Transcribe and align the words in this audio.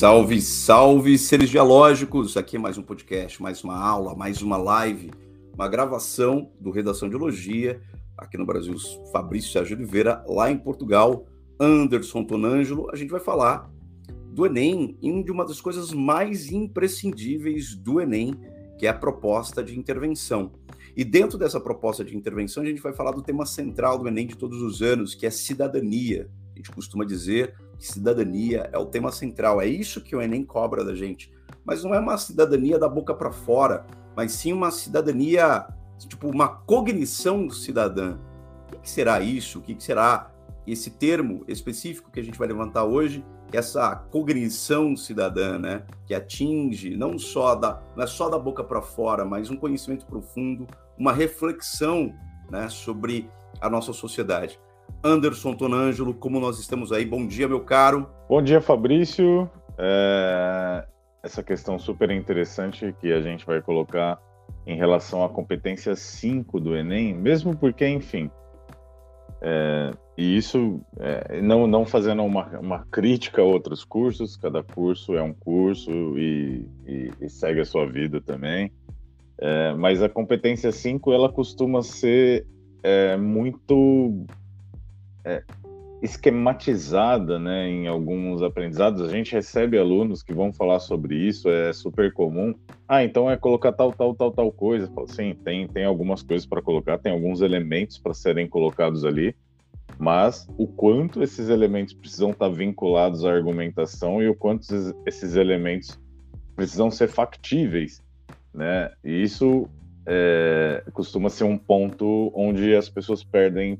Salve, 0.00 0.40
salve, 0.40 1.18
seres 1.18 1.50
dialógicos! 1.50 2.34
Aqui 2.34 2.56
é 2.56 2.58
mais 2.58 2.78
um 2.78 2.82
podcast, 2.82 3.42
mais 3.42 3.62
uma 3.62 3.76
aula, 3.76 4.16
mais 4.16 4.40
uma 4.40 4.56
live, 4.56 5.10
uma 5.52 5.68
gravação 5.68 6.50
do 6.58 6.70
Redação 6.70 7.06
de 7.06 7.16
Elogia, 7.16 7.82
aqui 8.16 8.38
no 8.38 8.46
Brasil, 8.46 8.74
Fabrício 9.12 9.52
Sérgio 9.52 9.76
Oliveira, 9.76 10.24
lá 10.26 10.50
em 10.50 10.56
Portugal, 10.56 11.26
Anderson 11.60 12.24
Tonângelo. 12.24 12.88
A 12.90 12.96
gente 12.96 13.10
vai 13.10 13.20
falar 13.20 13.70
do 14.32 14.46
Enem 14.46 14.96
e 15.02 15.22
de 15.22 15.30
uma 15.30 15.44
das 15.44 15.60
coisas 15.60 15.92
mais 15.92 16.50
imprescindíveis 16.50 17.76
do 17.76 18.00
Enem, 18.00 18.40
que 18.78 18.86
é 18.86 18.88
a 18.88 18.94
proposta 18.94 19.62
de 19.62 19.78
intervenção. 19.78 20.52
E 20.96 21.04
dentro 21.04 21.36
dessa 21.36 21.60
proposta 21.60 22.02
de 22.02 22.16
intervenção, 22.16 22.62
a 22.62 22.66
gente 22.66 22.80
vai 22.80 22.94
falar 22.94 23.10
do 23.10 23.20
tema 23.20 23.44
central 23.44 23.98
do 23.98 24.08
Enem 24.08 24.26
de 24.26 24.38
todos 24.38 24.62
os 24.62 24.80
anos, 24.80 25.14
que 25.14 25.26
é 25.26 25.30
cidadania. 25.30 26.30
A 26.54 26.58
gente 26.58 26.70
costuma 26.70 27.04
dizer 27.04 27.54
que 27.78 27.86
cidadania 27.86 28.68
é 28.72 28.78
o 28.78 28.86
tema 28.86 29.10
central, 29.10 29.60
é 29.60 29.66
isso 29.66 30.00
que 30.00 30.14
o 30.14 30.20
Enem 30.20 30.44
cobra 30.44 30.84
da 30.84 30.94
gente. 30.94 31.32
Mas 31.64 31.84
não 31.84 31.94
é 31.94 31.98
uma 31.98 32.18
cidadania 32.18 32.78
da 32.78 32.88
boca 32.88 33.14
para 33.14 33.32
fora, 33.32 33.86
mas 34.16 34.32
sim 34.32 34.52
uma 34.52 34.70
cidadania, 34.70 35.66
tipo, 35.98 36.28
uma 36.28 36.48
cognição 36.48 37.48
cidadã. 37.50 38.18
O 38.72 38.80
que 38.80 38.90
será 38.90 39.20
isso? 39.20 39.58
O 39.58 39.62
que 39.62 39.76
será 39.82 40.30
esse 40.66 40.90
termo 40.90 41.44
específico 41.48 42.10
que 42.10 42.20
a 42.20 42.22
gente 42.22 42.38
vai 42.38 42.48
levantar 42.48 42.84
hoje? 42.84 43.24
Essa 43.52 43.96
cognição 43.96 44.96
cidadã, 44.96 45.58
né? 45.58 45.82
Que 46.06 46.14
atinge 46.14 46.96
não 46.96 47.18
só 47.18 47.54
da, 47.54 47.82
não 47.96 48.04
é 48.04 48.06
só 48.06 48.28
da 48.28 48.38
boca 48.38 48.62
para 48.62 48.80
fora, 48.80 49.24
mas 49.24 49.50
um 49.50 49.56
conhecimento 49.56 50.06
profundo, 50.06 50.66
uma 50.96 51.12
reflexão 51.12 52.14
né, 52.50 52.68
sobre 52.68 53.28
a 53.60 53.68
nossa 53.68 53.92
sociedade. 53.92 54.60
Anderson 55.02 55.54
Tonângelo, 55.54 56.14
como 56.14 56.40
nós 56.40 56.58
estamos 56.58 56.92
aí? 56.92 57.04
Bom 57.04 57.26
dia, 57.26 57.48
meu 57.48 57.60
caro. 57.60 58.08
Bom 58.28 58.42
dia, 58.42 58.60
Fabrício. 58.60 59.50
É... 59.78 60.86
Essa 61.22 61.42
questão 61.42 61.78
super 61.78 62.10
interessante 62.10 62.94
que 63.00 63.12
a 63.12 63.20
gente 63.20 63.44
vai 63.44 63.60
colocar 63.60 64.18
em 64.66 64.76
relação 64.76 65.24
à 65.24 65.28
competência 65.28 65.94
5 65.94 66.58
do 66.60 66.76
Enem, 66.76 67.14
mesmo 67.14 67.56
porque, 67.56 67.86
enfim, 67.86 68.30
é... 69.40 69.90
e 70.16 70.36
isso 70.36 70.80
é... 70.98 71.40
não, 71.40 71.66
não 71.66 71.84
fazendo 71.84 72.22
uma, 72.22 72.46
uma 72.58 72.86
crítica 72.90 73.42
a 73.42 73.44
outros 73.44 73.84
cursos, 73.84 74.36
cada 74.36 74.62
curso 74.62 75.14
é 75.14 75.22
um 75.22 75.34
curso 75.34 75.90
e, 76.18 76.66
e, 76.86 77.10
e 77.20 77.28
segue 77.28 77.60
a 77.60 77.64
sua 77.64 77.86
vida 77.86 78.20
também, 78.20 78.72
é, 79.40 79.72
mas 79.72 80.02
a 80.02 80.08
competência 80.08 80.70
5 80.70 81.12
ela 81.12 81.32
costuma 81.32 81.82
ser 81.82 82.46
é, 82.82 83.16
muito 83.16 84.26
é, 85.24 85.42
esquematizada 86.02 87.38
né, 87.38 87.68
em 87.68 87.86
alguns 87.86 88.42
aprendizados. 88.42 89.02
A 89.02 89.08
gente 89.08 89.32
recebe 89.32 89.78
alunos 89.78 90.22
que 90.22 90.32
vão 90.32 90.52
falar 90.52 90.80
sobre 90.80 91.14
isso, 91.14 91.48
é 91.48 91.72
super 91.72 92.12
comum. 92.12 92.54
Ah, 92.88 93.04
então 93.04 93.30
é 93.30 93.36
colocar 93.36 93.72
tal, 93.72 93.92
tal, 93.92 94.14
tal, 94.14 94.32
tal 94.32 94.52
coisa. 94.52 94.90
Sim, 95.06 95.34
tem, 95.44 95.68
tem 95.68 95.84
algumas 95.84 96.22
coisas 96.22 96.46
para 96.46 96.62
colocar, 96.62 96.98
tem 96.98 97.12
alguns 97.12 97.42
elementos 97.42 97.98
para 97.98 98.14
serem 98.14 98.48
colocados 98.48 99.04
ali, 99.04 99.34
mas 99.98 100.48
o 100.56 100.66
quanto 100.66 101.22
esses 101.22 101.48
elementos 101.50 101.92
precisam 101.92 102.30
estar 102.30 102.48
tá 102.48 102.54
vinculados 102.54 103.24
à 103.24 103.32
argumentação 103.32 104.22
e 104.22 104.28
o 104.28 104.34
quanto 104.34 104.64
esses 105.04 105.36
elementos 105.36 106.00
precisam 106.56 106.90
ser 106.90 107.08
factíveis, 107.08 108.02
né? 108.52 108.90
E 109.04 109.22
isso 109.22 109.68
é, 110.06 110.82
costuma 110.92 111.28
ser 111.28 111.44
um 111.44 111.58
ponto 111.58 112.32
onde 112.34 112.74
as 112.74 112.88
pessoas 112.88 113.22
perdem 113.22 113.78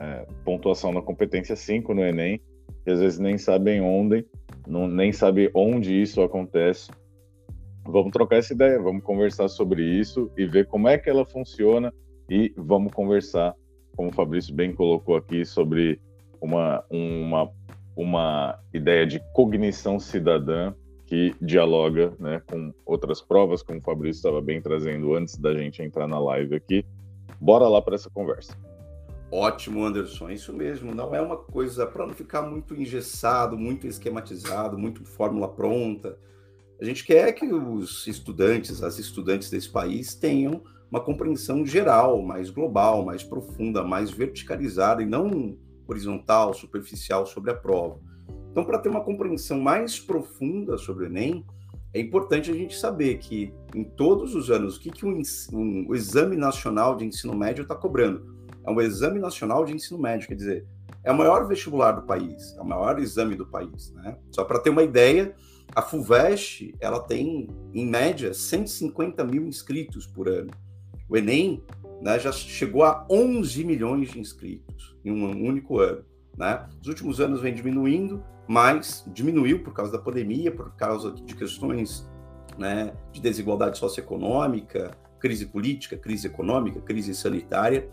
é, 0.00 0.26
pontuação 0.44 0.92
na 0.92 1.02
competência 1.02 1.54
5 1.54 1.92
no 1.92 2.02
Enem, 2.02 2.40
que 2.82 2.90
às 2.90 3.00
vezes 3.00 3.18
nem 3.18 3.36
sabem 3.36 3.82
onde, 3.82 4.26
não, 4.66 4.88
nem 4.88 5.12
sabe 5.12 5.50
onde 5.54 6.00
isso 6.00 6.22
acontece. 6.22 6.90
Vamos 7.84 8.10
trocar 8.10 8.36
essa 8.36 8.54
ideia, 8.54 8.80
vamos 8.80 9.02
conversar 9.02 9.48
sobre 9.48 9.82
isso 9.82 10.30
e 10.36 10.46
ver 10.46 10.66
como 10.66 10.88
é 10.88 10.96
que 10.96 11.10
ela 11.10 11.24
funciona 11.26 11.92
e 12.30 12.52
vamos 12.56 12.92
conversar, 12.92 13.54
como 13.94 14.08
o 14.08 14.12
Fabrício 14.12 14.54
bem 14.54 14.74
colocou 14.74 15.16
aqui, 15.16 15.44
sobre 15.44 16.00
uma, 16.40 16.82
uma, 16.90 17.50
uma 17.94 18.58
ideia 18.72 19.06
de 19.06 19.20
cognição 19.34 19.98
cidadã 19.98 20.72
que 21.04 21.34
dialoga 21.42 22.14
né, 22.18 22.40
com 22.46 22.72
outras 22.86 23.20
provas, 23.20 23.62
como 23.62 23.80
o 23.80 23.82
Fabrício 23.82 24.20
estava 24.20 24.40
bem 24.40 24.62
trazendo 24.62 25.14
antes 25.14 25.36
da 25.36 25.52
gente 25.54 25.82
entrar 25.82 26.06
na 26.06 26.18
live 26.20 26.54
aqui. 26.54 26.86
Bora 27.40 27.66
lá 27.68 27.82
para 27.82 27.96
essa 27.96 28.08
conversa. 28.08 28.56
Ótimo, 29.32 29.84
Anderson, 29.84 30.28
é 30.28 30.34
isso 30.34 30.52
mesmo. 30.52 30.94
Não 30.94 31.14
é 31.14 31.20
uma 31.20 31.36
coisa 31.36 31.86
para 31.86 32.06
não 32.06 32.14
ficar 32.14 32.42
muito 32.42 32.74
engessado, 32.74 33.56
muito 33.56 33.86
esquematizado, 33.86 34.76
muito 34.76 35.04
fórmula 35.04 35.48
pronta. 35.48 36.18
A 36.80 36.84
gente 36.84 37.04
quer 37.04 37.32
que 37.32 37.46
os 37.46 38.06
estudantes, 38.06 38.82
as 38.82 38.98
estudantes 38.98 39.48
desse 39.48 39.68
país 39.68 40.14
tenham 40.14 40.62
uma 40.90 41.00
compreensão 41.00 41.64
geral, 41.64 42.20
mais 42.22 42.50
global, 42.50 43.04
mais 43.04 43.22
profunda, 43.22 43.84
mais 43.84 44.10
verticalizada 44.10 45.02
e 45.02 45.06
não 45.06 45.56
horizontal, 45.86 46.52
superficial 46.52 47.24
sobre 47.24 47.52
a 47.52 47.54
prova. 47.54 48.00
Então, 48.50 48.64
para 48.64 48.78
ter 48.78 48.88
uma 48.88 49.04
compreensão 49.04 49.60
mais 49.60 50.00
profunda 50.00 50.76
sobre 50.76 51.04
o 51.04 51.06
Enem, 51.06 51.44
é 51.92 52.00
importante 52.00 52.50
a 52.50 52.54
gente 52.54 52.76
saber 52.76 53.18
que 53.18 53.52
em 53.74 53.84
todos 53.84 54.34
os 54.34 54.50
anos, 54.50 54.76
o 54.76 54.80
que, 54.80 54.90
que 54.90 55.06
um, 55.06 55.20
um, 55.52 55.86
o 55.88 55.94
Exame 55.94 56.36
Nacional 56.36 56.96
de 56.96 57.04
Ensino 57.04 57.36
Médio 57.36 57.62
está 57.62 57.76
cobrando? 57.76 58.39
É 58.64 58.70
um 58.70 58.80
exame 58.80 59.18
nacional 59.18 59.64
de 59.64 59.74
ensino 59.74 60.00
médio, 60.00 60.28
quer 60.28 60.34
dizer, 60.34 60.66
é 61.02 61.10
o 61.10 61.16
maior 61.16 61.46
vestibular 61.46 61.92
do 61.92 62.02
país, 62.02 62.54
é 62.56 62.60
o 62.60 62.64
maior 62.64 62.98
exame 62.98 63.34
do 63.34 63.46
país, 63.46 63.92
né? 63.94 64.18
Só 64.30 64.44
para 64.44 64.58
ter 64.58 64.70
uma 64.70 64.82
ideia, 64.82 65.34
a 65.74 65.82
FUVEST, 65.82 66.74
ela 66.80 67.00
tem, 67.00 67.48
em 67.72 67.86
média, 67.86 68.34
150 68.34 69.24
mil 69.24 69.46
inscritos 69.46 70.06
por 70.06 70.28
ano. 70.28 70.50
O 71.08 71.16
Enem 71.16 71.64
né, 72.00 72.18
já 72.18 72.32
chegou 72.32 72.82
a 72.82 73.06
11 73.10 73.64
milhões 73.64 74.10
de 74.10 74.18
inscritos 74.18 74.96
em 75.04 75.10
um 75.10 75.46
único 75.46 75.78
ano. 75.78 76.04
Né? 76.36 76.66
Os 76.80 76.88
últimos 76.88 77.20
anos 77.20 77.40
vem 77.40 77.54
diminuindo, 77.54 78.22
mas 78.48 79.04
diminuiu 79.12 79.62
por 79.62 79.72
causa 79.72 79.92
da 79.92 79.98
pandemia, 79.98 80.50
por 80.50 80.74
causa 80.74 81.12
de 81.12 81.34
questões 81.34 82.08
né, 82.58 82.92
de 83.12 83.20
desigualdade 83.20 83.78
socioeconômica, 83.78 84.90
crise 85.20 85.46
política, 85.46 85.96
crise 85.96 86.26
econômica, 86.26 86.80
crise 86.80 87.14
sanitária, 87.14 87.88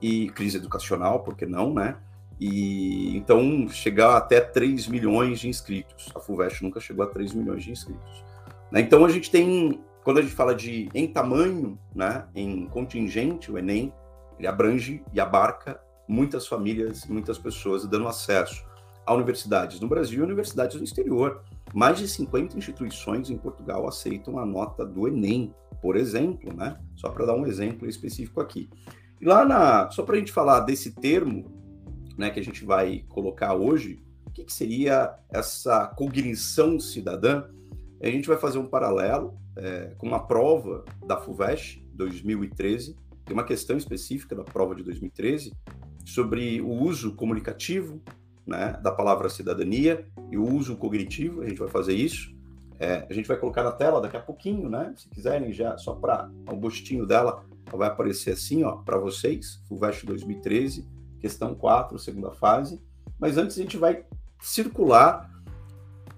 e 0.00 0.28
crise 0.30 0.56
educacional, 0.56 1.20
por 1.20 1.36
que 1.36 1.46
não, 1.46 1.72
né? 1.72 1.96
E 2.40 3.16
então 3.16 3.68
chegar 3.68 4.16
até 4.16 4.40
3 4.40 4.86
milhões 4.86 5.40
de 5.40 5.48
inscritos. 5.48 6.10
A 6.14 6.20
FUVEST 6.20 6.62
nunca 6.62 6.78
chegou 6.78 7.04
a 7.04 7.08
3 7.08 7.34
milhões 7.34 7.64
de 7.64 7.72
inscritos. 7.72 8.24
Né? 8.70 8.80
Então 8.80 9.04
a 9.04 9.08
gente 9.08 9.30
tem, 9.30 9.80
quando 10.04 10.18
a 10.18 10.22
gente 10.22 10.34
fala 10.34 10.54
de 10.54 10.88
em 10.94 11.06
tamanho, 11.08 11.78
né, 11.94 12.26
em 12.34 12.66
contingente, 12.66 13.50
o 13.50 13.58
Enem, 13.58 13.92
ele 14.38 14.46
abrange 14.46 15.02
e 15.12 15.20
abarca 15.20 15.80
muitas 16.06 16.46
famílias, 16.46 17.04
muitas 17.06 17.38
pessoas, 17.38 17.84
dando 17.86 18.06
acesso 18.06 18.64
a 19.04 19.12
universidades 19.12 19.80
no 19.80 19.88
Brasil 19.88 20.20
e 20.20 20.22
universidades 20.22 20.76
no 20.76 20.84
exterior. 20.84 21.42
Mais 21.74 21.98
de 21.98 22.06
50 22.06 22.56
instituições 22.56 23.30
em 23.30 23.36
Portugal 23.36 23.86
aceitam 23.88 24.38
a 24.38 24.46
nota 24.46 24.86
do 24.86 25.08
Enem, 25.08 25.52
por 25.82 25.96
exemplo, 25.96 26.54
né? 26.54 26.76
Só 26.94 27.10
para 27.10 27.26
dar 27.26 27.34
um 27.34 27.46
exemplo 27.46 27.88
específico 27.88 28.40
aqui. 28.40 28.70
E 29.20 29.24
lá 29.24 29.44
na. 29.44 29.90
Só 29.90 30.02
para 30.02 30.16
a 30.16 30.18
gente 30.18 30.32
falar 30.32 30.60
desse 30.60 30.92
termo 30.92 31.50
né, 32.16 32.30
que 32.30 32.40
a 32.40 32.44
gente 32.44 32.64
vai 32.64 33.04
colocar 33.08 33.54
hoje, 33.54 34.02
o 34.26 34.30
que, 34.30 34.44
que 34.44 34.52
seria 34.52 35.14
essa 35.30 35.86
cognição 35.86 36.78
cidadã? 36.80 37.44
A 38.00 38.08
gente 38.08 38.28
vai 38.28 38.36
fazer 38.36 38.58
um 38.58 38.66
paralelo 38.66 39.38
é, 39.56 39.92
com 39.98 40.06
uma 40.06 40.20
prova 40.20 40.84
da 41.06 41.16
FUVEST 41.16 41.84
2013, 41.94 42.96
tem 43.24 43.34
uma 43.34 43.44
questão 43.44 43.76
específica 43.76 44.34
da 44.34 44.44
prova 44.44 44.74
de 44.74 44.82
2013 44.82 45.52
sobre 46.04 46.60
o 46.60 46.70
uso 46.70 47.14
comunicativo 47.14 48.00
né, 48.46 48.78
da 48.82 48.90
palavra 48.90 49.28
cidadania 49.28 50.06
e 50.30 50.38
o 50.38 50.48
uso 50.48 50.76
cognitivo, 50.76 51.42
a 51.42 51.48
gente 51.48 51.58
vai 51.58 51.68
fazer 51.68 51.94
isso. 51.94 52.34
É, 52.80 53.06
a 53.10 53.12
gente 53.12 53.26
vai 53.26 53.36
colocar 53.36 53.64
na 53.64 53.72
tela 53.72 54.00
daqui 54.00 54.16
a 54.16 54.20
pouquinho, 54.20 54.70
né? 54.70 54.94
Se 54.96 55.08
quiserem 55.08 55.52
já, 55.52 55.76
só 55.76 55.94
para 55.94 56.30
o 56.48 56.54
um 56.54 56.60
gostinho 56.60 57.04
dela, 57.04 57.44
vai 57.76 57.88
aparecer 57.88 58.32
assim, 58.32 58.62
ó, 58.64 58.76
para 58.76 58.98
vocês, 58.98 59.62
FUVEST 59.68 60.06
2013, 60.06 60.88
questão 61.20 61.54
4, 61.54 61.98
segunda 61.98 62.30
fase. 62.32 62.80
Mas 63.18 63.36
antes 63.36 63.58
a 63.58 63.62
gente 63.62 63.76
vai 63.76 64.04
circular, 64.40 65.30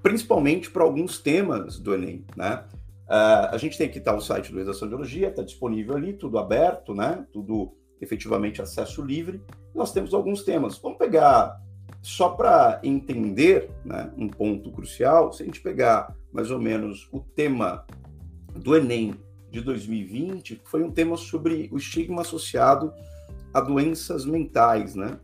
principalmente 0.02 0.70
para 0.70 0.84
alguns 0.84 1.18
temas 1.18 1.78
do 1.78 1.94
Enem, 1.94 2.24
né? 2.36 2.64
Uh, 3.06 3.50
a 3.50 3.58
gente 3.58 3.76
tem 3.76 3.88
aqui 3.88 3.98
tá, 3.98 4.14
o 4.14 4.20
site 4.20 4.52
do 4.52 4.58
Redação 4.58 4.86
de 4.86 4.94
Biologia, 4.94 5.28
está 5.28 5.42
disponível 5.42 5.96
ali, 5.96 6.12
tudo 6.12 6.38
aberto, 6.38 6.94
né? 6.94 7.26
Tudo 7.32 7.74
efetivamente 8.00 8.62
acesso 8.62 9.02
livre. 9.02 9.42
Nós 9.74 9.92
temos 9.92 10.14
alguns 10.14 10.42
temas. 10.44 10.78
Vamos 10.78 10.98
pegar 10.98 11.60
só 12.02 12.30
para 12.30 12.80
entender 12.82 13.70
né, 13.84 14.10
um 14.16 14.28
ponto 14.28 14.70
crucial, 14.70 15.32
se 15.32 15.42
a 15.42 15.46
gente 15.46 15.60
pegar 15.60 16.14
mais 16.32 16.50
ou 16.50 16.58
menos 16.58 17.08
o 17.12 17.20
tema 17.20 17.84
do 18.54 18.76
Enem 18.76 19.14
de 19.50 19.60
2020, 19.60 20.60
foi 20.64 20.82
um 20.82 20.90
tema 20.90 21.16
sobre 21.16 21.68
o 21.72 21.76
estigma 21.76 22.22
associado 22.22 22.92
a 23.52 23.60
doenças 23.60 24.24
mentais, 24.24 24.94
né? 24.94 25.18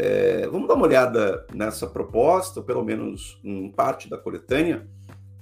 é, 0.00 0.48
vamos 0.48 0.66
dar 0.66 0.74
uma 0.74 0.86
olhada 0.86 1.46
nessa 1.52 1.86
proposta, 1.86 2.62
pelo 2.62 2.82
menos 2.82 3.38
em 3.44 3.70
parte 3.70 4.08
da 4.08 4.16
coletânea, 4.16 4.88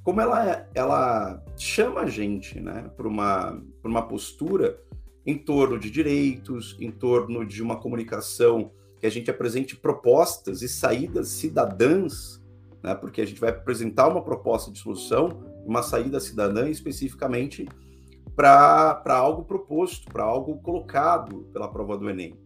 como 0.03 0.21
ela, 0.21 0.67
ela 0.75 1.41
chama 1.57 2.01
a 2.01 2.07
gente 2.07 2.59
né, 2.59 2.91
para 2.97 3.07
uma, 3.07 3.63
uma 3.85 4.03
postura 4.03 4.77
em 5.25 5.39
torno 5.39 5.79
de 5.79 5.89
direitos, 5.89 6.77
em 6.81 6.91
torno 6.91 7.47
de 7.47 7.63
uma 7.63 7.77
comunicação 7.77 8.73
que 8.99 9.07
a 9.07 9.11
gente 9.11 9.31
apresente 9.31 9.77
propostas 9.77 10.61
e 10.61 10.69
saídas 10.69 11.29
cidadãs, 11.29 12.43
né, 12.83 12.97
porque 12.97 13.21
a 13.21 13.27
gente 13.27 13.41
vai 13.41 13.51
apresentar 13.51 14.09
uma 14.09 14.25
proposta 14.25 14.73
de 14.73 14.81
solução, 14.81 15.41
uma 15.65 15.85
saída 15.85 16.19
cidadã 16.19 16.69
especificamente 16.69 17.69
para 18.39 19.17
algo 19.17 19.43
proposto, 19.43 20.07
para 20.13 20.23
algo 20.23 20.59
colocado 20.59 21.49
pela 21.53 21.67
prova 21.67 21.99
do 21.99 22.09
Enem. 22.09 22.39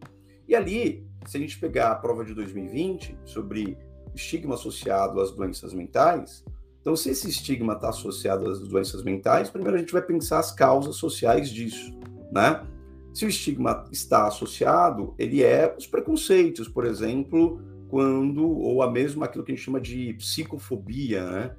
E 0.47 0.55
ali, 0.55 1.07
se 1.27 1.37
a 1.37 1.39
gente 1.39 1.59
pegar 1.59 1.91
a 1.91 1.95
prova 1.95 2.25
de 2.25 2.33
2020 2.33 3.15
sobre 3.23 3.77
estigma 4.15 4.55
associado 4.55 5.21
às 5.21 5.31
doenças 5.31 5.71
mentais, 5.71 6.43
então, 6.81 6.95
se 6.95 7.11
esse 7.11 7.29
estigma 7.29 7.73
está 7.73 7.89
associado 7.89 8.49
às 8.49 8.59
doenças 8.59 9.03
mentais, 9.03 9.51
primeiro 9.51 9.77
a 9.77 9.79
gente 9.79 9.93
vai 9.93 10.01
pensar 10.01 10.39
as 10.39 10.51
causas 10.51 10.95
sociais 10.95 11.49
disso, 11.49 11.97
né? 12.31 12.65
Se 13.13 13.23
o 13.23 13.29
estigma 13.29 13.85
está 13.91 14.27
associado, 14.27 15.13
ele 15.19 15.43
é 15.43 15.75
os 15.77 15.85
preconceitos, 15.85 16.67
por 16.67 16.85
exemplo, 16.85 17.61
quando, 17.87 18.49
ou 18.49 18.81
a 18.81 18.89
mesma 18.89 19.25
aquilo 19.25 19.43
que 19.43 19.51
a 19.51 19.55
gente 19.55 19.63
chama 19.63 19.79
de 19.79 20.15
psicofobia, 20.15 21.23
né? 21.23 21.55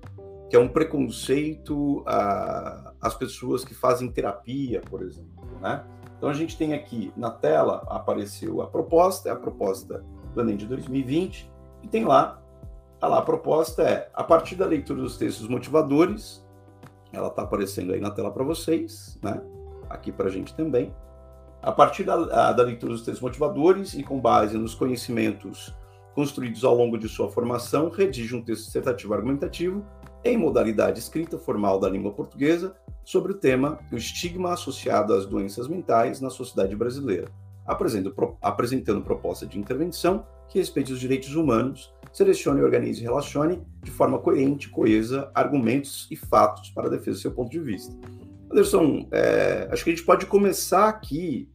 Que 0.50 0.56
é 0.56 0.58
um 0.58 0.68
preconceito 0.68 2.04
às 3.04 3.14
pessoas 3.14 3.64
que 3.64 3.74
fazem 3.74 4.10
terapia, 4.10 4.80
por 4.80 5.02
exemplo, 5.02 5.44
né? 5.60 5.84
Então 6.16 6.28
a 6.28 6.32
gente 6.32 6.56
tem 6.56 6.72
aqui 6.72 7.12
na 7.16 7.30
tela, 7.30 7.84
apareceu 7.86 8.62
a 8.62 8.66
proposta, 8.66 9.28
é 9.28 9.32
a 9.32 9.36
proposta 9.36 10.04
do 10.34 10.40
Enem 10.40 10.56
de 10.56 10.66
2020, 10.66 11.50
e 11.82 11.88
tem 11.88 12.04
lá 12.04 12.42
Tá 13.04 13.08
lá, 13.08 13.18
a 13.18 13.22
proposta 13.22 13.82
é, 13.82 14.08
a 14.14 14.24
partir 14.24 14.56
da 14.56 14.64
leitura 14.64 15.02
dos 15.02 15.18
textos 15.18 15.46
motivadores, 15.46 16.42
ela 17.12 17.28
está 17.28 17.42
aparecendo 17.42 17.92
aí 17.92 18.00
na 18.00 18.10
tela 18.10 18.30
para 18.30 18.42
vocês, 18.42 19.18
né? 19.22 19.42
Aqui 19.90 20.10
para 20.10 20.28
a 20.28 20.30
gente 20.30 20.54
também. 20.54 20.90
A 21.62 21.70
partir 21.70 22.04
da, 22.04 22.52
da 22.52 22.62
leitura 22.62 22.94
dos 22.94 23.02
textos 23.02 23.20
motivadores 23.20 23.92
e 23.92 24.02
com 24.02 24.18
base 24.18 24.56
nos 24.56 24.74
conhecimentos 24.74 25.74
construídos 26.14 26.64
ao 26.64 26.74
longo 26.74 26.96
de 26.96 27.06
sua 27.06 27.30
formação, 27.30 27.90
redige 27.90 28.34
um 28.34 28.42
texto 28.42 28.64
dissertativo 28.64 29.12
argumentativo 29.12 29.84
em 30.24 30.38
modalidade 30.38 30.98
escrita 30.98 31.38
formal 31.38 31.78
da 31.78 31.88
língua 31.88 32.12
portuguesa 32.12 32.74
sobre 33.04 33.32
o 33.32 33.36
tema 33.36 33.78
o 33.92 33.96
estigma 33.96 34.54
associado 34.54 35.12
às 35.12 35.26
doenças 35.26 35.68
mentais 35.68 36.20
na 36.20 36.30
sociedade 36.30 36.74
brasileira, 36.74 37.28
apresentando, 37.66 39.02
proposta 39.02 39.46
de 39.46 39.58
intervenção 39.58 40.26
que 40.48 40.58
respeite 40.58 40.92
os 40.92 41.00
direitos 41.00 41.34
humanos 41.34 41.92
selecione, 42.12 42.62
organize 42.62 43.00
e 43.00 43.02
relacione 43.02 43.60
de 43.82 43.90
forma 43.90 44.18
coerente, 44.18 44.70
coesa, 44.70 45.30
argumentos 45.34 46.06
e 46.10 46.16
fatos 46.16 46.70
para 46.70 46.86
a 46.86 46.90
defesa 46.90 47.18
do 47.18 47.20
seu 47.20 47.32
ponto 47.32 47.50
de 47.50 47.58
vista. 47.58 47.94
Anderson, 48.50 49.08
é, 49.10 49.68
acho 49.70 49.82
que 49.82 49.90
a 49.90 49.94
gente 49.94 50.06
pode 50.06 50.26
começar 50.26 50.88
aqui 50.88 51.48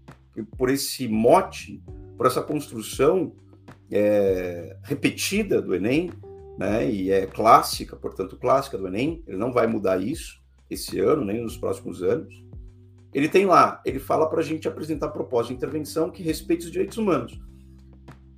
por 0.57 0.69
esse 0.69 1.07
mote, 1.07 1.81
por 2.17 2.25
essa 2.25 2.41
construção 2.41 3.31
é, 3.89 4.75
repetida 4.83 5.61
do 5.61 5.73
Enem, 5.73 6.11
né, 6.59 6.91
e 6.91 7.09
é 7.09 7.25
clássica, 7.25 7.95
portanto, 7.95 8.35
clássica 8.35 8.77
do 8.77 8.85
Enem, 8.85 9.23
ele 9.25 9.37
não 9.37 9.53
vai 9.53 9.65
mudar 9.65 9.97
isso 10.03 10.41
esse 10.69 10.99
ano, 10.99 11.23
nem 11.23 11.41
nos 11.41 11.55
próximos 11.55 12.03
anos. 12.03 12.43
Ele 13.13 13.29
tem 13.29 13.45
lá, 13.45 13.81
ele 13.85 13.97
fala 13.97 14.29
para 14.29 14.41
a 14.41 14.43
gente 14.43 14.67
apresentar 14.67 15.07
proposta 15.07 15.53
de 15.53 15.57
intervenção 15.57 16.11
que 16.11 16.21
respeite 16.21 16.65
os 16.65 16.71
direitos 16.71 16.97
humanos. 16.97 17.39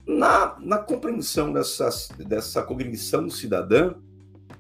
Na, 0.06 0.56
na 0.60 0.78
compreensão 0.78 1.52
dessa, 1.52 1.90
dessa 2.20 2.62
cognição 2.62 3.28
cidadã, 3.28 3.96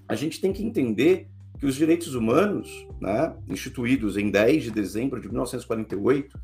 a 0.08 0.16
gente 0.16 0.42
tem 0.42 0.52
que 0.52 0.66
entender 0.66 1.30
que 1.60 1.68
os 1.68 1.76
direitos 1.76 2.16
humanos, 2.16 2.88
né, 3.00 3.36
instituídos 3.48 4.18
em 4.18 4.32
10 4.32 4.64
de 4.64 4.72
dezembro 4.72 5.22
de 5.22 5.28
1948, 5.28 6.36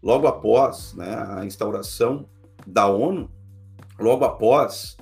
logo 0.00 0.28
após 0.28 0.94
né, 0.94 1.16
a 1.30 1.44
instauração 1.44 2.28
da 2.64 2.86
ONU, 2.86 3.28
logo 3.98 4.24
após 4.24 4.96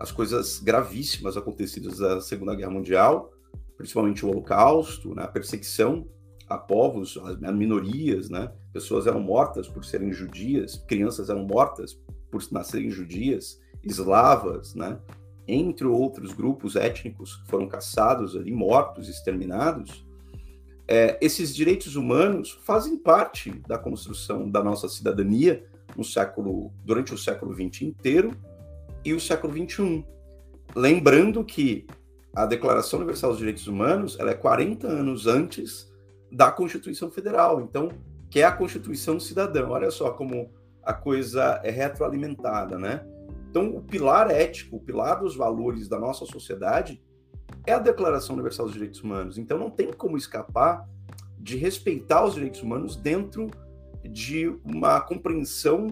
as 0.00 0.10
coisas 0.10 0.58
gravíssimas 0.58 1.36
acontecidas 1.36 1.98
da 1.98 2.20
Segunda 2.20 2.54
Guerra 2.54 2.70
Mundial, 2.70 3.30
principalmente 3.76 4.24
o 4.24 4.30
Holocausto, 4.30 5.14
né, 5.14 5.22
a 5.22 5.28
perseguição 5.28 6.08
a 6.48 6.58
povos, 6.58 7.16
a 7.44 7.52
minorias, 7.52 8.28
né? 8.28 8.52
Pessoas 8.72 9.06
eram 9.06 9.20
mortas 9.20 9.68
por 9.68 9.84
serem 9.84 10.12
judias, 10.12 10.82
crianças 10.88 11.30
eram 11.30 11.44
mortas 11.44 11.94
por 12.28 12.42
nascerem 12.50 12.90
judias, 12.90 13.60
eslavas, 13.84 14.74
né? 14.74 14.98
entre 15.46 15.86
outros 15.86 16.32
grupos 16.32 16.76
étnicos 16.76 17.36
que 17.36 17.48
foram 17.48 17.68
caçados 17.68 18.36
ali, 18.36 18.52
mortos, 18.52 19.08
exterminados, 19.08 20.06
é, 20.86 21.18
esses 21.20 21.54
direitos 21.54 21.96
humanos 21.96 22.50
fazem 22.64 22.96
parte 22.96 23.50
da 23.66 23.78
construção 23.78 24.50
da 24.50 24.62
nossa 24.62 24.88
cidadania 24.88 25.64
no 25.96 26.04
século, 26.04 26.72
durante 26.84 27.14
o 27.14 27.18
século 27.18 27.54
XX 27.54 27.82
inteiro 27.82 28.36
e 29.04 29.14
o 29.14 29.20
século 29.20 29.52
XXI. 29.52 30.04
Lembrando 30.74 31.44
que 31.44 31.86
a 32.34 32.46
Declaração 32.46 32.98
Universal 32.98 33.30
dos 33.30 33.38
Direitos 33.38 33.66
Humanos 33.66 34.16
ela 34.18 34.30
é 34.30 34.34
40 34.34 34.86
anos 34.86 35.26
antes 35.26 35.92
da 36.30 36.50
Constituição 36.50 37.10
Federal, 37.10 37.60
então 37.60 37.88
que 38.30 38.40
é 38.40 38.44
a 38.44 38.52
Constituição 38.52 39.18
Cidadã. 39.18 39.66
Olha 39.68 39.90
só 39.90 40.12
como 40.12 40.50
a 40.82 40.94
coisa 40.94 41.60
é 41.64 41.70
retroalimentada, 41.70 42.78
né? 42.78 43.04
Então, 43.50 43.76
o 43.76 43.82
pilar 43.82 44.30
ético, 44.30 44.76
o 44.76 44.80
pilar 44.80 45.20
dos 45.20 45.34
valores 45.34 45.88
da 45.88 45.98
nossa 45.98 46.24
sociedade 46.24 47.02
é 47.66 47.72
a 47.72 47.80
Declaração 47.80 48.34
Universal 48.34 48.66
dos 48.66 48.74
Direitos 48.74 49.02
Humanos. 49.02 49.36
Então, 49.36 49.58
não 49.58 49.68
tem 49.68 49.92
como 49.92 50.16
escapar 50.16 50.88
de 51.36 51.56
respeitar 51.56 52.24
os 52.24 52.34
direitos 52.34 52.62
humanos 52.62 52.94
dentro 52.94 53.50
de 54.04 54.46
uma 54.64 55.00
compreensão 55.00 55.88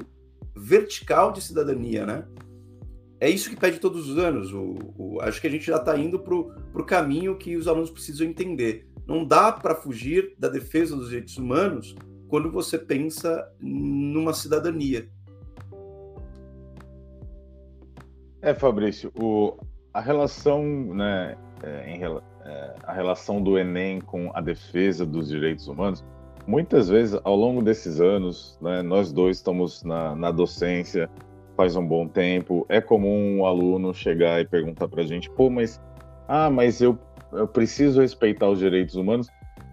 vertical 0.55 1.33
de 1.33 1.41
cidadania, 1.41 2.07
né? 2.07 2.25
É 3.21 3.29
isso 3.29 3.51
que 3.51 3.57
pede 3.57 3.81
todos 3.81 4.09
os 4.09 4.19
anos. 4.19 4.53
O, 4.53 4.77
o 4.97 5.21
acho 5.21 5.41
que 5.41 5.47
a 5.47 5.51
gente 5.51 5.67
já 5.67 5.77
está 5.77 5.97
indo 5.97 6.19
para 6.19 6.35
o 6.35 6.85
caminho 6.85 7.37
que 7.37 7.57
os 7.57 7.67
alunos 7.67 7.91
precisam 7.91 8.27
entender. 8.27 8.89
Não 9.07 9.25
dá 9.25 9.51
para 9.51 9.75
fugir 9.75 10.35
da 10.39 10.49
defesa 10.49 10.95
dos 10.95 11.09
direitos 11.09 11.37
humanos 11.37 11.97
quando 12.29 12.51
você 12.51 12.79
pensa 12.79 13.51
numa 13.61 14.33
cidadania. 14.33 15.09
É, 18.41 18.55
Fabrício, 18.55 19.11
o, 19.19 19.57
a 19.93 20.01
relação, 20.01 20.63
né, 20.95 21.37
é, 21.63 21.91
em, 21.91 22.05
é, 22.05 22.75
a 22.85 22.93
relação 22.93 23.43
do 23.43 23.59
Enem 23.59 24.01
com 24.01 24.31
a 24.33 24.41
defesa 24.41 25.05
dos 25.05 25.29
direitos 25.29 25.67
humanos, 25.67 26.05
muitas 26.47 26.89
vezes 26.89 27.19
ao 27.25 27.35
longo 27.35 27.63
desses 27.63 28.01
anos, 28.01 28.57
né, 28.61 28.81
nós 28.83 29.11
dois 29.11 29.39
estamos 29.39 29.83
na, 29.83 30.15
na 30.15 30.31
docência 30.31 31.11
faz 31.59 31.75
um 31.75 31.85
bom 31.85 32.07
tempo, 32.07 32.65
é 32.69 32.81
comum 32.81 33.39
um 33.39 33.45
aluno 33.45 33.93
chegar 33.93 34.41
e 34.41 34.47
perguntar 34.47 34.87
para 34.87 35.03
a 35.03 35.05
gente, 35.05 35.29
pô, 35.29 35.51
mas, 35.51 35.83
ah, 36.29 36.49
mas 36.49 36.81
eu, 36.81 36.97
eu 37.33 37.49
preciso 37.49 38.01
respeitar 38.01 38.49
os 38.49 38.61
direitos 38.61 38.95
humanos. 38.95 39.27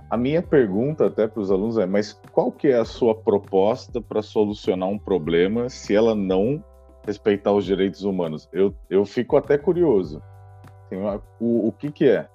A 0.10 0.18
minha 0.18 0.42
pergunta 0.42 1.06
até 1.06 1.28
para 1.28 1.40
os 1.40 1.52
alunos 1.52 1.78
é: 1.78 1.86
mas 1.86 2.20
qual 2.32 2.52
que 2.52 2.70
é 2.70 2.78
a 2.78 2.86
sua 2.86 3.14
proposta 3.14 4.02
para 4.02 4.24
solucionar 4.24 4.90
um 4.90 4.98
problema 4.98 5.70
se 5.70 5.96
ela 5.96 6.16
não 6.16 6.64
respeitar 7.06 7.52
os 7.52 7.64
direitos 7.64 8.04
humanos? 8.04 8.50
Eu, 8.52 8.74
eu 8.90 9.06
fico 9.06 9.38
até 9.38 9.56
curioso. 9.56 10.24
Uma, 10.92 11.22
o, 11.40 11.68
o 11.68 11.72
que 11.72 11.92
que 11.92 12.06
é? 12.10 12.28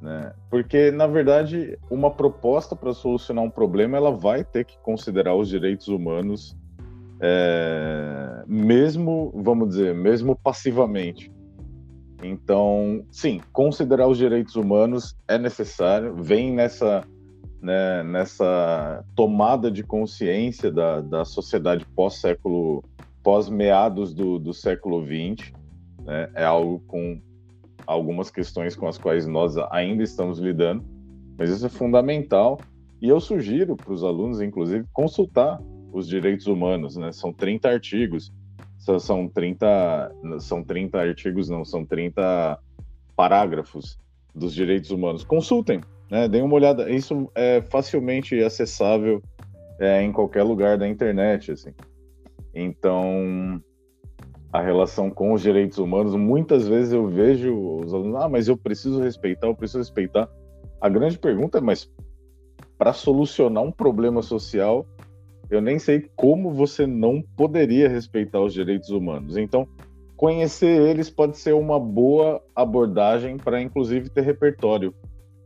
Né? 0.00 0.32
Porque 0.50 0.90
na 0.90 1.06
verdade 1.06 1.78
uma 1.90 2.10
proposta 2.10 2.76
para 2.76 2.92
solucionar 2.92 3.44
um 3.44 3.50
problema 3.50 3.96
ela 3.96 4.10
vai 4.10 4.44
ter 4.44 4.64
que 4.64 4.78
considerar 4.78 5.34
os 5.34 5.48
direitos 5.48 5.88
humanos, 5.88 6.56
é, 7.20 8.42
mesmo 8.46 9.32
vamos 9.34 9.70
dizer, 9.70 9.94
mesmo 9.94 10.34
passivamente. 10.34 11.30
Então, 12.22 13.04
sim, 13.10 13.40
considerar 13.52 14.06
os 14.06 14.18
direitos 14.18 14.56
humanos 14.56 15.16
é 15.26 15.38
necessário, 15.38 16.14
vem 16.14 16.52
nessa, 16.52 17.02
né, 17.62 18.02
nessa 18.02 19.04
tomada 19.14 19.70
de 19.70 19.82
consciência 19.82 20.70
da, 20.70 21.00
da 21.00 21.24
sociedade 21.24 21.84
pós-século, 21.96 22.84
pós-meados 23.22 24.12
do, 24.12 24.38
do 24.38 24.52
século 24.52 25.02
XX, 25.02 25.52
né, 26.04 26.30
é 26.34 26.44
algo 26.44 26.80
com 26.86 27.20
algumas 27.86 28.30
questões 28.30 28.76
com 28.76 28.86
as 28.86 28.98
quais 28.98 29.26
nós 29.26 29.56
ainda 29.70 30.02
estamos 30.02 30.38
lidando, 30.38 30.84
mas 31.38 31.50
isso 31.50 31.64
é 31.64 31.70
fundamental 31.70 32.58
e 33.00 33.08
eu 33.08 33.18
sugiro 33.18 33.76
para 33.76 33.92
os 33.92 34.04
alunos, 34.04 34.42
inclusive, 34.42 34.84
consultar 34.92 35.58
os 35.92 36.08
direitos 36.08 36.46
humanos, 36.46 36.96
né? 36.96 37.12
São 37.12 37.32
30 37.32 37.68
artigos 37.68 38.32
são 38.98 39.28
30, 39.28 40.12
são 40.38 40.64
30 40.64 40.98
artigos, 40.98 41.48
não, 41.48 41.64
são 41.64 41.84
30 41.84 42.58
parágrafos 43.14 43.98
dos 44.34 44.54
direitos 44.54 44.90
humanos. 44.90 45.22
Consultem, 45.22 45.80
né? 46.10 46.26
Deem 46.28 46.42
uma 46.42 46.54
olhada. 46.54 46.90
Isso 46.90 47.30
é 47.34 47.60
facilmente 47.60 48.42
acessável 48.42 49.22
é, 49.78 50.02
em 50.02 50.12
qualquer 50.12 50.42
lugar 50.42 50.78
da 50.78 50.88
internet, 50.88 51.52
assim. 51.52 51.72
Então, 52.54 53.62
a 54.52 54.60
relação 54.60 55.10
com 55.10 55.32
os 55.32 55.42
direitos 55.42 55.78
humanos. 55.78 56.14
Muitas 56.14 56.66
vezes 56.66 56.92
eu 56.92 57.06
vejo 57.06 57.54
os 57.54 57.92
alunos, 57.92 58.22
ah, 58.22 58.28
mas 58.28 58.48
eu 58.48 58.56
preciso 58.56 59.00
respeitar, 59.00 59.46
eu 59.46 59.54
preciso 59.54 59.78
respeitar. 59.78 60.28
A 60.80 60.88
grande 60.88 61.18
pergunta 61.18 61.58
é, 61.58 61.60
mas 61.60 61.90
para 62.78 62.92
solucionar 62.94 63.62
um 63.62 63.70
problema 63.70 64.22
social, 64.22 64.86
eu 65.50 65.60
nem 65.60 65.78
sei 65.78 66.08
como 66.14 66.52
você 66.52 66.86
não 66.86 67.20
poderia 67.36 67.88
respeitar 67.88 68.40
os 68.40 68.54
direitos 68.54 68.90
humanos. 68.90 69.36
Então, 69.36 69.66
conhecer 70.16 70.80
eles 70.88 71.10
pode 71.10 71.38
ser 71.38 71.54
uma 71.54 71.80
boa 71.80 72.42
abordagem 72.54 73.36
para, 73.36 73.60
inclusive, 73.60 74.08
ter 74.10 74.20
repertório 74.20 74.94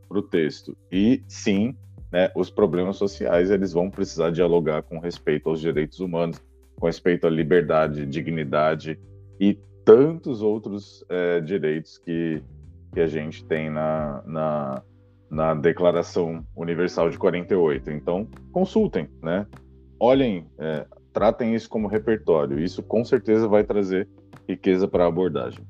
para 0.08 0.18
o 0.18 0.22
texto. 0.22 0.76
E 0.92 1.22
sim, 1.26 1.74
né, 2.12 2.30
os 2.36 2.50
problemas 2.50 2.96
sociais 2.96 3.50
eles 3.50 3.72
vão 3.72 3.90
precisar 3.90 4.30
dialogar 4.30 4.82
com 4.82 4.98
respeito 4.98 5.48
aos 5.48 5.60
direitos 5.60 6.00
humanos, 6.00 6.40
com 6.76 6.86
respeito 6.86 7.26
à 7.26 7.30
liberdade, 7.30 8.04
dignidade 8.04 8.98
e 9.40 9.58
tantos 9.84 10.42
outros 10.42 11.04
é, 11.08 11.40
direitos 11.40 11.98
que, 11.98 12.42
que 12.92 13.00
a 13.00 13.06
gente 13.06 13.44
tem 13.44 13.70
na, 13.70 14.22
na, 14.26 14.82
na 15.30 15.54
Declaração 15.54 16.44
Universal 16.54 17.10
de 17.10 17.18
48. 17.18 17.90
Então, 17.90 18.28
consultem, 18.52 19.08
né? 19.22 19.46
Olhem, 19.98 20.46
é, 20.58 20.86
tratem 21.12 21.54
isso 21.54 21.68
como 21.68 21.88
repertório. 21.88 22.58
Isso 22.58 22.82
com 22.82 23.04
certeza 23.04 23.48
vai 23.48 23.64
trazer 23.64 24.08
riqueza 24.48 24.86
para 24.86 25.04
a 25.04 25.08
abordagem. 25.08 25.64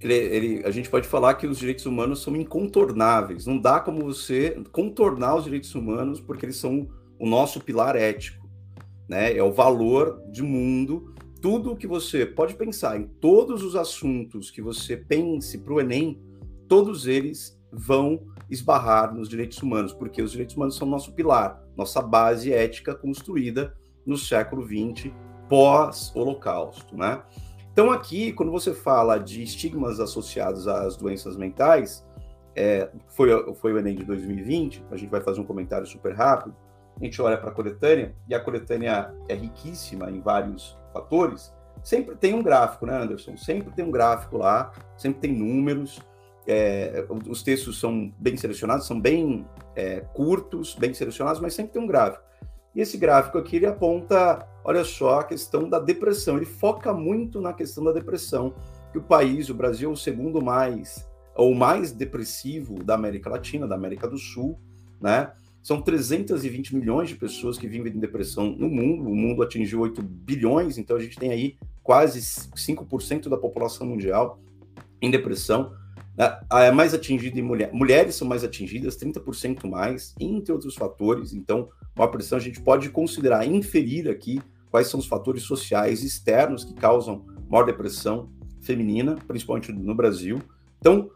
Ele, 0.00 0.14
ele, 0.14 0.62
a 0.64 0.70
gente 0.70 0.88
pode 0.88 1.08
falar 1.08 1.34
que 1.34 1.46
os 1.46 1.58
direitos 1.58 1.84
humanos 1.86 2.22
são 2.22 2.36
incontornáveis. 2.36 3.46
Não 3.46 3.58
dá 3.58 3.80
como 3.80 4.04
você 4.04 4.62
contornar 4.70 5.36
os 5.36 5.44
direitos 5.44 5.74
humanos 5.74 6.20
porque 6.20 6.46
eles 6.46 6.56
são 6.56 6.88
o 7.18 7.28
nosso 7.28 7.60
pilar 7.60 7.96
ético 7.96 8.48
né? 9.08 9.34
É 9.36 9.42
o 9.42 9.50
valor 9.50 10.22
de 10.30 10.42
mundo. 10.42 11.14
Tudo 11.40 11.76
que 11.76 11.86
você 11.86 12.26
pode 12.26 12.54
pensar 12.54 13.00
em 13.00 13.06
todos 13.06 13.62
os 13.62 13.74
assuntos 13.74 14.50
que 14.50 14.60
você 14.60 14.96
pense 14.96 15.56
para 15.58 15.72
o 15.72 15.80
Enem, 15.80 16.20
todos 16.68 17.06
eles 17.06 17.58
vão 17.72 18.20
esbarrar 18.50 19.14
nos 19.14 19.28
direitos 19.28 19.62
humanos, 19.62 19.92
porque 19.92 20.22
os 20.22 20.32
direitos 20.32 20.56
humanos 20.56 20.76
são 20.76 20.86
nosso 20.86 21.12
pilar, 21.12 21.62
nossa 21.76 22.00
base 22.00 22.52
ética 22.52 22.94
construída 22.94 23.74
no 24.06 24.16
século 24.16 24.66
XX, 24.66 25.12
pós-Holocausto, 25.48 26.96
né? 26.96 27.22
Então, 27.72 27.90
aqui, 27.90 28.32
quando 28.32 28.50
você 28.50 28.74
fala 28.74 29.18
de 29.18 29.42
estigmas 29.42 30.00
associados 30.00 30.66
às 30.66 30.96
doenças 30.96 31.36
mentais, 31.36 32.04
é, 32.56 32.90
foi, 33.08 33.54
foi 33.54 33.72
o 33.72 33.78
Enem 33.78 33.94
de 33.94 34.04
2020, 34.04 34.84
a 34.90 34.96
gente 34.96 35.10
vai 35.10 35.20
fazer 35.20 35.40
um 35.40 35.44
comentário 35.44 35.86
super 35.86 36.14
rápido 36.14 36.54
a 37.00 37.04
gente 37.04 37.22
olha 37.22 37.38
para 37.38 37.50
a 37.50 37.52
coletânea, 37.52 38.14
e 38.28 38.34
a 38.34 38.40
coletânea 38.40 39.14
é 39.28 39.34
riquíssima 39.34 40.10
em 40.10 40.20
vários 40.20 40.76
fatores, 40.92 41.54
sempre 41.82 42.16
tem 42.16 42.34
um 42.34 42.42
gráfico, 42.42 42.86
né, 42.86 43.00
Anderson? 43.00 43.36
Sempre 43.36 43.70
tem 43.72 43.84
um 43.84 43.90
gráfico 43.90 44.36
lá, 44.36 44.72
sempre 44.96 45.20
tem 45.20 45.32
números, 45.32 46.00
é, 46.48 47.06
os 47.28 47.42
textos 47.42 47.78
são 47.78 48.10
bem 48.18 48.34
selecionados, 48.34 48.86
são 48.86 48.98
bem 48.98 49.46
é, 49.76 50.00
curtos, 50.14 50.74
bem 50.74 50.94
selecionados, 50.94 51.42
mas 51.42 51.52
sempre 51.52 51.74
tem 51.74 51.82
um 51.82 51.86
gráfico. 51.86 52.24
E 52.74 52.80
esse 52.80 52.96
gráfico 52.96 53.36
aqui, 53.36 53.56
ele 53.56 53.66
aponta, 53.66 54.48
olha 54.64 54.82
só, 54.82 55.20
a 55.20 55.24
questão 55.24 55.68
da 55.68 55.78
depressão. 55.78 56.36
Ele 56.36 56.46
foca 56.46 56.94
muito 56.94 57.38
na 57.38 57.52
questão 57.52 57.84
da 57.84 57.92
depressão, 57.92 58.54
que 58.90 58.96
o 58.96 59.02
país, 59.02 59.50
o 59.50 59.54
Brasil, 59.54 59.90
é 59.90 59.92
o 59.92 59.96
segundo 59.96 60.40
mais, 60.40 61.06
ou 61.36 61.54
mais 61.54 61.92
depressivo 61.92 62.82
da 62.82 62.94
América 62.94 63.28
Latina, 63.28 63.68
da 63.68 63.74
América 63.74 64.08
do 64.08 64.16
Sul, 64.16 64.58
né? 64.98 65.30
São 65.62 65.82
320 65.82 66.74
milhões 66.74 67.10
de 67.10 67.16
pessoas 67.16 67.58
que 67.58 67.68
vivem 67.68 67.92
de 67.92 67.98
depressão 67.98 68.46
no 68.46 68.70
mundo. 68.70 69.10
O 69.10 69.14
mundo 69.14 69.42
atingiu 69.42 69.80
8 69.80 70.00
bilhões, 70.00 70.78
então 70.78 70.96
a 70.96 71.00
gente 71.00 71.18
tem 71.18 71.30
aí 71.30 71.56
quase 71.82 72.20
5% 72.20 73.28
da 73.28 73.36
população 73.36 73.86
mundial 73.86 74.40
em 75.02 75.10
depressão. 75.10 75.72
É 76.50 76.70
mais 76.72 76.94
atingida 76.94 77.38
em 77.38 77.42
mulher. 77.42 77.70
Mulheres 77.72 78.16
são 78.16 78.26
mais 78.26 78.42
atingidas, 78.42 78.96
30% 78.96 79.68
mais, 79.68 80.14
entre 80.18 80.52
outros 80.52 80.74
fatores. 80.74 81.32
Então, 81.32 81.68
uma 81.94 82.10
pressão 82.10 82.38
a 82.38 82.40
gente 82.40 82.60
pode 82.60 82.90
considerar, 82.90 83.46
inferir 83.46 84.08
aqui 84.08 84.40
quais 84.70 84.88
são 84.88 84.98
os 84.98 85.06
fatores 85.06 85.44
sociais 85.44 86.02
externos 86.02 86.64
que 86.64 86.74
causam 86.74 87.24
maior 87.48 87.64
depressão 87.64 88.30
feminina, 88.60 89.16
principalmente 89.26 89.72
no 89.72 89.94
Brasil. 89.94 90.42
Então, 90.80 91.10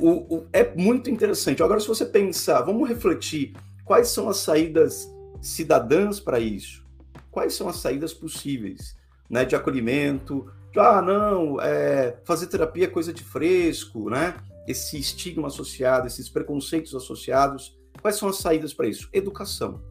o, 0.00 0.36
o, 0.36 0.46
é 0.52 0.74
muito 0.74 1.10
interessante. 1.10 1.62
Agora, 1.62 1.78
se 1.78 1.86
você 1.86 2.06
pensar, 2.06 2.62
vamos 2.62 2.88
refletir 2.88 3.52
Quais 3.86 4.08
são 4.08 4.28
as 4.28 4.38
saídas 4.38 5.08
cidadãs 5.40 6.18
para 6.18 6.40
isso? 6.40 6.84
Quais 7.30 7.54
são 7.54 7.68
as 7.68 7.76
saídas 7.76 8.12
possíveis? 8.12 8.96
Né, 9.30 9.44
de 9.44 9.56
acolhimento, 9.56 10.46
ah, 10.76 11.02
não, 11.02 11.60
é, 11.60 12.16
fazer 12.24 12.46
terapia 12.46 12.84
é 12.84 12.88
coisa 12.88 13.12
de 13.12 13.24
fresco, 13.24 14.08
né? 14.08 14.36
Esse 14.66 14.98
estigma 14.98 15.48
associado, 15.48 16.06
esses 16.06 16.28
preconceitos 16.28 16.94
associados. 16.94 17.78
Quais 18.00 18.16
são 18.16 18.28
as 18.28 18.38
saídas 18.38 18.74
para 18.74 18.88
isso? 18.88 19.08
Educação. 19.12 19.82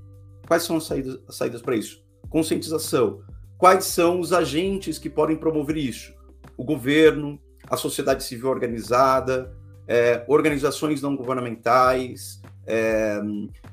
Quais 0.48 0.64
são 0.64 0.78
as 0.78 0.84
saídas, 0.86 1.20
as 1.28 1.36
saídas 1.36 1.62
para 1.62 1.76
isso? 1.76 2.04
Conscientização. 2.30 3.22
Quais 3.58 3.86
são 3.86 4.20
os 4.20 4.34
agentes 4.34 5.00
que 5.00 5.10
podem 5.10 5.36
promover 5.36 5.78
isso? 5.78 6.14
O 6.58 6.64
governo, 6.64 7.40
a 7.70 7.78
sociedade 7.78 8.24
civil 8.24 8.50
organizada, 8.50 9.56
é, 9.88 10.24
organizações 10.28 11.02
não 11.02 11.16
governamentais, 11.16 12.42
é, 12.68 13.20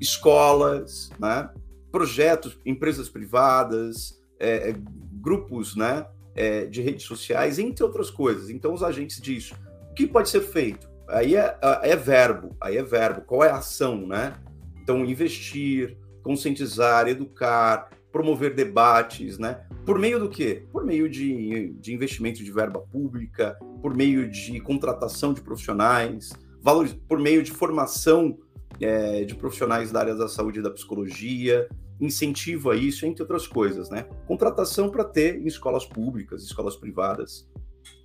escolas, 0.00 1.11
né? 1.18 1.50
projetos, 1.90 2.59
empresas 2.64 3.09
privadas, 3.09 4.21
é, 4.38 4.71
é, 4.71 4.75
grupos 5.21 5.76
né? 5.76 6.06
É, 6.35 6.64
de 6.64 6.80
redes 6.80 7.04
sociais, 7.04 7.59
entre 7.59 7.85
outras 7.85 8.11
coisas. 8.11 8.49
Então, 8.49 8.73
os 8.73 8.82
agentes 8.82 9.21
disso. 9.21 9.54
O 9.90 9.94
que 9.94 10.06
pode 10.06 10.30
ser 10.30 10.40
feito? 10.40 10.88
Aí 11.12 11.37
é, 11.37 11.57
é 11.83 11.95
verbo, 11.95 12.57
aí 12.61 12.78
é 12.78 12.83
verbo. 12.83 13.21
Qual 13.21 13.45
é 13.45 13.50
a 13.50 13.57
ação, 13.57 14.07
né? 14.07 14.35
Então, 14.83 15.04
investir, 15.04 15.97
conscientizar, 16.23 17.07
educar, 17.07 17.90
promover 18.11 18.54
debates, 18.54 19.38
né? 19.38 19.61
Por 19.85 19.99
meio 19.99 20.19
do 20.19 20.28
quê? 20.28 20.64
Por 20.73 20.85
meio 20.85 21.09
de, 21.09 21.75
de 21.75 21.92
investimento 21.92 22.42
de 22.42 22.50
verba 22.50 22.81
pública, 22.81 23.59
por 23.83 23.95
meio 23.95 24.28
de 24.28 24.59
contratação 24.61 25.35
de 25.35 25.42
profissionais, 25.42 26.33
valores, 26.62 26.95
por 27.07 27.19
meio 27.19 27.42
de 27.42 27.50
formação 27.50 28.38
é, 28.81 29.25
de 29.25 29.35
profissionais 29.35 29.92
da 29.92 30.00
área 30.00 30.14
da 30.14 30.28
saúde 30.28 30.61
e 30.61 30.62
da 30.62 30.71
psicologia, 30.71 31.69
incentiva 32.00 32.75
isso, 32.75 33.04
entre 33.04 33.23
outras 33.23 33.47
coisas, 33.47 33.90
né? 33.90 34.07
Contratação 34.26 34.90
para 34.90 35.04
ter 35.04 35.40
em 35.40 35.47
escolas 35.47 35.85
públicas, 35.85 36.42
escolas 36.42 36.76
privadas, 36.76 37.49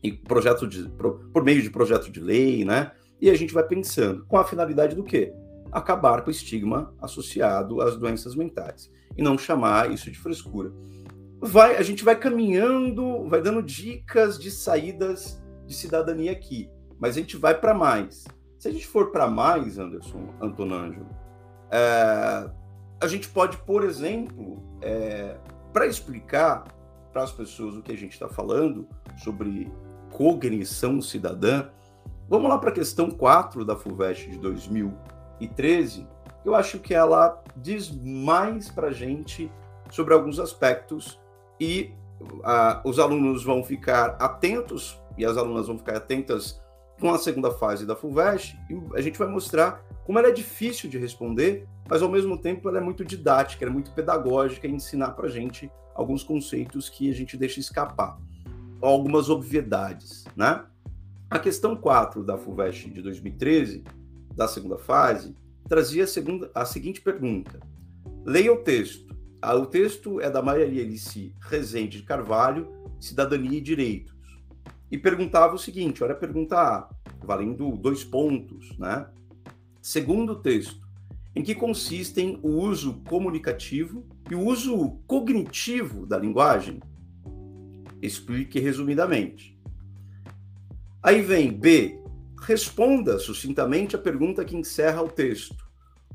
e 0.04 0.12
projeto 0.12 0.68
de, 0.68 0.90
por, 0.90 1.30
por 1.32 1.44
meio 1.44 1.62
de 1.62 1.70
projeto 1.70 2.12
de 2.12 2.20
lei, 2.20 2.64
né? 2.64 2.92
E 3.20 3.30
a 3.30 3.36
gente 3.36 3.54
vai 3.54 3.64
pensando 3.64 4.26
com 4.26 4.38
a 4.38 4.44
finalidade 4.44 4.96
do 4.96 5.04
quê? 5.04 5.34
Acabar 5.72 6.22
com 6.22 6.30
o 6.30 6.32
estigma 6.32 6.94
associado 7.02 7.82
às 7.82 7.98
doenças 7.98 8.36
mentais 8.36 8.92
e 9.18 9.22
não 9.22 9.38
chamar 9.38 9.92
isso 9.92 10.10
de 10.12 10.18
frescura. 10.18 10.72
Vai, 11.40 11.78
a 11.78 11.82
gente 11.82 12.04
vai 12.04 12.16
caminhando, 12.16 13.28
vai 13.28 13.42
dando 13.42 13.62
dicas 13.62 14.40
de 14.40 14.50
saídas 14.50 15.42
de 15.66 15.76
cidadania 15.76 16.32
aqui, 16.32 16.70
mas 17.00 17.16
a 17.16 17.20
gente 17.20 17.38
vai 17.38 17.60
para 17.60 17.74
mais. 17.74 18.26
Se 18.58 18.68
a 18.68 18.72
gente 18.72 18.88
for 18.88 19.12
para 19.12 19.28
mais, 19.28 19.78
Anderson, 19.78 20.34
Antonângelo, 20.42 21.08
é, 21.72 22.50
a 23.02 23.08
gente 23.08 23.30
pode, 23.30 23.58
por 23.58 23.84
exemplo, 23.84 24.64
é, 24.82 25.38
para 25.72 25.86
explicar 25.86 26.64
para 27.18 27.24
as 27.24 27.32
pessoas 27.32 27.76
o 27.76 27.82
que 27.82 27.92
a 27.92 27.98
gente 27.98 28.12
está 28.12 28.30
falando 28.30 28.88
sobre 29.18 29.74
cognição 30.12 31.02
cidadã, 31.02 31.68
vamos 32.30 32.48
lá 32.48 32.60
para 32.60 32.70
a 32.70 32.74
questão 32.74 33.10
4 33.10 33.66
da 33.66 33.76
FUVEST 33.76 34.30
de 34.30 34.38
2013. 34.38 36.08
Eu 36.46 36.54
acho 36.54 36.78
que 36.78 36.94
ela 36.94 37.44
diz 37.56 37.90
mais 37.90 38.70
para 38.70 38.90
a 38.90 38.92
gente 38.92 39.52
sobre 39.90 40.14
alguns 40.14 40.38
aspectos 40.38 41.20
e 41.60 41.92
os 42.86 43.00
alunos 43.00 43.44
vão 43.44 43.64
ficar 43.64 44.16
atentos 44.20 45.02
e 45.18 45.26
as 45.26 45.38
alunas 45.38 45.66
vão 45.66 45.80
ficar 45.80 45.98
atentas 45.98 46.62
com 47.00 47.12
a 47.12 47.18
segunda 47.18 47.50
fase 47.50 47.84
da 47.84 47.96
FUVEST, 47.96 48.60
a 48.94 49.02
gente 49.02 49.18
vai 49.18 49.28
mostrar 49.28 49.84
como 50.08 50.20
ela 50.20 50.30
é 50.30 50.32
difícil 50.32 50.90
de 50.90 50.98
responder, 50.98 51.68
mas 51.86 52.02
ao 52.02 52.10
mesmo 52.10 52.38
tempo 52.38 52.70
ela 52.70 52.78
é 52.78 52.82
muito 52.82 53.04
didática, 53.04 53.66
é 53.66 53.70
muito 53.70 53.92
pedagógica 53.92 54.66
em 54.66 54.76
ensinar 54.76 55.12
para 55.12 55.28
a 55.28 55.30
gente 55.30 55.70
alguns 55.94 56.24
conceitos 56.24 56.88
que 56.88 57.12
a 57.12 57.14
gente 57.14 57.36
deixa 57.36 57.60
escapar, 57.60 58.18
algumas 58.80 59.30
obviedades, 59.30 60.24
né? 60.34 60.64
A 61.30 61.38
questão 61.38 61.76
4 61.76 62.24
da 62.24 62.38
FUVEST 62.38 62.90
de 62.90 63.02
2013, 63.02 63.84
da 64.34 64.48
segunda 64.48 64.78
fase, 64.78 65.36
trazia 65.68 66.06
a, 66.06 66.08
segunda, 66.08 66.50
a 66.56 66.64
seguinte 66.64 67.02
pergunta. 67.02 67.60
Leia 68.24 68.54
o 68.54 68.64
texto. 68.64 69.14
Ah, 69.42 69.56
o 69.56 69.66
texto 69.66 70.22
é 70.22 70.30
da 70.30 70.42
Maria 70.42 70.64
Alice 70.64 71.36
Rezende 71.42 71.98
de 71.98 72.04
Carvalho, 72.04 72.72
Cidadania 72.98 73.58
e 73.58 73.62
Direito 73.62 74.16
e 74.90 74.98
perguntava 74.98 75.56
o 75.56 75.60
seguinte: 75.60 76.02
olha 76.02 76.14
a 76.14 76.18
pergunta 76.18 76.58
A, 76.58 76.90
valendo 77.22 77.72
dois 77.72 78.06
pontos, 78.06 78.78
né? 78.78 79.06
Segundo 79.88 80.36
texto, 80.36 80.86
em 81.34 81.42
que 81.42 81.56
consistem 81.56 82.42
o 82.44 82.50
uso 82.50 83.02
comunicativo 83.08 84.06
e 84.30 84.36
o 84.36 84.42
uso 84.42 85.00
cognitivo 85.08 86.06
da 86.06 86.18
linguagem? 86.18 86.82
Explique 88.02 88.60
resumidamente. 88.60 89.58
Aí 91.02 91.22
vem 91.22 91.54
B. 91.54 92.04
Responda 92.42 93.18
sucintamente 93.18 93.96
a 93.96 94.00
pergunta 94.00 94.44
que 94.44 94.58
encerra 94.58 95.02
o 95.02 95.08
texto. 95.08 95.56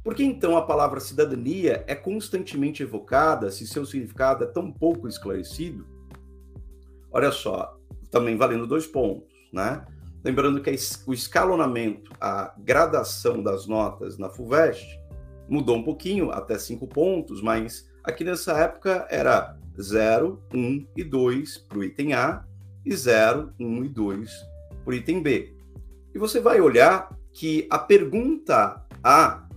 Por 0.05 0.15
que 0.15 0.23
então 0.23 0.55
a 0.55 0.67
palavra 0.67 1.01
cidadania 1.01 1.83
é 1.87 1.95
constantemente 1.95 2.83
evocada 2.83 3.51
se 3.51 3.67
seu 3.67 3.87
significado 3.87 4.45
é 4.45 4.49
tão 4.49 4.71
pouco 4.71 5.09
esclarecido? 5.09 5.87
Olha 7.11 7.33
só, 7.33 7.81
também 8.11 8.37
valendo 8.37 8.67
dois 8.67 8.87
pontos, 8.87 9.33
né? 9.51 9.83
Lembrando 10.25 10.61
que 10.61 10.71
o 11.07 11.13
escalonamento, 11.13 12.13
a 12.21 12.55
gradação 12.59 13.43
das 13.43 13.67
notas 13.67 14.17
na 14.19 14.31
FUVEST 14.31 15.01
mudou 15.49 15.77
um 15.77 15.83
pouquinho, 15.83 16.31
até 16.31 16.59
cinco 16.59 16.87
pontos, 16.87 17.43
mas 17.43 17.89
aqui 18.05 18.23
nessa 18.23 18.53
época 18.53 19.07
era 19.11 19.59
0, 19.81 20.41
1 20.55 20.59
um 20.59 20.87
e 20.97 21.03
2 21.03 21.59
para 21.59 21.79
o 21.79 21.85
item 21.85 22.15
A 22.15 22.45
e 22.85 22.95
0, 22.95 23.53
1 23.59 23.67
um 23.67 23.85
e 23.85 23.89
2 23.89 24.31
para 24.85 24.93
o 24.93 24.95
item 24.95 25.23
B. 25.23 25.55
E 26.15 26.19
você 26.19 26.41
vai 26.41 26.61
olhar 26.61 27.17
que 27.33 27.67
a 27.71 27.79
pergunta 27.79 28.85
A, 29.03 29.49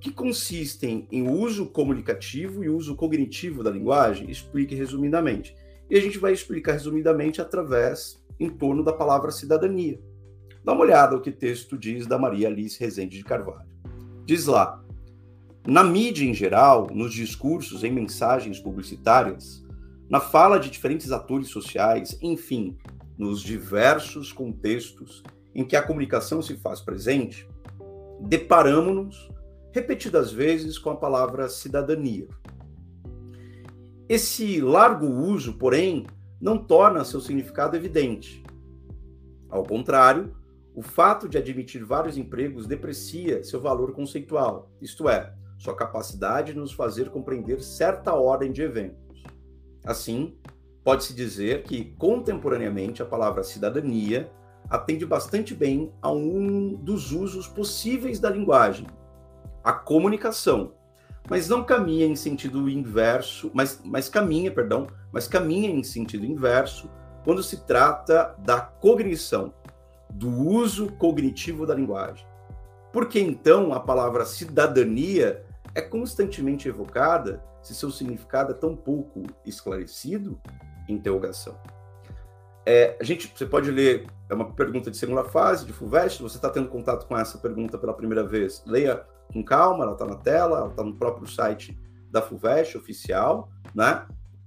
que 0.00 0.12
consistem 0.12 1.06
em 1.10 1.28
uso 1.28 1.66
comunicativo 1.66 2.64
e 2.64 2.68
uso 2.68 2.94
cognitivo 2.94 3.62
da 3.62 3.70
linguagem, 3.70 4.30
explique 4.30 4.74
resumidamente. 4.74 5.54
E 5.90 5.96
a 5.96 6.00
gente 6.00 6.18
vai 6.18 6.32
explicar 6.32 6.72
resumidamente 6.72 7.40
através, 7.40 8.22
em 8.38 8.48
torno 8.48 8.82
da 8.82 8.92
palavra 8.92 9.30
cidadania. 9.30 10.00
Dá 10.64 10.72
uma 10.72 10.82
olhada 10.82 11.16
o 11.16 11.20
que 11.20 11.30
o 11.30 11.36
texto 11.36 11.78
diz 11.78 12.06
da 12.06 12.18
Maria 12.18 12.48
Alice 12.48 12.78
Rezende 12.80 13.18
de 13.18 13.24
Carvalho. 13.24 13.68
Diz 14.24 14.46
lá: 14.46 14.82
na 15.66 15.82
mídia 15.82 16.24
em 16.24 16.32
geral, 16.32 16.88
nos 16.92 17.12
discursos, 17.12 17.82
em 17.82 17.92
mensagens 17.92 18.60
publicitárias, 18.60 19.64
na 20.08 20.20
fala 20.20 20.58
de 20.58 20.70
diferentes 20.70 21.10
atores 21.10 21.48
sociais, 21.48 22.16
enfim, 22.22 22.76
nos 23.18 23.42
diversos 23.42 24.32
contextos 24.32 25.24
em 25.54 25.64
que 25.64 25.74
a 25.74 25.82
comunicação 25.82 26.40
se 26.40 26.56
faz 26.56 26.80
presente, 26.80 27.48
deparamos-nos 28.20 29.28
repetidas 29.72 30.32
vezes 30.32 30.78
com 30.78 30.90
a 30.90 30.96
palavra 30.96 31.48
cidadania. 31.48 32.28
Esse 34.08 34.60
largo 34.60 35.06
uso, 35.06 35.54
porém, 35.54 36.06
não 36.40 36.58
torna 36.58 37.04
seu 37.04 37.20
significado 37.20 37.76
evidente. 37.76 38.42
Ao 39.48 39.62
contrário, 39.62 40.34
o 40.74 40.82
fato 40.82 41.28
de 41.28 41.38
admitir 41.38 41.84
vários 41.84 42.18
empregos 42.18 42.66
deprecia 42.66 43.42
seu 43.42 43.60
valor 43.60 43.92
conceitual, 43.92 44.70
isto 44.80 45.08
é, 45.08 45.32
sua 45.58 45.74
capacidade 45.74 46.52
de 46.52 46.58
nos 46.58 46.72
fazer 46.72 47.10
compreender 47.10 47.62
certa 47.62 48.12
ordem 48.14 48.52
de 48.52 48.62
eventos. 48.62 49.22
Assim, 49.84 50.36
pode-se 50.84 51.14
dizer 51.14 51.62
que, 51.62 51.96
contemporaneamente, 51.96 53.02
a 53.02 53.06
palavra 53.06 53.42
cidadania 53.42 54.30
atende 54.68 55.06
bastante 55.06 55.54
bem 55.54 55.92
a 56.02 56.10
um 56.10 56.74
dos 56.74 57.12
usos 57.12 57.48
possíveis 57.48 58.20
da 58.20 58.28
linguagem, 58.28 58.86
a 59.64 59.72
comunicação, 59.72 60.74
mas 61.28 61.48
não 61.48 61.64
caminha 61.64 62.06
em 62.06 62.16
sentido 62.16 62.68
inverso, 62.68 63.50
mas, 63.52 63.80
mas 63.84 64.08
caminha, 64.08 64.50
perdão, 64.50 64.86
mas 65.12 65.26
caminha 65.26 65.70
em 65.70 65.82
sentido 65.82 66.24
inverso 66.24 66.90
quando 67.24 67.42
se 67.42 67.64
trata 67.64 68.34
da 68.38 68.60
cognição, 68.60 69.52
do 70.08 70.30
uso 70.30 70.92
cognitivo 70.92 71.66
da 71.66 71.74
linguagem. 71.74 72.26
Por 72.92 73.08
que 73.08 73.20
então 73.20 73.72
a 73.72 73.80
palavra 73.80 74.24
cidadania 74.24 75.44
é 75.74 75.82
constantemente 75.82 76.68
evocada 76.68 77.42
se 77.60 77.74
seu 77.74 77.90
significado 77.90 78.52
é 78.52 78.54
tão 78.54 78.76
pouco 78.76 79.24
esclarecido? 79.44 80.40
Interrogação. 80.88 81.58
É, 82.64 82.96
a 83.00 83.04
gente, 83.04 83.32
você 83.34 83.44
pode 83.44 83.70
ler, 83.70 84.06
é 84.28 84.34
uma 84.34 84.52
pergunta 84.52 84.90
de 84.90 84.96
segunda 84.96 85.24
fase, 85.24 85.66
de 85.66 85.72
FUVEST, 85.72 86.22
você 86.22 86.36
está 86.36 86.50
tendo 86.50 86.68
contato 86.68 87.06
com 87.06 87.16
essa 87.16 87.38
pergunta 87.38 87.78
pela 87.78 87.94
primeira 87.94 88.26
vez, 88.26 88.62
leia 88.66 89.04
com 89.32 89.42
calma, 89.44 89.84
ela 89.84 89.92
está 89.92 90.04
na 90.04 90.16
tela, 90.16 90.58
ela 90.58 90.68
está 90.68 90.82
no 90.82 90.94
próprio 90.94 91.26
site 91.26 91.78
da 92.10 92.22
FUVEST 92.22 92.76
oficial, 92.76 93.50
né? 93.74 94.06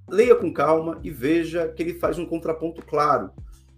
Leia 0.09 0.35
com 0.35 0.51
calma 0.51 0.99
e 1.03 1.11
veja 1.11 1.67
que 1.69 1.83
ele 1.83 1.93
faz 1.93 2.17
um 2.17 2.25
contraponto 2.25 2.81
claro. 2.85 3.31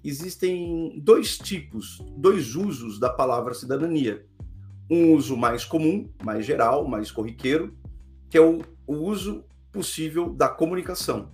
Existem 0.03 0.99
dois 1.03 1.37
tipos, 1.37 2.03
dois 2.17 2.55
usos 2.55 2.99
da 2.99 3.09
palavra 3.09 3.53
cidadania 3.53 4.25
um 4.91 5.13
uso 5.13 5.37
mais 5.37 5.63
comum, 5.63 6.09
mais 6.21 6.45
geral, 6.45 6.85
mais 6.85 7.09
corriqueiro, 7.09 7.73
que 8.29 8.37
é 8.37 8.41
o, 8.41 8.59
o 8.85 8.95
uso 8.95 9.45
possível 9.71 10.29
da 10.33 10.49
comunicação. 10.49 11.31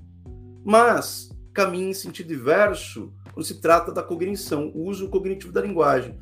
Mas 0.63 1.35
caminha 1.57 1.89
em 1.89 1.93
sentido 1.93 2.31
inverso 2.31 3.11
quando 3.33 3.43
se 3.43 3.59
trata 3.59 3.91
da 3.91 4.03
cognição, 4.03 4.71
o 4.75 4.83
uso 4.83 5.09
cognitivo 5.09 5.51
da 5.51 5.59
linguagem. 5.59 6.15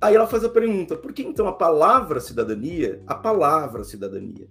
Aí 0.00 0.16
ela 0.16 0.26
faz 0.26 0.42
a 0.42 0.48
pergunta: 0.48 0.96
por 0.96 1.12
que 1.12 1.22
então 1.22 1.46
a 1.46 1.52
palavra 1.52 2.18
cidadania, 2.18 3.00
a 3.06 3.14
palavra 3.14 3.84
cidadania, 3.84 4.48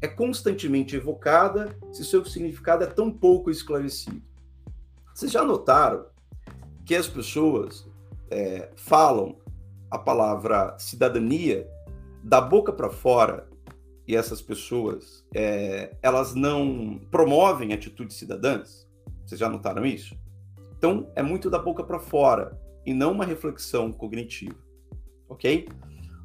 é 0.00 0.06
constantemente 0.06 0.94
evocada 0.94 1.76
se 1.92 2.04
seu 2.04 2.24
significado 2.24 2.84
é 2.84 2.86
tão 2.86 3.10
pouco 3.10 3.50
esclarecido? 3.50 4.22
Vocês 5.12 5.32
já 5.32 5.42
notaram 5.44 6.06
que 6.86 6.94
as 6.94 7.08
pessoas 7.08 7.90
é, 8.30 8.70
falam 8.76 9.36
a 9.90 9.98
palavra 9.98 10.78
cidadania 10.78 11.68
da 12.22 12.40
boca 12.40 12.72
para 12.72 12.88
fora 12.88 13.48
e 14.06 14.14
essas 14.14 14.40
pessoas 14.40 15.26
é, 15.34 15.96
elas 16.02 16.36
não 16.36 17.00
promovem 17.10 17.72
atitudes 17.72 18.16
cidadãs? 18.16 18.87
Vocês 19.28 19.38
já 19.38 19.48
notaram 19.48 19.84
isso? 19.84 20.18
Então 20.78 21.12
é 21.14 21.22
muito 21.22 21.50
da 21.50 21.58
boca 21.58 21.84
para 21.84 21.98
fora 21.98 22.58
e 22.86 22.94
não 22.94 23.12
uma 23.12 23.26
reflexão 23.26 23.92
cognitiva, 23.92 24.56
ok? 25.28 25.68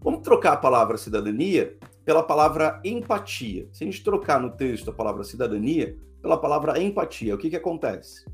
Vamos 0.01 0.21
trocar 0.21 0.53
a 0.53 0.57
palavra 0.57 0.97
cidadania 0.97 1.77
pela 2.05 2.23
palavra 2.23 2.79
empatia. 2.81 3.67
Se 3.73 3.83
a 3.83 3.87
gente 3.87 4.01
trocar 4.01 4.39
no 4.39 4.51
texto 4.51 4.89
a 4.89 4.93
palavra 4.93 5.25
cidadania 5.25 5.97
pela 6.21 6.37
palavra 6.37 6.81
empatia, 6.81 7.35
o 7.35 7.37
que, 7.37 7.49
que 7.49 7.57
acontece? 7.57 8.25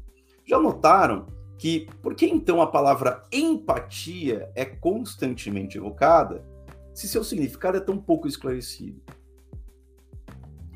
Já 0.45 0.59
notaram 0.59 1.25
que 1.57 1.87
por 1.99 2.13
que 2.13 2.27
então 2.27 2.61
a 2.61 2.67
palavra 2.67 3.23
empatia 3.31 4.51
é 4.53 4.65
constantemente 4.65 5.79
evocada 5.79 6.45
se 6.93 7.07
seu 7.07 7.23
significado 7.23 7.77
é 7.77 7.81
tão 7.81 7.97
pouco 7.97 8.27
esclarecido? 8.27 9.01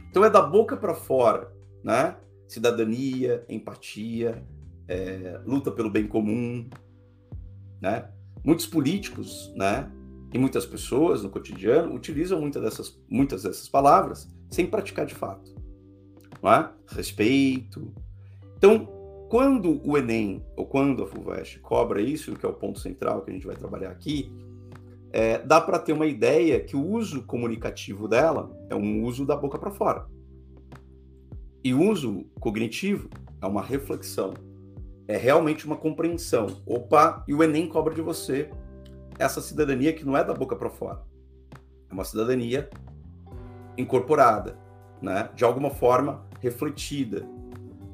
Então 0.10 0.26
é 0.26 0.32
da 0.32 0.42
boca 0.42 0.76
para 0.76 0.96
fora, 0.96 1.54
né? 1.84 2.18
Cidadania, 2.54 3.44
empatia, 3.50 4.44
é, 4.88 5.40
luta 5.46 5.72
pelo 5.72 5.90
bem 5.90 6.08
comum, 6.08 6.70
né? 7.82 8.10
Muitos 8.44 8.66
políticos, 8.68 9.52
né? 9.56 9.92
E 10.34 10.38
muitas 10.38 10.66
pessoas 10.66 11.24
no 11.24 11.30
cotidiano 11.30 11.94
utilizam 11.94 12.40
muitas 12.40 12.62
dessas, 12.62 13.04
muitas 13.10 13.44
dessas 13.44 13.70
palavras 13.70 14.28
sem 14.50 14.66
praticar 14.66 15.06
de 15.06 15.16
fato. 15.16 15.54
Não 16.42 16.52
é? 16.52 16.70
Respeito. 16.88 17.94
Então, 18.58 18.88
quando 19.30 19.82
o 19.88 19.98
Enem, 19.98 20.44
ou 20.56 20.66
quando 20.66 21.04
a 21.04 21.08
FUVEST 21.08 21.60
cobra 21.60 22.02
isso, 22.02 22.36
que 22.36 22.46
é 22.46 22.50
o 22.50 22.54
ponto 22.54 22.80
central 22.80 23.22
que 23.22 23.32
a 23.32 23.34
gente 23.34 23.48
vai 23.48 23.56
trabalhar 23.56 23.90
aqui, 23.90 24.32
é, 25.12 25.40
dá 25.40 25.62
para 25.62 25.80
ter 25.80 25.94
uma 25.94 26.06
ideia 26.06 26.60
que 26.60 26.76
o 26.76 26.86
uso 26.86 27.24
comunicativo 27.24 28.08
dela 28.08 28.52
é 28.70 28.76
um 28.76 29.04
uso 29.04 29.26
da 29.26 29.36
boca 29.36 29.58
para 29.58 29.72
fora. 29.72 30.08
E 31.64 31.74
uso 31.74 32.26
cognitivo 32.40 33.10
é 33.42 33.46
uma 33.46 33.62
reflexão, 33.62 34.34
é 35.08 35.16
realmente 35.16 35.66
uma 35.66 35.78
compreensão. 35.78 36.62
Opa, 36.66 37.24
e 37.28 37.34
o 37.34 37.42
Enem 37.42 37.68
cobra 37.68 37.94
de 37.94 38.02
você 38.02 38.50
essa 39.18 39.40
cidadania 39.40 39.94
que 39.94 40.06
não 40.06 40.18
é 40.18 40.24
da 40.24 40.34
boca 40.34 40.56
para 40.56 40.70
fora. 40.70 41.02
É 41.90 41.94
uma 41.94 42.04
cidadania 42.04 42.70
incorporada, 43.78 44.58
né? 45.02 45.30
de 45.36 45.46
alguma 45.46 45.70
forma 45.70 46.26
refletida, 46.42 47.26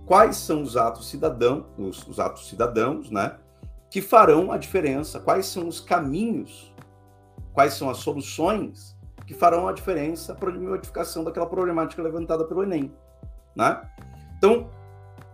quais 0.10 0.38
são 0.38 0.64
os 0.64 0.76
atos 0.76 1.08
cidadãos, 1.08 1.66
os, 1.78 2.08
os 2.08 2.20
atos 2.20 2.50
cidadãos, 2.50 3.12
né, 3.12 3.38
que 3.92 4.02
farão 4.02 4.52
a 4.52 4.58
diferença, 4.58 5.20
quais 5.20 5.46
são 5.46 5.68
os 5.68 5.80
caminhos, 5.80 6.74
quais 7.54 7.76
são 7.76 7.92
as 7.92 7.98
soluções 7.98 8.98
que 9.28 9.36
farão 9.36 9.68
a 9.68 9.72
diferença 9.72 10.34
para 10.34 10.50
a 10.50 10.54
modificação 10.54 11.24
daquela 11.24 11.46
problemática 11.46 12.02
levantada 12.02 12.44
pelo 12.44 12.64
Enem, 12.64 12.92
né? 13.56 13.82
Então, 14.38 14.70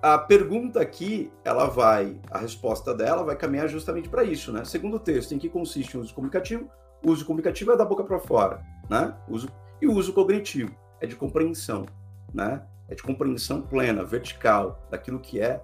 a 0.02 0.18
pergunta 0.18 0.80
aqui, 0.80 1.32
ela 1.44 1.68
vai, 1.68 2.20
a 2.30 2.38
resposta 2.38 2.94
dela 2.94 3.24
vai 3.24 3.36
caminhar 3.36 3.68
justamente 3.68 4.10
para 4.10 4.24
isso, 4.24 4.52
né? 4.52 4.64
Segundo 4.66 4.98
o 4.98 5.00
texto, 5.00 5.34
em 5.34 5.40
que 5.40 5.50
consiste 5.50 5.98
o 5.98 6.02
uso 6.02 6.14
comunicativo? 6.14 6.70
O 7.04 7.12
uso 7.12 7.26
comunicativo 7.26 7.72
é 7.72 7.78
da 7.78 7.86
boca 7.86 8.04
para 8.04 8.20
fora, 8.20 8.62
né? 8.90 9.16
Uso, 9.28 9.50
e 9.82 9.88
o 9.88 9.94
uso 9.94 10.14
cognitivo 10.14 10.76
é 11.02 11.08
de 11.08 11.16
compreensão, 11.16 11.86
né? 12.34 12.62
é 12.88 12.96
de 12.96 13.04
compreensão 13.04 13.62
plena, 13.62 14.04
vertical, 14.04 14.86
daquilo 14.90 15.20
que 15.20 15.40
é, 15.40 15.62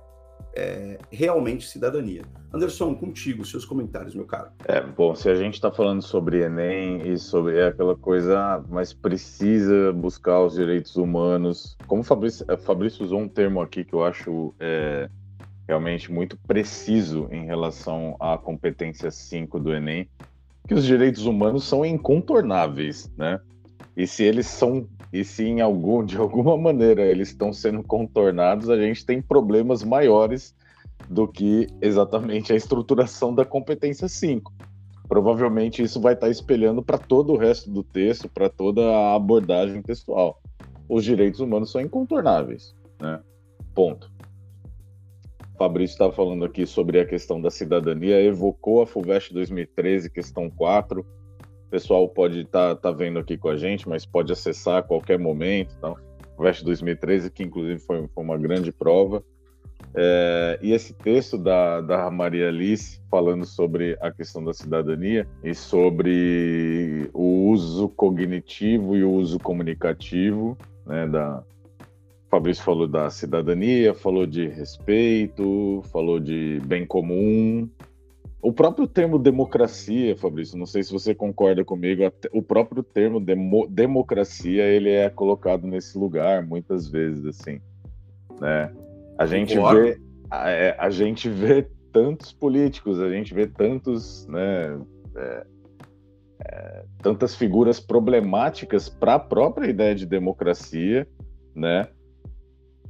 é 0.53 0.97
realmente 1.11 1.67
cidadania. 1.67 2.23
Anderson, 2.53 2.93
contigo, 2.95 3.45
seus 3.45 3.63
comentários, 3.63 4.13
meu 4.13 4.25
caro. 4.25 4.49
É, 4.65 4.81
bom, 4.81 5.15
se 5.15 5.29
a 5.29 5.35
gente 5.35 5.53
está 5.53 5.71
falando 5.71 6.01
sobre 6.01 6.43
Enem 6.43 7.07
e 7.07 7.17
sobre 7.17 7.63
aquela 7.63 7.95
coisa, 7.95 8.63
mas 8.69 8.91
precisa 8.93 9.93
buscar 9.93 10.41
os 10.41 10.55
direitos 10.55 10.97
humanos. 10.97 11.77
Como 11.87 12.01
o 12.01 12.03
Fabrício, 12.03 12.45
é, 12.49 12.57
Fabrício 12.57 13.05
usou 13.05 13.21
um 13.21 13.29
termo 13.29 13.61
aqui 13.61 13.85
que 13.85 13.93
eu 13.93 14.03
acho 14.03 14.53
é, 14.59 15.09
realmente 15.67 16.11
muito 16.11 16.37
preciso 16.45 17.29
em 17.31 17.45
relação 17.45 18.17
à 18.19 18.37
competência 18.37 19.09
5 19.09 19.59
do 19.59 19.73
Enem, 19.73 20.09
que 20.67 20.73
os 20.73 20.85
direitos 20.85 21.25
humanos 21.25 21.63
são 21.63 21.85
incontornáveis, 21.85 23.09
né? 23.17 23.39
E 24.01 24.07
se 24.07 24.23
eles 24.23 24.47
são, 24.47 24.87
e 25.13 25.23
se 25.23 25.43
em 25.43 25.61
algum, 25.61 26.03
de 26.03 26.17
alguma 26.17 26.57
maneira 26.57 27.03
eles 27.03 27.27
estão 27.27 27.53
sendo 27.53 27.83
contornados, 27.83 28.67
a 28.67 28.75
gente 28.75 29.05
tem 29.05 29.21
problemas 29.21 29.83
maiores 29.83 30.55
do 31.07 31.27
que 31.27 31.67
exatamente 31.79 32.51
a 32.51 32.55
estruturação 32.55 33.31
da 33.31 33.45
competência 33.45 34.07
5. 34.07 34.51
Provavelmente 35.07 35.83
isso 35.83 36.01
vai 36.01 36.15
estar 36.15 36.31
espelhando 36.31 36.81
para 36.81 36.97
todo 36.97 37.33
o 37.33 37.37
resto 37.37 37.69
do 37.69 37.83
texto, 37.83 38.27
para 38.27 38.49
toda 38.49 38.81
a 38.89 39.13
abordagem 39.13 39.83
textual. 39.83 40.41
Os 40.89 41.03
direitos 41.03 41.39
humanos 41.39 41.71
são 41.71 41.79
incontornáveis, 41.79 42.75
né? 42.99 43.21
Ponto. 43.75 44.11
Fabrício 45.59 45.93
estava 45.93 46.11
falando 46.11 46.43
aqui 46.43 46.65
sobre 46.65 46.99
a 46.99 47.05
questão 47.05 47.39
da 47.39 47.51
cidadania, 47.51 48.19
evocou 48.19 48.81
a 48.81 48.87
FUVEST 48.87 49.31
2013, 49.31 50.09
questão 50.09 50.49
4. 50.49 51.05
O 51.71 51.77
pessoal 51.79 52.05
pode 52.09 52.41
estar 52.41 52.75
tá, 52.75 52.81
tá 52.81 52.91
vendo 52.91 53.17
aqui 53.17 53.37
com 53.37 53.47
a 53.47 53.55
gente, 53.55 53.87
mas 53.87 54.05
pode 54.05 54.29
acessar 54.29 54.79
a 54.79 54.83
qualquer 54.83 55.17
momento. 55.17 55.73
Então, 55.77 55.95
FUVEST 56.35 56.65
2013, 56.65 57.31
que 57.31 57.43
inclusive 57.43 57.79
foi, 57.79 58.05
foi 58.13 58.23
uma 58.25 58.37
grande 58.37 58.73
prova. 58.73 59.23
É, 59.95 60.59
e 60.61 60.73
esse 60.73 60.93
texto 60.93 61.37
da, 61.37 61.79
da 61.79 62.11
Maria 62.11 62.49
Alice 62.49 63.01
falando 63.09 63.45
sobre 63.45 63.97
a 64.01 64.11
questão 64.11 64.43
da 64.43 64.53
cidadania 64.53 65.25
e 65.41 65.55
sobre 65.55 67.09
o 67.13 67.49
uso 67.49 67.87
cognitivo 67.87 68.97
e 68.97 69.05
o 69.05 69.09
uso 69.09 69.39
comunicativo 69.39 70.57
né, 70.85 71.07
da, 71.07 71.41
Fabrício 72.29 72.65
falou 72.65 72.87
da 72.87 73.09
cidadania, 73.09 73.93
falou 73.93 74.25
de 74.25 74.47
respeito, 74.47 75.81
falou 75.91 76.19
de 76.19 76.61
bem 76.65 76.85
comum. 76.85 77.69
O 78.41 78.51
próprio 78.51 78.87
termo 78.87 79.19
democracia, 79.19 80.17
Fabrício, 80.17 80.57
não 80.57 80.65
sei 80.65 80.81
se 80.81 80.91
você 80.91 81.13
concorda 81.13 81.63
comigo, 81.63 82.01
o 82.33 82.41
próprio 82.41 82.81
termo 82.81 83.19
demo, 83.19 83.67
democracia, 83.67 84.63
ele 84.63 84.89
é 84.89 85.09
colocado 85.11 85.67
nesse 85.67 85.95
lugar 85.95 86.43
muitas 86.43 86.87
vezes, 86.87 87.23
assim, 87.25 87.61
né? 88.39 88.73
A 89.17 89.27
gente 89.27 89.55
vê, 89.55 90.01
a, 90.31 90.49
é, 90.49 90.75
a, 90.79 90.89
gente 90.89 91.29
vê 91.29 91.67
tantos 91.93 92.31
políticos, 92.31 92.99
a 92.99 93.09
gente 93.11 93.31
vê 93.31 93.45
tantos, 93.45 94.25
né, 94.25 94.79
é, 95.15 95.45
é, 96.43 96.85
tantas 97.03 97.35
figuras 97.35 97.79
problemáticas 97.79 98.89
para 98.89 99.15
a 99.15 99.19
própria 99.19 99.69
ideia 99.69 99.93
de 99.93 100.07
democracia, 100.07 101.07
né? 101.53 101.87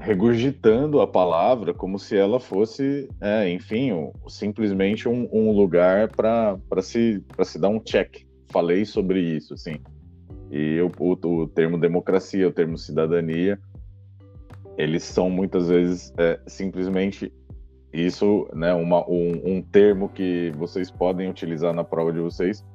Regurgitando 0.02 1.00
a 1.00 1.08
palavra 1.08 1.76
como 1.76 2.00
se 2.00 2.18
ela 2.18 2.40
fosse, 2.40 3.08
é, 3.22 3.48
enfim, 3.52 3.92
um, 3.92 4.12
simplesmente 4.28 5.08
um, 5.08 5.30
um 5.32 5.52
lugar 5.52 6.10
para 6.10 6.82
se, 6.82 7.24
se 7.44 7.60
dar 7.60 7.70
um 7.70 7.80
check. 7.80 8.26
Falei 8.52 8.84
sobre 8.84 9.22
isso, 9.22 9.54
assim. 9.54 9.76
E 10.50 10.82
o, 10.82 10.92
o, 11.00 11.12
o, 11.12 11.48
termo 11.48 11.78
democracia, 11.78 12.48
o 12.48 12.52
termo 12.52 12.80
cidadania, 12.80 13.60
eles 14.76 15.04
são 15.04 15.30
muitas 15.30 15.70
vezes 15.70 16.12
é, 16.18 16.40
simplesmente 16.48 17.32
isso, 17.94 18.50
né, 18.54 18.74
uma, 18.74 19.08
um, 19.08 19.58
um 19.58 19.62
termo 19.62 20.10
que 20.10 20.52
vocês 20.58 20.90
podem 20.90 21.30
utilizar 21.30 21.76
na 21.76 21.84
prova 21.84 22.12
de 22.12 22.20
vocês. 22.20 22.66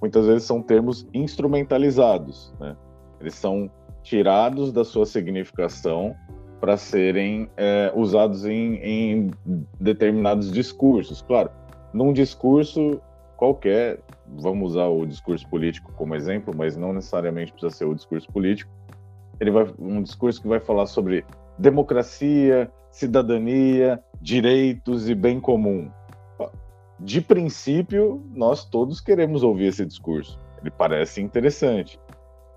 Muitas 0.00 0.26
vezes 0.26 0.44
são 0.44 0.62
termos 0.62 1.06
instrumentalizados, 1.12 2.54
né? 2.58 2.74
Eles 3.20 3.34
são 3.34 3.70
tirados 4.02 4.72
da 4.72 4.82
sua 4.82 5.04
significação 5.04 6.16
para 6.60 6.76
serem 6.76 7.48
é, 7.56 7.90
usados 7.94 8.44
em, 8.44 8.74
em, 8.76 9.30
determinados 9.80 10.52
discursos. 10.52 11.22
Claro, 11.22 11.50
num 11.92 12.12
discurso 12.12 13.00
qualquer, 13.36 14.00
vamos 14.28 14.72
usar 14.72 14.86
o 14.88 15.06
discurso 15.06 15.48
político 15.48 15.90
como 15.96 16.14
exemplo, 16.14 16.54
mas 16.54 16.76
não 16.76 16.92
necessariamente 16.92 17.52
precisa 17.52 17.74
ser 17.74 17.86
o 17.86 17.94
discurso 17.94 18.30
político. 18.30 18.70
Ele 19.40 19.50
vai 19.50 19.66
um 19.78 20.02
discurso 20.02 20.42
que 20.42 20.46
vai 20.46 20.60
falar 20.60 20.84
sobre 20.86 21.24
democracia, 21.58 22.70
cidadania, 22.90 24.02
direitos 24.20 25.08
e 25.08 25.14
bem 25.14 25.40
comum. 25.40 25.90
De 26.98 27.22
princípio, 27.22 28.22
nós 28.34 28.66
todos 28.66 29.00
queremos 29.00 29.42
ouvir 29.42 29.68
esse 29.68 29.86
discurso. 29.86 30.38
Ele 30.60 30.70
parece 30.70 31.22
interessante 31.22 31.98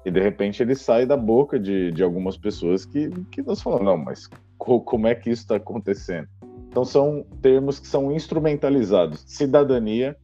e 0.05 0.11
de 0.11 0.19
repente 0.19 0.61
ele 0.61 0.75
sai 0.75 1.05
da 1.05 1.17
boca 1.17 1.59
de, 1.59 1.91
de 1.91 2.03
algumas 2.03 2.37
pessoas 2.37 2.85
que, 2.85 3.09
que 3.31 3.41
nós 3.41 3.61
falamos, 3.61 3.85
não, 3.85 3.97
mas 3.97 4.29
co 4.57 4.81
como 4.81 5.07
é 5.07 5.15
que 5.15 5.29
isso 5.29 5.43
está 5.43 5.55
acontecendo? 5.55 6.27
Então 6.69 6.83
são 6.83 7.25
termos 7.41 7.79
que 7.79 7.87
são 7.87 8.11
instrumentalizados. 8.11 9.23
Cidadania 9.27 10.15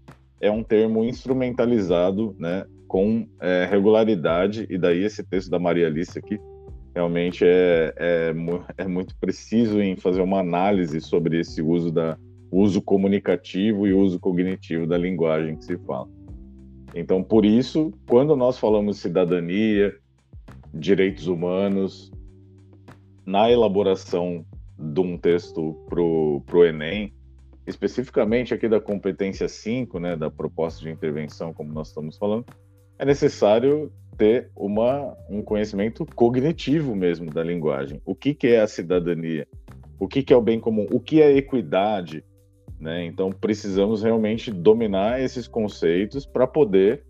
é 0.41 0.49
um 0.49 0.63
termo 0.63 1.03
instrumentalizado, 1.03 2.35
né, 2.39 2.65
com 2.87 3.27
é, 3.39 3.67
regularidade, 3.69 4.65
e 4.69 4.77
daí 4.77 5.03
esse 5.03 5.23
texto 5.23 5.49
da 5.49 5.59
Maria 5.59 5.87
Alice 5.87 6.17
aqui 6.17 6.39
realmente 6.95 7.45
é, 7.45 7.93
é, 7.97 8.33
é, 8.77 8.87
muito 8.87 9.15
preciso 9.17 9.79
em 9.79 9.95
fazer 9.95 10.21
uma 10.21 10.39
análise 10.39 10.99
sobre 10.99 11.39
esse 11.39 11.61
uso 11.61 11.91
da 11.91 12.17
uso 12.51 12.81
comunicativo 12.81 13.85
e 13.85 13.93
uso 13.93 14.19
cognitivo 14.19 14.87
da 14.87 14.97
linguagem 14.97 15.55
que 15.55 15.65
se 15.65 15.77
fala. 15.77 16.07
Então, 16.93 17.23
por 17.23 17.45
isso, 17.45 17.93
quando 18.07 18.35
nós 18.35 18.57
falamos 18.57 18.97
cidadania, 18.97 19.95
direitos 20.73 21.27
humanos, 21.27 22.11
na 23.25 23.49
elaboração 23.49 24.45
de 24.77 24.99
um 24.99 25.17
texto 25.17 25.75
para 25.87 26.01
o 26.01 26.65
Enem, 26.65 27.13
especificamente 27.67 28.53
aqui 28.53 28.67
da 28.67 28.79
competência 28.79 29.47
5, 29.47 29.99
né, 29.99 30.15
da 30.15 30.31
proposta 30.31 30.81
de 30.81 30.89
intervenção, 30.89 31.53
como 31.53 31.71
nós 31.71 31.89
estamos 31.89 32.17
falando, 32.17 32.45
é 32.97 33.05
necessário 33.05 33.91
ter 34.17 34.49
uma, 34.55 35.15
um 35.29 35.41
conhecimento 35.41 36.05
cognitivo 36.15 36.95
mesmo 36.95 37.31
da 37.31 37.43
linguagem. 37.43 38.01
O 38.05 38.15
que, 38.15 38.33
que 38.33 38.47
é 38.47 38.61
a 38.61 38.67
cidadania? 38.67 39.47
O 39.99 40.07
que, 40.07 40.23
que 40.23 40.33
é 40.33 40.35
o 40.35 40.41
bem 40.41 40.59
comum? 40.59 40.87
O 40.91 40.99
que 40.99 41.21
é 41.21 41.37
equidade? 41.37 42.23
Né? 42.79 43.05
Então 43.05 43.31
precisamos 43.31 44.03
realmente 44.03 44.51
dominar 44.51 45.21
esses 45.21 45.47
conceitos 45.47 46.25
para 46.25 46.47
poder 46.47 47.03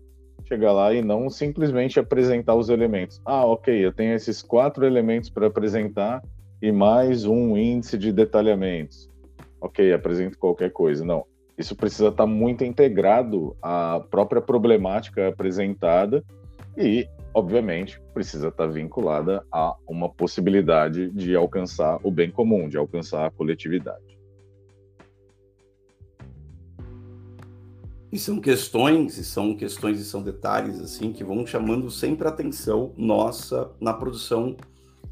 chegar 0.46 0.72
lá 0.72 0.92
e 0.92 1.00
não 1.00 1.30
simplesmente 1.30 2.00
apresentar 2.00 2.56
os 2.56 2.68
elementos. 2.68 3.20
Ah, 3.24 3.44
ok, 3.46 3.74
eu 3.74 3.92
tenho 3.92 4.14
esses 4.14 4.42
quatro 4.42 4.84
elementos 4.84 5.30
para 5.30 5.46
apresentar 5.46 6.22
e 6.60 6.72
mais 6.72 7.24
um 7.24 7.56
índice 7.56 7.96
de 7.96 8.12
detalhamentos. 8.12 9.08
Ok, 9.60 9.92
apresento 9.92 10.38
qualquer 10.38 10.72
coisa. 10.72 11.04
Não, 11.04 11.24
isso 11.56 11.76
precisa 11.76 12.08
estar 12.08 12.24
tá 12.24 12.26
muito 12.26 12.64
integrado 12.64 13.54
à 13.62 14.00
própria 14.10 14.40
problemática 14.40 15.28
apresentada 15.28 16.24
e, 16.76 17.06
obviamente, 17.32 18.00
precisa 18.12 18.48
estar 18.48 18.66
tá 18.66 18.72
vinculada 18.72 19.44
a 19.52 19.76
uma 19.86 20.08
possibilidade 20.08 21.10
de 21.10 21.36
alcançar 21.36 22.00
o 22.02 22.10
bem 22.10 22.30
comum, 22.30 22.68
de 22.68 22.76
alcançar 22.76 23.26
a 23.26 23.30
coletividade. 23.30 24.19
E 28.12 28.18
são 28.18 28.40
questões, 28.40 29.18
e 29.18 29.24
são 29.24 29.54
questões 29.54 30.00
e 30.00 30.04
são 30.04 30.22
detalhes 30.22 30.80
assim 30.80 31.12
que 31.12 31.22
vão 31.22 31.46
chamando 31.46 31.90
sempre 31.90 32.26
a 32.26 32.30
atenção 32.30 32.92
nossa 32.96 33.70
na 33.80 33.94
produção 33.94 34.56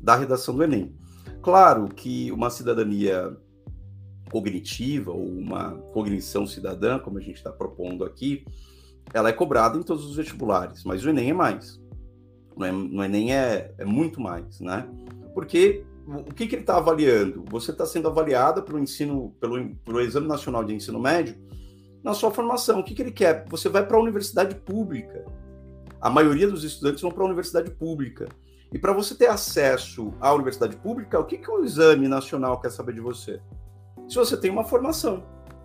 da 0.01 0.17
redação 0.17 0.55
do 0.55 0.65
Enem. 0.65 0.95
Claro 1.41 1.89
que 1.89 2.33
uma 2.33 2.51
cidadania 2.51 3.37
cognitiva 4.31 5.13
ou 5.13 5.25
uma 5.25 5.73
cognição 5.93 6.47
cidadã, 6.47 6.99
como 6.99 7.19
a 7.19 7.21
gente 7.21 7.37
está 7.37 7.53
propondo 7.53 8.05
aqui, 8.05 8.45
ela 9.15 9.29
é 9.29 9.33
cobrada 9.33 9.79
em 9.79 9.83
todos 9.83 10.05
os 10.05 10.17
vestibulares, 10.17 10.85
mas 10.85 11.05
o 11.05 11.11
Enem 11.11 11.31
é 11.31 11.35
mais. 11.35 11.81
No 12.57 13.05
Enem 13.05 13.33
é, 13.33 13.73
é 13.79 13.85
muito 13.85 14.21
mais, 14.21 14.61
né? 14.61 14.89
Porque 15.33 15.85
o 16.07 16.35
que, 16.35 16.47
que 16.47 16.55
ele 16.57 16.63
está 16.63 16.79
avaliando? 16.79 17.45
Você 17.49 17.71
está 17.71 17.87
sendo 17.87 18.09
avaliada 18.09 18.61
pelo 18.61 18.79
ensino, 18.79 19.35
pelo, 19.41 19.75
pelo 19.77 20.01
Exame 20.01 20.27
Nacional 20.27 20.65
de 20.65 20.75
Ensino 20.75 20.99
Médio, 20.99 21.37
na 22.03 22.15
sua 22.15 22.31
formação. 22.31 22.81
O 22.81 22.85
que, 22.85 22.95
que 22.95 23.03
ele 23.03 23.13
quer? 23.13 23.45
Você 23.49 23.69
vai 23.69 23.87
para 23.87 23.97
a 23.97 24.01
universidade 24.01 24.55
pública. 24.55 25.25
A 26.01 26.09
maioria 26.09 26.49
dos 26.49 26.65
estudantes 26.65 27.03
vão 27.03 27.11
para 27.11 27.23
a 27.23 27.27
universidade 27.27 27.71
pública. 27.71 28.29
E 28.73 28.79
para 28.79 28.93
você 28.93 29.15
ter 29.15 29.29
acesso 29.29 30.13
à 30.21 30.33
universidade 30.33 30.77
pública, 30.77 31.19
o 31.19 31.25
que, 31.25 31.39
que 31.39 31.51
o 31.51 31.65
exame 31.65 32.07
nacional 32.07 32.61
quer 32.61 32.71
saber 32.71 32.95
de 32.95 33.01
você? 33.01 33.41
Se 34.09 34.17
você 34.17 34.37
tem 34.37 34.51
uma 34.51 34.65
formação, 34.65 35.25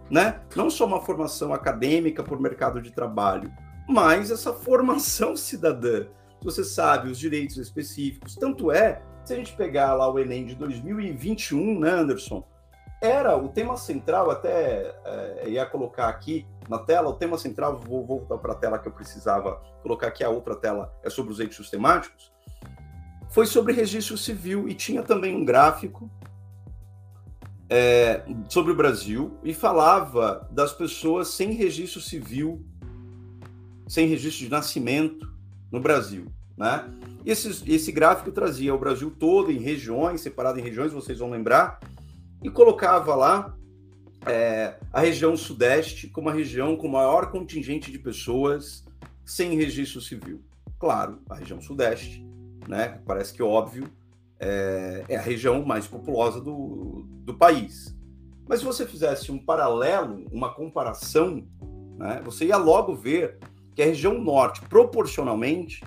né? 0.10 0.42
Não 0.56 0.70
só 0.70 0.86
uma 0.86 1.02
formação 1.02 1.54
acadêmica 1.54 2.24
por 2.24 2.40
mercado 2.40 2.82
de 2.82 2.92
trabalho, 2.92 3.52
mas 3.88 4.32
essa 4.32 4.54
formação 4.54 5.36
cidadã. 5.36 6.06
Você 6.44 6.64
sabe 6.64 7.10
os 7.10 7.18
direitos 7.18 7.58
específicos. 7.58 8.36
Tanto 8.36 8.72
é, 8.72 9.02
se 9.24 9.34
a 9.34 9.38
gente 9.38 9.56
pegar 9.56 9.94
lá 9.94 10.12
o 10.12 10.20
Enem 10.20 10.46
de 10.46 10.56
2021, 10.56 11.80
né, 11.80 11.90
Anderson? 11.90 12.46
Era 13.04 13.36
o 13.36 13.50
tema 13.50 13.76
central, 13.76 14.32
até 14.32 14.96
é, 15.04 15.50
ia 15.50 15.66
colocar 15.66 16.08
aqui 16.08 16.48
na 16.70 16.80
tela, 16.80 17.10
o 17.10 17.14
tema 17.14 17.38
central, 17.38 17.78
vou 17.78 18.06
voltar 18.06 18.38
para 18.38 18.54
a 18.54 18.56
tela 18.56 18.80
que 18.80 18.88
eu 18.88 18.94
precisava 18.94 19.62
colocar 19.82 20.08
aqui, 20.08 20.24
a 20.24 20.30
outra 20.30 20.56
tela 20.56 20.90
é 21.04 21.10
sobre 21.10 21.34
os 21.34 21.40
eixos 21.42 21.70
temáticos, 21.70 22.32
foi 23.30 23.46
sobre 23.46 23.74
registro 23.74 24.18
civil 24.18 24.70
e 24.70 24.74
tinha 24.74 25.04
também 25.04 25.36
um 25.36 25.44
gráfico 25.44 26.10
é, 27.70 28.24
sobre 28.48 28.72
o 28.72 28.76
Brasil 28.76 29.38
e 29.44 29.54
falava 29.54 30.48
das 30.50 30.72
pessoas 30.72 31.28
sem 31.28 31.52
registro 31.52 32.00
civil, 32.00 32.66
sem 33.86 34.08
registro 34.08 34.46
de 34.46 34.52
nascimento 34.52 35.30
no 35.70 35.82
Brasil, 35.82 36.28
né? 36.58 36.90
Esse, 37.26 37.70
esse 37.70 37.92
gráfico 37.92 38.32
trazia 38.32 38.74
o 38.74 38.80
Brasil 38.80 39.12
todo 39.12 39.52
em 39.52 39.60
regiões, 39.60 40.22
separado 40.22 40.58
em 40.58 40.64
regiões, 40.64 40.94
vocês 40.94 41.20
vão 41.20 41.30
lembrar, 41.30 41.80
e 42.44 42.50
colocava 42.50 43.16
lá 43.16 43.58
é, 44.26 44.76
a 44.92 45.02
região 45.02 45.36
sudeste 45.36 46.08
como 46.08 46.30
a 46.30 46.34
região 46.34 46.76
com 46.76 46.88
maior 46.88 47.32
contingente 47.32 47.92
de 47.92 48.00
pessoas 48.00 48.86
sem 49.26 49.56
registro 49.56 50.02
civil. 50.02 50.42
Claro, 50.78 51.22
a 51.30 51.36
região 51.36 51.62
sudeste, 51.62 52.26
né? 52.68 53.02
Parece 53.06 53.34
que 53.34 53.42
óbvio, 53.42 53.90
é, 54.40 55.06
é 55.08 55.16
a 55.16 55.22
região 55.22 55.64
mais 55.64 55.88
populosa 55.88 56.42
do, 56.42 57.06
do 57.08 57.34
país. 57.34 57.96
Mas 58.48 58.60
se 58.60 58.66
você 58.66 58.86
fizesse 58.86 59.32
um 59.32 59.40
paralelo, 59.40 60.26
uma 60.32 60.54
comparação, 60.54 61.48
né, 61.98 62.22
você 62.24 62.46
ia 62.46 62.58
logo 62.58 62.94
ver 62.94 63.38
que 63.74 63.82
a 63.82 63.86
região 63.86 64.22
norte, 64.22 64.62
proporcionalmente, 64.68 65.82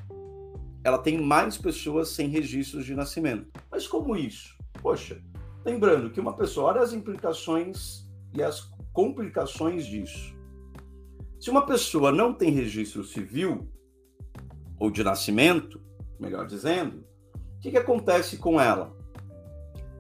ela 0.83 0.99
tem 0.99 1.21
mais 1.21 1.59
pessoas 1.59 2.09
sem 2.11 2.29
registros 2.29 2.87
de 2.87 2.95
nascimento. 2.95 3.47
Mas 3.71 3.87
como 3.87 4.17
isso? 4.17 4.57
Poxa, 4.81 5.21
lembrando 5.67 6.11
que 6.11 6.21
uma 6.21 6.33
pessoa, 6.33 6.69
olha 6.69 6.81
as 6.81 6.93
implicações 6.93 8.09
e 8.33 8.41
as 8.41 8.73
complicações 8.93 9.85
disso. 9.85 10.33
Se 11.41 11.51
uma 11.51 11.67
pessoa 11.67 12.13
não 12.13 12.33
tem 12.33 12.53
registro 12.53 13.03
civil 13.03 13.69
ou 14.79 14.93
de 14.93 15.03
nascimento, 15.03 15.81
melhor 16.21 16.47
dizendo, 16.47 17.05
o 17.35 17.61
que, 17.61 17.73
que 17.73 17.77
acontece 17.77 18.37
com 18.37 18.61
ela? 18.61 18.97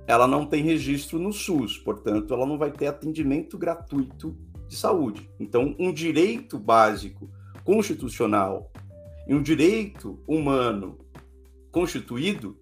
Ela 0.06 0.28
não 0.28 0.46
tem 0.46 0.62
registro 0.62 1.18
no 1.18 1.32
SUS, 1.32 1.78
portanto, 1.78 2.32
ela 2.32 2.46
não 2.46 2.56
vai 2.56 2.70
ter 2.70 2.86
atendimento 2.86 3.58
gratuito 3.58 4.36
de 4.68 4.76
saúde. 4.76 5.28
Então, 5.40 5.74
um 5.80 5.92
direito 5.92 6.60
básico 6.60 7.28
constitucional 7.64 8.70
e 9.26 9.34
um 9.34 9.42
direito 9.42 10.22
humano 10.28 10.96
constituído, 11.72 12.56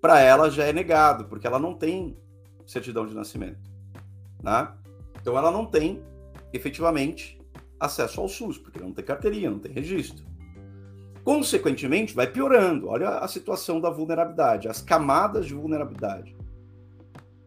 para 0.00 0.20
ela 0.20 0.48
já 0.48 0.64
é 0.64 0.72
negado, 0.72 1.24
porque 1.24 1.46
ela 1.46 1.58
não 1.58 1.74
tem 1.74 2.16
certidão 2.66 3.06
de 3.06 3.14
nascimento. 3.14 3.70
Né? 4.42 4.72
Então, 5.20 5.36
ela 5.36 5.50
não 5.50 5.64
tem, 5.64 6.02
efetivamente, 6.52 7.40
acesso 7.78 8.20
ao 8.20 8.28
SUS, 8.28 8.58
porque 8.58 8.80
não 8.80 8.92
tem 8.92 9.04
carteirinha, 9.04 9.50
não 9.50 9.58
tem 9.58 9.72
registro. 9.72 10.24
Consequentemente, 11.24 12.14
vai 12.14 12.26
piorando. 12.26 12.88
Olha 12.88 13.18
a 13.18 13.28
situação 13.28 13.80
da 13.80 13.90
vulnerabilidade, 13.90 14.68
as 14.68 14.80
camadas 14.80 15.46
de 15.46 15.54
vulnerabilidade. 15.54 16.36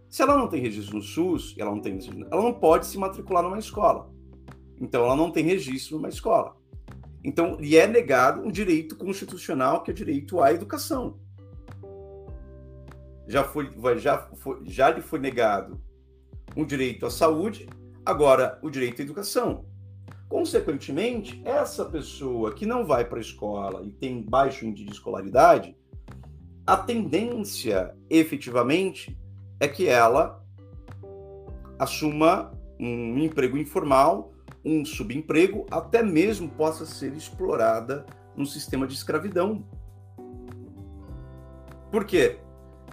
Se 0.09 0.21
ela 0.21 0.37
não 0.37 0.47
tem 0.47 0.61
registro 0.61 0.97
no 0.97 1.01
SUS, 1.01 1.55
ela 1.57 1.71
não 1.71 1.79
tem, 1.79 1.99
ela 2.31 2.41
não 2.41 2.53
pode 2.53 2.87
se 2.87 2.97
matricular 2.97 3.43
numa 3.43 3.59
escola. 3.59 4.11
Então, 4.81 5.05
ela 5.05 5.15
não 5.15 5.31
tem 5.31 5.43
registro 5.43 5.97
numa 5.97 6.09
escola. 6.09 6.57
Então, 7.23 7.55
lhe 7.59 7.75
é 7.75 7.85
negado 7.85 8.41
um 8.41 8.51
direito 8.51 8.95
constitucional 8.95 9.83
que 9.83 9.91
é 9.91 9.93
o 9.93 9.95
direito 9.95 10.41
à 10.41 10.53
educação. 10.53 11.19
Já 13.29 13.43
foi, 13.43 13.69
já 13.99 14.17
foi, 14.17 14.61
já 14.65 14.89
lhe 14.89 15.01
foi 15.01 15.19
negado 15.19 15.79
um 16.57 16.65
direito 16.65 17.05
à 17.05 17.11
saúde, 17.11 17.69
agora 18.03 18.57
o 18.63 18.71
direito 18.71 19.03
à 19.03 19.05
educação. 19.05 19.65
Consequentemente, 20.27 21.39
essa 21.45 21.85
pessoa 21.85 22.55
que 22.55 22.65
não 22.65 22.83
vai 22.83 23.05
para 23.05 23.19
a 23.19 23.21
escola 23.21 23.83
e 23.83 23.91
tem 23.91 24.23
baixo 24.23 24.65
índice 24.65 24.87
de 24.87 24.93
escolaridade, 24.93 25.77
a 26.65 26.75
tendência, 26.75 27.95
efetivamente, 28.09 29.15
é 29.59 29.67
que 29.67 29.87
ela 29.87 30.43
assuma 31.77 32.51
um 32.79 33.19
emprego 33.19 33.59
informal, 33.59 34.33
um 34.65 34.83
subemprego, 34.83 35.67
até 35.69 36.01
mesmo 36.01 36.49
possa 36.49 36.83
ser 36.83 37.13
explorada 37.13 38.07
no 38.35 38.45
sistema 38.47 38.87
de 38.87 38.95
escravidão. 38.95 39.63
Por 41.91 42.05
quê? 42.05 42.39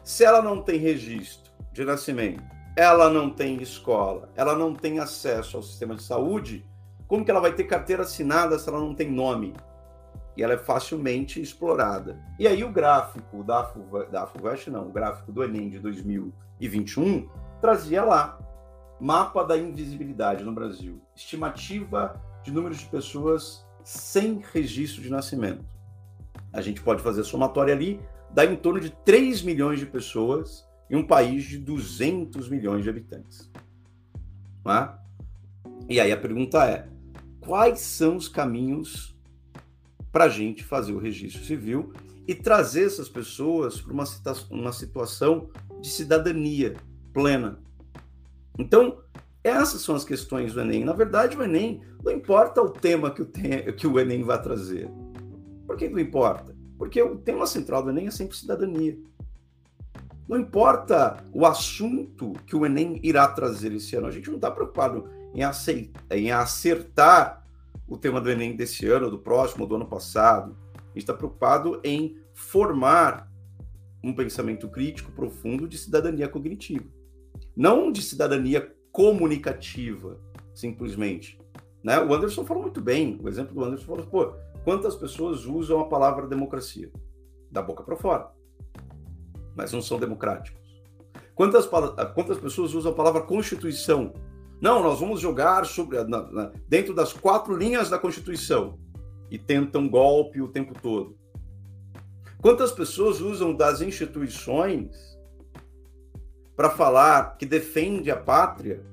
Se 0.06 0.24
ela 0.24 0.40
não 0.40 0.62
tem 0.62 0.78
registro 0.78 1.50
de 1.72 1.84
nascimento, 1.84 2.40
ela 2.76 3.10
não 3.10 3.28
tem 3.28 3.60
escola, 3.60 4.30
ela 4.36 4.54
não 4.54 4.72
tem 4.72 5.00
acesso 5.00 5.56
ao 5.56 5.64
sistema 5.64 5.96
de 5.96 6.02
saúde, 6.04 6.64
como 7.08 7.24
que 7.24 7.30
ela 7.32 7.40
vai 7.40 7.52
ter 7.52 7.64
carteira 7.64 8.04
assinada 8.04 8.56
se 8.56 8.68
ela 8.68 8.78
não 8.78 8.94
tem 8.94 9.10
nome? 9.10 9.52
E 10.36 10.44
ela 10.44 10.52
é 10.52 10.58
facilmente 10.58 11.42
explorada. 11.42 12.22
E 12.38 12.46
aí 12.46 12.62
o 12.62 12.70
gráfico 12.70 13.42
da, 13.42 13.64
FUV, 13.64 14.06
da 14.06 14.28
FUVEST, 14.28 14.70
não, 14.70 14.86
o 14.86 14.92
gráfico 14.92 15.32
do 15.32 15.42
Enem 15.42 15.70
de 15.70 15.80
2021 15.80 17.28
trazia 17.60 18.04
lá 18.04 18.38
mapa 19.00 19.42
da 19.42 19.58
invisibilidade 19.58 20.44
no 20.44 20.52
Brasil, 20.52 21.02
estimativa 21.16 22.14
de 22.44 22.52
número 22.52 22.76
de 22.76 22.84
pessoas 22.84 23.66
sem 23.82 24.40
registro 24.52 25.02
de 25.02 25.10
nascimento. 25.10 25.64
A 26.52 26.60
gente 26.60 26.80
pode 26.80 27.02
fazer 27.02 27.24
somatória 27.24 27.74
ali, 27.74 28.00
dá 28.32 28.44
em 28.44 28.56
torno 28.56 28.80
de 28.80 28.90
3 29.04 29.42
milhões 29.42 29.78
de 29.78 29.86
pessoas 29.86 30.66
em 30.90 30.96
um 30.96 31.06
país 31.06 31.44
de 31.44 31.58
200 31.58 32.48
milhões 32.48 32.82
de 32.82 32.90
habitantes. 32.90 33.50
É? 34.66 34.88
E 35.88 36.00
aí 36.00 36.10
a 36.10 36.16
pergunta 36.16 36.64
é: 36.64 36.88
quais 37.40 37.80
são 37.80 38.16
os 38.16 38.28
caminhos 38.28 39.16
para 40.10 40.24
a 40.24 40.28
gente 40.28 40.64
fazer 40.64 40.92
o 40.92 40.98
registro 40.98 41.44
civil 41.44 41.92
e 42.26 42.34
trazer 42.34 42.86
essas 42.86 43.08
pessoas 43.08 43.80
para 43.80 43.92
uma, 43.92 44.04
uma 44.50 44.72
situação 44.72 45.50
de 45.80 45.90
cidadania 45.90 46.74
plena. 47.12 47.58
Então, 48.58 48.98
essas 49.44 49.82
são 49.82 49.94
as 49.94 50.04
questões 50.04 50.54
do 50.54 50.60
Enem. 50.60 50.84
Na 50.84 50.92
verdade, 50.92 51.36
o 51.36 51.42
Enem 51.42 51.82
não 52.02 52.10
importa 52.10 52.62
o 52.62 52.70
tema 52.70 53.10
que 53.10 53.22
o, 53.22 53.26
que 53.26 53.86
o 53.86 54.00
Enem 54.00 54.22
vai 54.22 54.40
trazer. 54.42 54.90
Por 55.66 55.76
que 55.76 55.88
não 55.88 56.00
importa? 56.00 56.55
Porque 56.78 57.00
o 57.02 57.16
tema 57.16 57.46
central 57.46 57.82
do 57.82 57.90
Enem 57.90 58.06
é 58.06 58.10
sempre 58.10 58.36
cidadania. 58.36 58.98
Não 60.28 60.38
importa 60.38 61.24
o 61.32 61.46
assunto 61.46 62.32
que 62.46 62.56
o 62.56 62.66
Enem 62.66 63.00
irá 63.02 63.28
trazer 63.28 63.72
esse 63.72 63.94
ano. 63.96 64.08
A 64.08 64.10
gente 64.10 64.28
não 64.28 64.36
está 64.36 64.50
preocupado 64.50 65.08
em, 65.34 65.42
aceitar, 65.42 66.04
em 66.10 66.32
acertar 66.32 67.46
o 67.86 67.96
tema 67.96 68.20
do 68.20 68.30
Enem 68.30 68.56
desse 68.56 68.86
ano, 68.86 69.10
do 69.10 69.18
próximo, 69.18 69.66
do 69.66 69.76
ano 69.76 69.86
passado. 69.86 70.56
A 70.74 70.88
gente 70.88 70.98
está 70.98 71.14
preocupado 71.14 71.80
em 71.84 72.18
formar 72.34 73.30
um 74.02 74.12
pensamento 74.12 74.68
crítico 74.68 75.12
profundo 75.12 75.68
de 75.68 75.78
cidadania 75.78 76.28
cognitiva. 76.28 76.84
Não 77.56 77.90
de 77.92 78.02
cidadania 78.02 78.74
comunicativa, 78.90 80.18
simplesmente. 80.54 81.38
Né? 81.82 82.00
O 82.00 82.12
Anderson 82.12 82.44
falou 82.44 82.62
muito 82.62 82.80
bem. 82.80 83.18
O 83.22 83.28
exemplo 83.28 83.54
do 83.54 83.64
Anderson 83.64 83.86
falou: 83.86 84.06
pô, 84.06 84.34
quantas 84.66 84.96
pessoas 84.96 85.46
usam 85.46 85.79
a 85.79 85.85
palavra 85.85 86.26
democracia? 86.26 86.90
Da 87.48 87.62
boca 87.62 87.85
para 87.85 87.94
fora. 87.94 88.33
Mas 89.55 89.72
não 89.72 89.81
são 89.81 89.96
democráticos. 89.96 90.61
Quantas, 91.37 91.68
quantas 92.12 92.37
pessoas 92.37 92.74
usam 92.74 92.90
a 92.90 92.94
palavra 92.94 93.22
constituição? 93.22 94.12
Não, 94.61 94.83
nós 94.83 94.98
vamos 94.98 95.20
jogar 95.20 95.64
sobre, 95.66 96.02
na, 96.02 96.20
na, 96.33 96.52
dentro 96.66 96.92
das 96.92 97.12
quatro 97.12 97.57
linhas 97.57 97.88
da 97.88 97.96
Constituição 97.96 98.76
e 99.31 99.38
tentam 99.38 99.88
golpe 99.88 100.42
o 100.42 100.48
tempo 100.48 100.74
todo. 100.83 101.16
Quantas 102.42 102.72
pessoas 102.72 103.20
usam 103.20 103.55
das 103.55 103.81
instituições 103.81 105.16
para 106.57 106.70
falar 106.70 107.37
que 107.37 107.46
defende 107.46 108.11
a 108.11 108.16
pátria, 108.16 108.85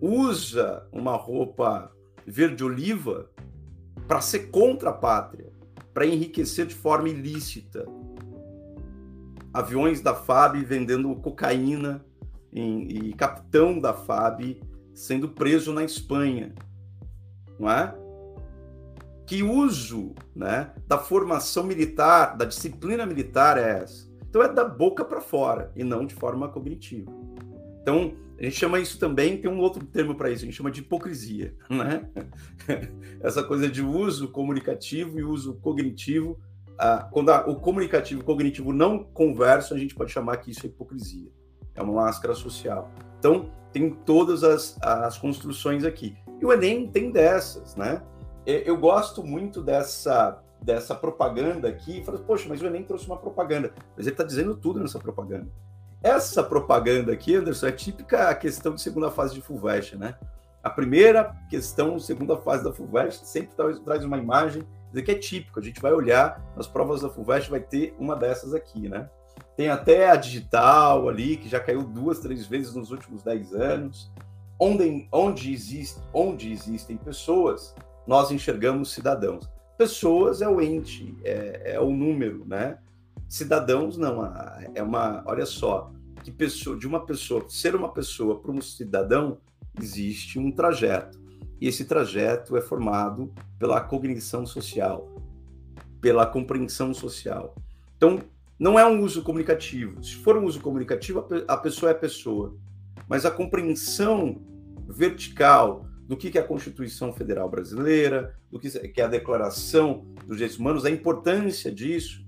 usa 0.00 0.88
uma 0.90 1.16
roupa 1.16 1.92
verde-oliva 2.26 3.28
para 4.08 4.22
ser 4.22 4.50
contra 4.50 4.88
a 4.88 4.92
pátria, 4.92 5.52
para 5.92 6.06
enriquecer 6.06 6.66
de 6.66 6.74
forma 6.74 7.10
ilícita? 7.10 7.86
Aviões 9.52 10.00
da 10.00 10.14
FAB 10.14 10.64
vendendo 10.64 11.14
cocaína 11.16 12.04
em, 12.52 12.88
e 12.88 13.12
capitão 13.12 13.78
da 13.78 13.92
FAB 13.92 14.60
sendo 14.94 15.28
preso 15.28 15.72
na 15.72 15.84
Espanha, 15.84 16.54
não 17.58 17.70
é? 17.70 17.94
Que 19.26 19.42
uso, 19.42 20.14
né, 20.34 20.72
da 20.86 20.96
formação 20.96 21.64
militar, 21.64 22.34
da 22.36 22.46
disciplina 22.46 23.04
militar 23.04 23.58
é 23.58 23.82
essa? 23.82 24.08
Então 24.28 24.42
é 24.42 24.48
da 24.52 24.64
boca 24.64 25.04
para 25.04 25.20
fora 25.20 25.70
e 25.76 25.84
não 25.84 26.06
de 26.06 26.14
forma 26.14 26.48
cognitiva. 26.48 27.12
Então 27.82 28.14
a 28.38 28.44
gente 28.44 28.56
chama 28.56 28.78
isso 28.78 28.98
também, 28.98 29.36
tem 29.36 29.50
um 29.50 29.58
outro 29.58 29.84
termo 29.84 30.14
para 30.14 30.30
isso, 30.30 30.44
a 30.44 30.46
gente 30.46 30.56
chama 30.56 30.70
de 30.70 30.80
hipocrisia, 30.80 31.54
né? 31.68 32.08
Essa 33.20 33.42
coisa 33.42 33.68
de 33.68 33.82
uso 33.82 34.28
comunicativo 34.28 35.18
e 35.18 35.24
uso 35.24 35.54
cognitivo. 35.54 36.38
Quando 37.10 37.32
o 37.32 37.56
comunicativo 37.56 38.20
e 38.20 38.22
o 38.22 38.24
cognitivo 38.24 38.72
não 38.72 39.02
conversam, 39.02 39.76
a 39.76 39.80
gente 39.80 39.94
pode 39.94 40.12
chamar 40.12 40.36
que 40.36 40.52
isso 40.52 40.64
é 40.64 40.68
hipocrisia. 40.68 41.28
É 41.74 41.82
uma 41.82 41.94
máscara 41.94 42.32
social. 42.34 42.88
Então, 43.18 43.50
tem 43.72 43.90
todas 43.90 44.44
as, 44.44 44.78
as 44.80 45.18
construções 45.18 45.84
aqui. 45.84 46.16
E 46.40 46.46
o 46.46 46.52
Enem 46.52 46.86
tem 46.86 47.10
dessas, 47.10 47.74
né? 47.74 48.02
Eu 48.46 48.76
gosto 48.76 49.24
muito 49.24 49.60
dessa, 49.60 50.40
dessa 50.62 50.94
propaganda 50.94 51.68
aqui. 51.68 52.04
Falo, 52.04 52.20
Poxa, 52.20 52.46
mas 52.48 52.62
o 52.62 52.66
Enem 52.66 52.84
trouxe 52.84 53.06
uma 53.06 53.16
propaganda. 53.16 53.72
Mas 53.96 54.06
ele 54.06 54.14
está 54.14 54.22
dizendo 54.22 54.56
tudo 54.56 54.78
nessa 54.78 55.00
propaganda. 55.00 55.48
Essa 56.02 56.42
propaganda 56.42 57.12
aqui, 57.12 57.34
Anderson, 57.34 57.66
é 57.66 57.72
típica 57.72 58.28
a 58.28 58.34
questão 58.34 58.74
de 58.74 58.80
segunda 58.80 59.10
fase 59.10 59.34
de 59.34 59.42
FUVEST, 59.42 59.96
né? 59.96 60.16
A 60.62 60.70
primeira 60.70 61.36
questão, 61.48 61.98
segunda 61.98 62.36
fase 62.36 62.62
da 62.62 62.72
FUVEST, 62.72 63.26
sempre 63.26 63.54
traz 63.84 64.04
uma 64.04 64.18
imagem, 64.18 64.66
dizer 64.88 65.02
que 65.02 65.10
é 65.10 65.14
típico. 65.14 65.58
A 65.58 65.62
gente 65.62 65.80
vai 65.80 65.92
olhar 65.92 66.42
nas 66.56 66.66
provas 66.66 67.00
da 67.00 67.08
FUVEST, 67.08 67.50
vai 67.50 67.60
ter 67.60 67.94
uma 67.98 68.14
dessas 68.14 68.54
aqui, 68.54 68.88
né? 68.88 69.08
Tem 69.56 69.68
até 69.68 70.10
a 70.10 70.16
digital 70.16 71.08
ali, 71.08 71.36
que 71.36 71.48
já 71.48 71.58
caiu 71.58 71.82
duas, 71.82 72.20
três 72.20 72.46
vezes 72.46 72.74
nos 72.74 72.90
últimos 72.90 73.22
dez 73.22 73.52
anos. 73.52 74.10
Onde, 74.58 75.08
onde, 75.12 75.52
existe, 75.52 76.00
onde 76.12 76.52
existem 76.52 76.96
pessoas, 76.96 77.74
nós 78.06 78.30
enxergamos 78.30 78.92
cidadãos. 78.92 79.48
Pessoas 79.76 80.42
é 80.42 80.48
o 80.48 80.60
ente, 80.60 81.16
é, 81.24 81.74
é 81.74 81.80
o 81.80 81.90
número, 81.90 82.44
né? 82.46 82.78
Cidadãos 83.28 83.98
não, 83.98 84.24
é 84.74 84.82
uma, 84.82 85.22
olha 85.26 85.44
só, 85.44 85.92
que 86.24 86.30
pessoa, 86.30 86.78
de 86.78 86.86
uma 86.86 87.04
pessoa, 87.04 87.44
ser 87.48 87.76
uma 87.76 87.92
pessoa 87.92 88.40
para 88.40 88.50
um 88.50 88.60
cidadão, 88.60 89.38
existe 89.78 90.38
um 90.38 90.50
trajeto. 90.50 91.20
E 91.60 91.68
esse 91.68 91.84
trajeto 91.84 92.56
é 92.56 92.60
formado 92.62 93.32
pela 93.58 93.80
cognição 93.82 94.46
social, 94.46 95.14
pela 96.00 96.24
compreensão 96.24 96.94
social. 96.94 97.54
Então, 97.96 98.18
não 98.58 98.78
é 98.78 98.86
um 98.86 99.02
uso 99.02 99.22
comunicativo. 99.22 100.02
Se 100.02 100.16
for 100.16 100.36
um 100.36 100.44
uso 100.44 100.60
comunicativo, 100.60 101.26
a 101.46 101.56
pessoa 101.56 101.90
é 101.90 101.94
a 101.94 101.98
pessoa. 101.98 102.56
Mas 103.08 103.26
a 103.26 103.30
compreensão 103.30 104.40
vertical 104.88 105.86
do 106.06 106.16
que 106.16 106.36
é 106.38 106.40
a 106.40 106.46
Constituição 106.46 107.12
Federal 107.12 107.48
Brasileira, 107.50 108.34
do 108.50 108.58
que 108.58 109.00
é 109.00 109.04
a 109.04 109.08
Declaração 109.08 110.06
dos 110.26 110.38
Direitos 110.38 110.58
Humanos, 110.58 110.86
a 110.86 110.90
importância 110.90 111.70
disso 111.70 112.26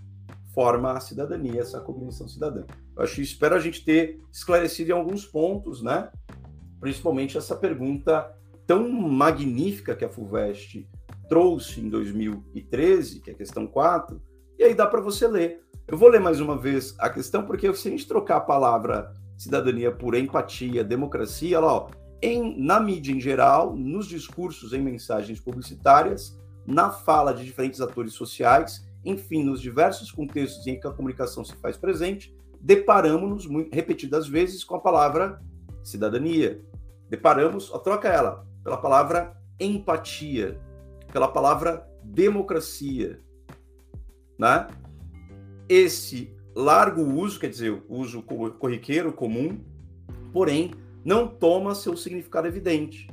forma 0.54 0.92
a 0.92 1.00
cidadania, 1.00 1.60
essa 1.60 1.80
cognição 1.80 2.28
cidadã. 2.28 2.64
Eu 2.96 3.02
acho, 3.02 3.20
espero 3.20 3.54
a 3.54 3.60
gente 3.60 3.84
ter 3.84 4.20
esclarecido 4.32 4.90
em 4.90 4.94
alguns 4.94 5.24
pontos, 5.24 5.82
né? 5.82 6.10
Principalmente 6.80 7.38
essa 7.38 7.56
pergunta 7.56 8.34
tão 8.66 8.88
magnífica 8.88 9.94
que 9.94 10.04
a 10.04 10.08
FUVEST 10.08 10.88
trouxe 11.28 11.80
em 11.80 11.88
2013, 11.88 13.20
que 13.20 13.30
é 13.30 13.32
a 13.32 13.36
questão 13.36 13.66
4, 13.66 14.20
e 14.58 14.64
aí 14.64 14.74
dá 14.74 14.86
para 14.86 15.00
você 15.00 15.26
ler. 15.26 15.60
Eu 15.86 15.96
vou 15.96 16.08
ler 16.08 16.20
mais 16.20 16.40
uma 16.40 16.56
vez 16.56 16.94
a 16.98 17.08
questão, 17.08 17.44
porque 17.44 17.72
se 17.74 17.88
a 17.88 17.90
gente 17.90 18.06
trocar 18.06 18.36
a 18.36 18.40
palavra 18.40 19.12
cidadania 19.36 19.90
por 19.90 20.14
empatia, 20.14 20.84
democracia, 20.84 21.58
lá, 21.58 21.74
ó, 21.74 21.90
em, 22.22 22.60
na 22.60 22.78
mídia 22.78 23.12
em 23.12 23.20
geral, 23.20 23.74
nos 23.74 24.06
discursos, 24.06 24.72
em 24.72 24.82
mensagens 24.82 25.40
publicitárias, 25.40 26.38
na 26.66 26.90
fala 26.90 27.32
de 27.32 27.44
diferentes 27.44 27.80
atores 27.80 28.12
sociais, 28.12 28.86
enfim, 29.04 29.42
nos 29.42 29.60
diversos 29.60 30.10
contextos 30.10 30.66
em 30.66 30.78
que 30.78 30.86
a 30.86 30.92
comunicação 30.92 31.44
se 31.44 31.54
faz 31.56 31.76
presente, 31.76 32.34
deparamos-nos 32.60 33.46
repetidas 33.72 34.28
vezes 34.28 34.62
com 34.62 34.76
a 34.76 34.80
palavra 34.80 35.40
cidadania. 35.82 36.62
Deparamos, 37.08 37.72
ó, 37.72 37.78
troca 37.78 38.08
ela, 38.08 38.46
pela 38.62 38.76
palavra 38.76 39.36
empatia, 39.58 40.60
pela 41.12 41.28
palavra 41.28 41.88
democracia. 42.02 43.20
Né? 44.38 44.66
Esse 45.68 46.34
largo 46.54 47.02
uso, 47.02 47.40
quer 47.40 47.48
dizer, 47.48 47.70
o 47.88 47.96
uso 47.96 48.22
corriqueiro, 48.22 49.12
comum, 49.12 49.60
porém, 50.32 50.72
não 51.04 51.26
toma 51.26 51.74
seu 51.74 51.96
significado 51.96 52.46
evidente. 52.46 53.08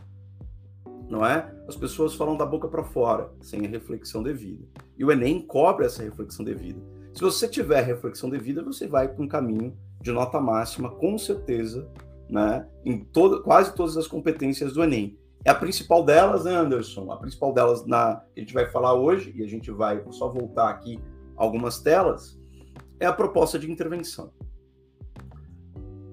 Não 1.09 1.25
é? 1.25 1.53
As 1.67 1.75
pessoas 1.75 2.15
falam 2.15 2.37
da 2.37 2.45
boca 2.45 2.67
para 2.67 2.83
fora, 2.83 3.29
sem 3.41 3.65
a 3.65 3.69
reflexão 3.69 4.23
devida. 4.23 4.65
E 4.97 5.03
o 5.03 5.11
Enem 5.11 5.41
cobra 5.41 5.85
essa 5.85 6.01
reflexão 6.01 6.45
devida. 6.45 6.79
Se 7.13 7.21
você 7.21 7.47
tiver 7.47 7.81
reflexão 7.81 8.29
devida, 8.29 8.63
você 8.63 8.87
vai 8.87 9.07
para 9.09 9.21
um 9.21 9.27
caminho 9.27 9.77
de 10.01 10.11
nota 10.11 10.39
máxima, 10.39 10.89
com 10.89 11.17
certeza, 11.17 11.89
né, 12.29 12.65
em 12.85 12.99
todo, 12.99 13.43
quase 13.43 13.73
todas 13.75 13.97
as 13.97 14.07
competências 14.07 14.73
do 14.73 14.83
Enem. 14.83 15.17
É 15.43 15.49
a 15.49 15.55
principal 15.55 16.05
delas, 16.05 16.45
né, 16.45 16.55
Anderson? 16.55 17.11
A 17.11 17.17
principal 17.17 17.53
delas 17.53 17.85
na 17.85 18.23
que 18.33 18.39
a 18.39 18.43
gente 18.43 18.53
vai 18.53 18.69
falar 18.69 18.93
hoje, 18.93 19.33
e 19.35 19.43
a 19.43 19.47
gente 19.47 19.69
vai 19.69 20.01
só 20.11 20.29
voltar 20.29 20.69
aqui 20.69 20.99
algumas 21.35 21.81
telas, 21.81 22.39
é 22.99 23.05
a 23.05 23.13
proposta 23.13 23.59
de 23.59 23.69
intervenção. 23.69 24.31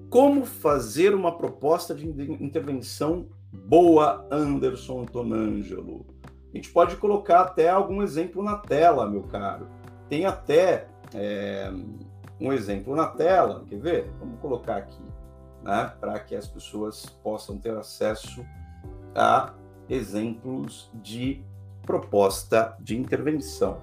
Como 0.09 0.45
fazer 0.45 1.13
uma 1.13 1.37
proposta 1.37 1.95
de 1.95 2.07
intervenção 2.43 3.27
boa, 3.55 4.27
Anderson 4.31 5.05
Tonângelo? 5.05 6.05
A 6.53 6.57
gente 6.57 6.71
pode 6.71 6.95
colocar 6.97 7.41
até 7.41 7.69
algum 7.69 8.01
exemplo 8.01 8.43
na 8.43 8.57
tela, 8.57 9.09
meu 9.09 9.23
caro. 9.23 9.67
Tem 10.07 10.25
até 10.25 10.87
é, 11.13 11.71
um 12.39 12.53
exemplo 12.53 12.95
na 12.95 13.07
tela, 13.07 13.63
quer 13.67 13.79
ver? 13.79 14.11
Vamos 14.19 14.39
colocar 14.39 14.77
aqui, 14.77 15.03
né, 15.63 15.91
para 15.99 16.19
que 16.19 16.35
as 16.35 16.47
pessoas 16.47 17.05
possam 17.23 17.57
ter 17.57 17.75
acesso 17.75 18.45
a 19.13 19.53
exemplos 19.89 20.89
de 20.93 21.43
proposta 21.85 22.75
de 22.79 22.97
intervenção. 22.97 23.81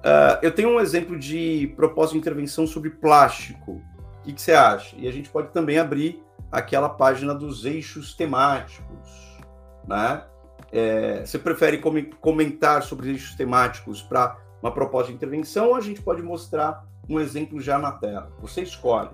Uh, 0.00 0.38
eu 0.42 0.54
tenho 0.54 0.70
um 0.70 0.80
exemplo 0.80 1.18
de 1.18 1.72
proposta 1.76 2.12
de 2.14 2.18
intervenção 2.18 2.66
sobre 2.66 2.90
plástico, 2.90 3.72
o 3.72 4.22
que, 4.22 4.32
que, 4.34 4.40
você 4.40 4.52
acha? 4.52 4.96
E 4.98 5.08
a 5.08 5.12
gente 5.12 5.30
pode 5.30 5.48
também 5.48 5.78
abrir 5.78 6.22
aquela 6.50 6.88
página 6.88 7.34
dos 7.34 7.64
eixos 7.64 8.14
temáticos, 8.14 9.38
né? 9.86 10.24
É, 10.72 11.24
você 11.24 11.38
prefere 11.38 11.78
comentar 12.20 12.82
sobre 12.82 13.10
eixos 13.10 13.34
temáticos 13.34 14.02
para 14.02 14.36
uma 14.62 14.70
proposta 14.70 15.08
de 15.08 15.16
intervenção 15.16 15.68
ou 15.68 15.74
a 15.74 15.80
gente 15.80 16.00
pode 16.00 16.22
mostrar 16.22 16.84
um 17.08 17.18
exemplo 17.18 17.60
já 17.60 17.78
na 17.78 17.92
tela? 17.92 18.30
Você 18.40 18.62
escolhe. 18.62 19.10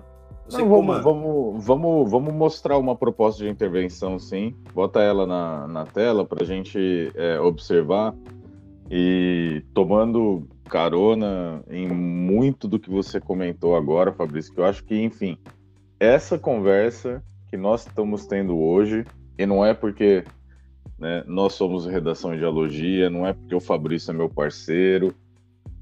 Você 0.47 0.59
Não, 0.59 0.69
vamos, 0.69 1.03
vamos, 1.03 1.65
vamos, 1.65 2.11
vamos 2.11 2.33
mostrar 2.33 2.77
uma 2.77 2.95
proposta 2.95 3.43
de 3.43 3.49
intervenção, 3.49 4.17
sim. 4.17 4.55
Bota 4.73 5.01
ela 5.01 5.25
na, 5.25 5.67
na 5.67 5.85
tela 5.85 6.25
para 6.25 6.43
a 6.43 6.45
gente 6.45 7.11
é, 7.15 7.39
observar. 7.39 8.15
E 8.89 9.65
tomando 9.73 10.47
carona 10.69 11.61
em 11.69 11.87
muito 11.87 12.67
do 12.67 12.79
que 12.79 12.89
você 12.89 13.19
comentou 13.19 13.75
agora, 13.75 14.13
Fabrício, 14.13 14.53
que 14.53 14.61
eu 14.61 14.65
acho 14.65 14.85
que, 14.85 14.95
enfim, 15.01 15.37
essa 15.99 16.37
conversa 16.37 17.23
que 17.49 17.57
nós 17.57 17.85
estamos 17.85 18.25
tendo 18.25 18.57
hoje, 18.57 19.05
e 19.37 19.45
não 19.45 19.65
é 19.65 19.73
porque 19.73 20.23
né, 20.99 21.23
nós 21.27 21.53
somos 21.53 21.85
redação 21.85 22.31
de 22.31 22.39
dialogia, 22.39 23.09
não 23.09 23.25
é 23.25 23.33
porque 23.33 23.55
o 23.55 23.59
Fabrício 23.59 24.11
é 24.11 24.13
meu 24.13 24.29
parceiro, 24.29 25.13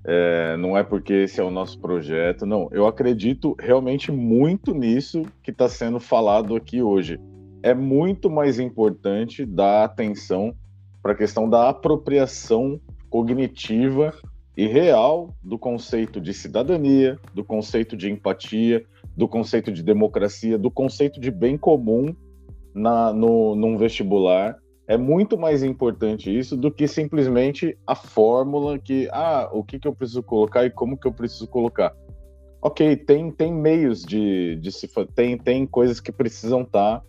é, 0.03 0.55
não 0.57 0.77
é 0.77 0.83
porque 0.83 1.13
esse 1.13 1.41
é 1.41 1.43
o 1.43 1.49
nosso 1.49 1.79
projeto, 1.79 2.45
não. 2.45 2.69
Eu 2.71 2.85
acredito 2.85 3.55
realmente 3.59 4.11
muito 4.11 4.73
nisso 4.73 5.23
que 5.41 5.51
está 5.51 5.67
sendo 5.67 5.99
falado 5.99 6.55
aqui 6.55 6.81
hoje. 6.81 7.19
É 7.63 7.73
muito 7.73 8.29
mais 8.29 8.59
importante 8.59 9.45
dar 9.45 9.83
atenção 9.83 10.55
para 11.01 11.13
a 11.13 11.15
questão 11.15 11.49
da 11.49 11.69
apropriação 11.69 12.79
cognitiva 13.09 14.13
e 14.55 14.67
real 14.67 15.33
do 15.43 15.57
conceito 15.57 16.21
de 16.21 16.33
cidadania, 16.33 17.19
do 17.33 17.43
conceito 17.43 17.97
de 17.97 18.09
empatia, 18.09 18.85
do 19.15 19.27
conceito 19.27 19.71
de 19.71 19.81
democracia, 19.81 20.57
do 20.57 20.69
conceito 20.69 21.19
de 21.19 21.31
bem 21.31 21.57
comum 21.57 22.15
na, 22.73 23.13
no, 23.13 23.55
num 23.55 23.77
vestibular. 23.77 24.57
É 24.87 24.97
muito 24.97 25.37
mais 25.37 25.63
importante 25.63 26.35
isso 26.35 26.55
do 26.55 26.71
que 26.71 26.87
simplesmente 26.87 27.77
a 27.87 27.95
fórmula 27.95 28.77
que, 28.77 29.09
ah, 29.11 29.49
o 29.51 29.63
que, 29.63 29.79
que 29.79 29.87
eu 29.87 29.95
preciso 29.95 30.21
colocar 30.21 30.65
e 30.65 30.69
como 30.69 30.97
que 30.97 31.07
eu 31.07 31.13
preciso 31.13 31.47
colocar. 31.47 31.95
Ok, 32.61 32.95
tem, 32.97 33.31
tem 33.31 33.53
meios 33.53 34.03
de, 34.03 34.55
de 34.57 34.71
se 34.71 34.87
tem, 35.15 35.37
tem 35.37 35.65
coisas 35.65 35.99
que 35.99 36.11
precisam 36.11 36.61
estar 36.61 36.99
tá 36.99 37.05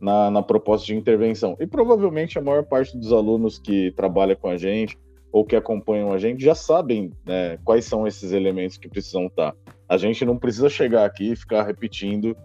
na, 0.00 0.30
na 0.30 0.42
proposta 0.42 0.86
de 0.86 0.96
intervenção. 0.96 1.56
E 1.60 1.66
provavelmente 1.66 2.38
a 2.38 2.42
maior 2.42 2.64
parte 2.64 2.96
dos 2.96 3.12
alunos 3.12 3.58
que 3.58 3.92
trabalha 3.92 4.36
com 4.36 4.48
a 4.48 4.56
gente, 4.56 4.98
ou 5.30 5.44
que 5.44 5.56
acompanham 5.56 6.12
a 6.12 6.18
gente 6.18 6.42
já 6.42 6.54
sabem 6.54 7.10
né, 7.24 7.58
quais 7.64 7.84
são 7.84 8.06
esses 8.06 8.32
elementos 8.32 8.78
que 8.78 8.88
precisam 8.88 9.26
estar. 9.26 9.54
A 9.88 9.96
gente 9.96 10.24
não 10.24 10.38
precisa 10.38 10.68
chegar 10.68 11.04
aqui 11.04 11.32
e 11.32 11.36
ficar 11.36 11.64
repetindo 11.64 12.36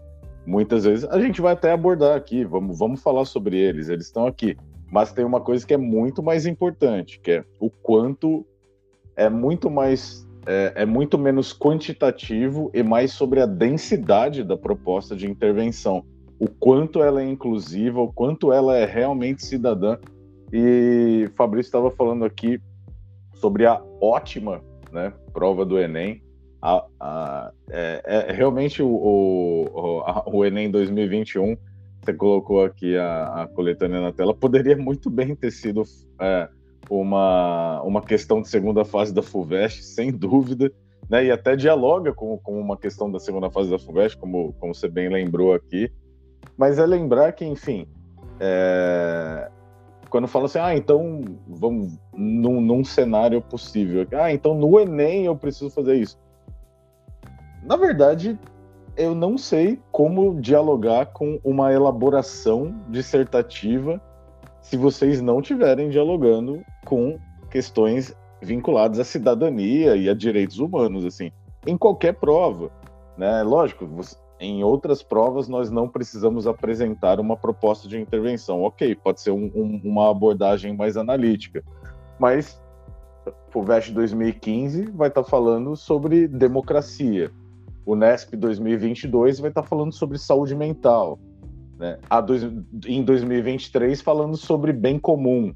muitas 0.46 0.84
vezes. 0.84 1.04
A 1.06 1.18
gente 1.20 1.40
vai 1.40 1.52
até 1.52 1.72
abordar 1.72 2.16
aqui, 2.16 2.44
vamos, 2.44 2.78
vamos 2.78 3.02
falar 3.02 3.24
sobre 3.24 3.56
eles, 3.56 3.88
eles 3.88 4.06
estão 4.06 4.26
aqui. 4.26 4.56
Mas 4.90 5.12
tem 5.12 5.24
uma 5.24 5.40
coisa 5.40 5.66
que 5.66 5.74
é 5.74 5.78
muito 5.78 6.22
mais 6.22 6.46
importante, 6.46 7.18
que 7.20 7.32
é 7.32 7.44
o 7.58 7.70
quanto 7.70 8.46
é 9.16 9.28
muito 9.28 9.70
mais 9.70 10.26
é, 10.46 10.72
é 10.76 10.86
muito 10.86 11.18
menos 11.18 11.56
quantitativo 11.56 12.70
e 12.74 12.82
mais 12.82 13.12
sobre 13.12 13.40
a 13.40 13.46
densidade 13.46 14.44
da 14.44 14.56
proposta 14.56 15.16
de 15.16 15.28
intervenção. 15.28 16.04
O 16.38 16.48
quanto 16.48 17.02
ela 17.02 17.22
é 17.22 17.26
inclusiva, 17.26 18.00
o 18.00 18.12
quanto 18.12 18.52
ela 18.52 18.76
é 18.76 18.84
realmente 18.84 19.44
cidadã. 19.44 19.96
E 20.52 21.30
Fabrício 21.34 21.68
estava 21.68 21.90
falando 21.90 22.24
aqui 22.24 22.60
sobre 23.44 23.66
a 23.66 23.78
ótima 24.00 24.62
né, 24.90 25.12
prova 25.34 25.66
do 25.66 25.78
Enem. 25.78 26.22
A, 26.62 26.82
a, 26.98 27.52
é, 27.68 28.02
é, 28.06 28.32
realmente 28.32 28.82
o, 28.82 28.88
o, 28.88 30.02
a, 30.06 30.24
o, 30.26 30.46
Enem 30.46 30.70
2021, 30.70 31.54
você 32.00 32.14
colocou 32.14 32.64
aqui 32.64 32.96
a, 32.96 33.42
a, 33.42 33.46
coletânea 33.46 34.00
na 34.00 34.12
tela, 34.12 34.32
poderia 34.32 34.74
muito 34.78 35.10
bem 35.10 35.34
ter 35.34 35.50
sido 35.50 35.82
é, 36.18 36.48
uma, 36.88 37.82
uma 37.82 38.00
questão 38.00 38.40
de 38.40 38.48
segunda 38.48 38.82
fase 38.82 39.12
da 39.12 39.22
FUVEST, 39.22 39.82
sem 39.82 40.10
dúvida. 40.10 40.72
né, 41.10 41.26
e 41.26 41.30
até 41.30 41.54
dialoga 41.54 42.14
com, 42.14 42.38
com 42.38 42.58
uma 42.58 42.78
questão 42.78 43.12
da 43.12 43.20
segunda 43.20 43.50
fase 43.50 43.68
da 43.68 43.78
FUVEST, 43.78 44.16
como, 44.16 44.54
como 44.54 44.74
você 44.74 44.88
bem 44.88 45.10
lembrou 45.10 45.52
aqui, 45.52 45.92
mas 46.56 46.78
é 46.78 46.86
lembrar 46.86 47.30
que, 47.32 47.44
enfim, 47.44 47.86
é... 48.40 49.50
quando 50.14 50.28
fala 50.28 50.44
assim, 50.44 50.60
ah, 50.60 50.76
então 50.76 51.22
vamos 51.44 51.98
num, 52.12 52.60
num 52.60 52.84
cenário 52.84 53.42
possível, 53.42 54.06
ah, 54.12 54.32
então 54.32 54.54
no 54.54 54.78
Enem 54.78 55.24
eu 55.24 55.34
preciso 55.34 55.68
fazer 55.70 55.96
isso. 55.96 56.16
Na 57.64 57.76
verdade, 57.76 58.38
eu 58.96 59.12
não 59.12 59.36
sei 59.36 59.76
como 59.90 60.40
dialogar 60.40 61.06
com 61.06 61.40
uma 61.42 61.72
elaboração 61.72 62.80
dissertativa 62.90 64.00
se 64.60 64.76
vocês 64.76 65.20
não 65.20 65.40
estiverem 65.40 65.90
dialogando 65.90 66.64
com 66.84 67.18
questões 67.50 68.16
vinculadas 68.40 69.00
à 69.00 69.04
cidadania 69.04 69.96
e 69.96 70.08
a 70.08 70.14
direitos 70.14 70.60
humanos, 70.60 71.04
assim, 71.04 71.32
em 71.66 71.76
qualquer 71.76 72.12
prova, 72.12 72.70
né? 73.18 73.42
Lógico, 73.42 73.84
em 74.40 74.64
outras 74.64 75.02
provas 75.02 75.48
nós 75.48 75.70
não 75.70 75.88
precisamos 75.88 76.46
apresentar 76.46 77.20
uma 77.20 77.36
proposta 77.36 77.88
de 77.88 77.98
intervenção. 77.98 78.62
Ok, 78.62 78.94
pode 78.96 79.20
ser 79.20 79.30
um, 79.30 79.50
um, 79.54 79.80
uma 79.84 80.10
abordagem 80.10 80.76
mais 80.76 80.96
analítica, 80.96 81.62
mas 82.18 82.60
o 83.54 83.62
VEST 83.62 83.92
2015 83.92 84.90
vai 84.92 85.08
estar 85.08 85.24
falando 85.24 85.76
sobre 85.76 86.26
democracia. 86.26 87.30
O 87.86 87.94
NESP 87.94 88.36
2022 88.36 89.38
vai 89.38 89.50
estar 89.50 89.62
falando 89.62 89.92
sobre 89.92 90.18
saúde 90.18 90.54
mental. 90.54 91.18
Né? 91.78 91.98
A 92.08 92.20
dois, 92.20 92.42
em 92.86 93.02
2023 93.02 94.00
falando 94.00 94.36
sobre 94.36 94.72
bem 94.72 94.98
comum. 94.98 95.54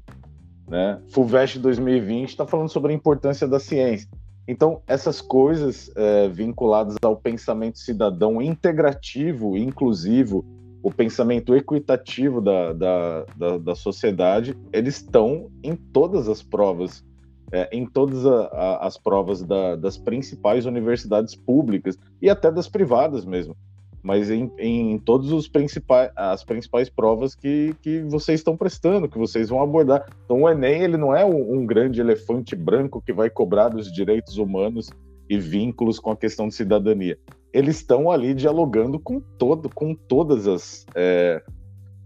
Né? 0.67 1.01
FUVEST 1.09 1.57
2020 1.59 2.29
está 2.29 2.45
falando 2.45 2.69
sobre 2.69 2.91
a 2.91 2.95
importância 2.95 3.47
da 3.47 3.59
ciência. 3.59 4.07
Então, 4.51 4.81
essas 4.87 5.21
coisas 5.21 5.91
é, 5.95 6.27
vinculadas 6.27 6.95
ao 7.03 7.15
pensamento 7.15 7.77
cidadão 7.77 8.41
integrativo, 8.41 9.55
inclusivo, 9.55 10.43
o 10.81 10.91
pensamento 10.91 11.55
equitativo 11.55 12.41
da, 12.41 12.73
da, 12.73 13.25
da, 13.37 13.57
da 13.59 13.75
sociedade, 13.75 14.57
eles 14.73 14.95
estão 14.95 15.51
em 15.61 15.75
todas 15.75 16.27
as 16.27 16.41
provas, 16.41 17.05
é, 17.51 17.69
em 17.71 17.85
todas 17.85 18.25
a, 18.25 18.45
a, 18.47 18.87
as 18.87 18.97
provas 18.97 19.43
da, 19.43 19.75
das 19.75 19.99
principais 19.99 20.65
universidades 20.65 21.35
públicas 21.35 21.95
e 22.19 22.27
até 22.27 22.51
das 22.51 22.67
privadas 22.67 23.25
mesmo 23.25 23.55
mas 24.01 24.29
em, 24.29 24.51
em 24.57 24.97
todos 24.99 25.31
os 25.31 25.47
principais 25.47 26.11
as 26.15 26.43
principais 26.43 26.89
provas 26.89 27.35
que, 27.35 27.75
que 27.81 28.01
vocês 28.03 28.39
estão 28.39 28.55
prestando, 28.55 29.09
que 29.09 29.17
vocês 29.17 29.49
vão 29.49 29.61
abordar. 29.61 30.05
Então 30.25 30.43
o 30.43 30.49
Enem 30.49 30.81
ele 30.81 30.97
não 30.97 31.15
é 31.15 31.25
um, 31.25 31.55
um, 31.55 31.65
grande 31.65 31.99
elefante 31.99 32.55
branco 32.55 33.01
que 33.01 33.13
vai 33.13 33.29
cobrar 33.29 33.69
dos 33.69 33.91
direitos 33.91 34.37
humanos 34.37 34.89
e 35.29 35.37
vínculos 35.37 35.99
com 35.99 36.11
a 36.11 36.17
questão 36.17 36.47
de 36.47 36.55
cidadania. 36.55 37.17
Eles 37.51 37.77
estão 37.77 38.09
ali 38.09 38.33
dialogando 38.33 38.99
com 38.99 39.19
todo, 39.19 39.69
com 39.69 39.93
todas 39.93 40.47
as 40.47 40.85
é, 40.95 41.41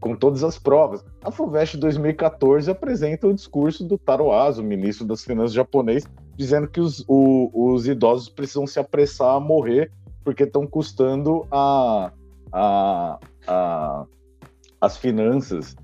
com 0.04 0.18
todas 0.18 0.44
as 0.44 0.60
provas. 0.60 1.04
A 1.24 1.32
FUVEST 1.32 1.78
2014 1.78 2.70
apresenta 2.70 3.26
o 3.26 3.34
discurso 3.34 3.86
do 3.86 3.98
Taro 3.98 4.34
Aso, 4.34 4.62
ministro 4.62 5.08
das 5.08 5.24
Finanças 5.24 5.54
japonês, 5.54 6.04
dizendo 6.36 6.68
que 6.68 6.82
os, 6.82 7.06
o, 7.08 7.50
os 7.54 7.88
idosos 7.88 8.28
precisam 8.28 8.68
se 8.68 8.80
apressar 8.80 9.38
a 9.38 9.40
morrer 9.40 9.90
porque 10.24 10.44
estão 10.44 10.66
custando 10.66 11.46
a, 11.52 12.12
a, 12.52 13.20
a, 13.48 14.06
as 14.80 14.98
finanças. 14.98 15.76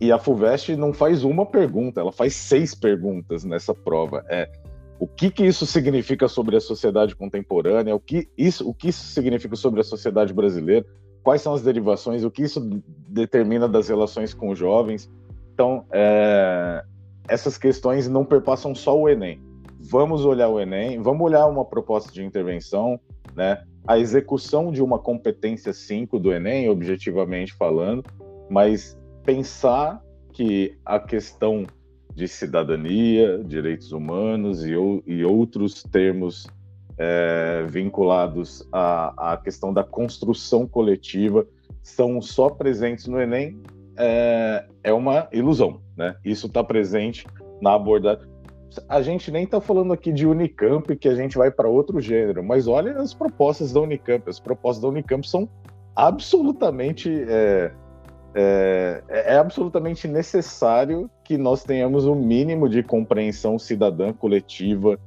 E 0.00 0.12
a 0.12 0.18
FUVEST 0.18 0.76
não 0.76 0.92
faz 0.92 1.24
uma 1.24 1.46
pergunta, 1.46 2.00
ela 2.00 2.12
faz 2.12 2.34
seis 2.34 2.74
perguntas 2.74 3.44
nessa 3.44 3.74
prova. 3.74 4.24
É 4.28 4.50
o 4.98 5.06
que, 5.06 5.30
que 5.30 5.44
isso 5.44 5.66
significa 5.66 6.26
sobre 6.26 6.56
a 6.56 6.60
sociedade 6.60 7.14
contemporânea, 7.14 7.94
o 7.94 8.00
que, 8.00 8.28
isso, 8.36 8.68
o 8.68 8.72
que 8.72 8.88
isso 8.88 9.04
significa 9.04 9.54
sobre 9.54 9.80
a 9.80 9.84
sociedade 9.84 10.32
brasileira, 10.32 10.86
quais 11.22 11.42
são 11.42 11.52
as 11.52 11.62
derivações, 11.62 12.24
o 12.24 12.30
que 12.30 12.42
isso 12.42 12.60
determina 13.08 13.68
das 13.68 13.88
relações 13.88 14.32
com 14.32 14.50
os 14.50 14.58
jovens. 14.58 15.10
Então, 15.52 15.84
é, 15.90 16.82
essas 17.28 17.58
questões 17.58 18.08
não 18.08 18.24
perpassam 18.24 18.74
só 18.74 18.98
o 18.98 19.08
Enem. 19.08 19.40
Vamos 19.78 20.24
olhar 20.24 20.48
o 20.48 20.58
Enem, 20.58 21.00
vamos 21.02 21.24
olhar 21.24 21.46
uma 21.46 21.64
proposta 21.64 22.10
de 22.10 22.24
intervenção, 22.24 22.98
né? 23.34 23.62
A 23.86 23.98
execução 23.98 24.72
de 24.72 24.82
uma 24.82 24.98
competência 24.98 25.72
5 25.72 26.18
do 26.18 26.32
Enem, 26.32 26.68
objetivamente 26.68 27.54
falando, 27.54 28.04
mas 28.50 28.98
pensar 29.24 30.02
que 30.32 30.76
a 30.84 30.98
questão 30.98 31.64
de 32.14 32.26
cidadania, 32.26 33.42
direitos 33.44 33.92
humanos 33.92 34.64
e, 34.64 34.72
e 35.06 35.24
outros 35.24 35.82
termos 35.82 36.46
é, 36.98 37.64
vinculados 37.68 38.66
à, 38.72 39.32
à, 39.32 39.36
questão 39.36 39.72
da 39.72 39.84
construção 39.84 40.66
coletiva 40.66 41.46
são 41.82 42.20
só 42.22 42.48
presentes 42.48 43.06
no 43.06 43.20
Enem 43.20 43.60
é, 43.98 44.66
é 44.82 44.92
uma 44.92 45.28
ilusão, 45.32 45.80
né? 45.96 46.16
Isso 46.24 46.46
está 46.46 46.64
presente 46.64 47.26
na 47.60 47.74
abordagem 47.74 48.26
a 48.88 49.02
gente 49.02 49.30
nem 49.30 49.44
está 49.44 49.60
falando 49.60 49.92
aqui 49.92 50.12
de 50.12 50.26
Unicamp, 50.26 50.94
que 50.96 51.08
a 51.08 51.14
gente 51.14 51.36
vai 51.36 51.50
para 51.50 51.68
outro 51.68 52.00
gênero, 52.00 52.42
mas 52.42 52.66
olha 52.66 52.98
as 52.98 53.14
propostas 53.14 53.72
da 53.72 53.80
Unicamp. 53.80 54.28
As 54.28 54.40
propostas 54.40 54.82
da 54.82 54.88
Unicamp 54.88 55.28
são 55.28 55.48
absolutamente. 55.94 57.10
É, 57.28 57.72
é, 58.38 59.02
é 59.08 59.38
absolutamente 59.38 60.06
necessário 60.06 61.10
que 61.24 61.38
nós 61.38 61.64
tenhamos 61.64 62.04
o 62.04 62.12
um 62.12 62.14
mínimo 62.14 62.68
de 62.68 62.82
compreensão 62.82 63.58
cidadã 63.58 64.12
coletiva, 64.12 64.98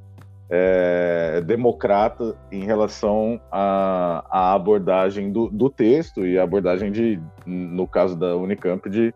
é, 0.50 1.42
democrata, 1.46 2.36
em 2.52 2.64
relação 2.64 3.40
à, 3.52 4.26
à 4.32 4.54
abordagem 4.56 5.32
do, 5.32 5.48
do, 5.48 5.70
texto 5.70 6.26
e 6.26 6.40
a 6.40 6.44
abordagem 6.44 6.92
de, 6.92 7.22
no 7.46 7.88
caso 7.88 8.16
da 8.16 8.36
Unicamp, 8.36 8.90
de 8.90 9.14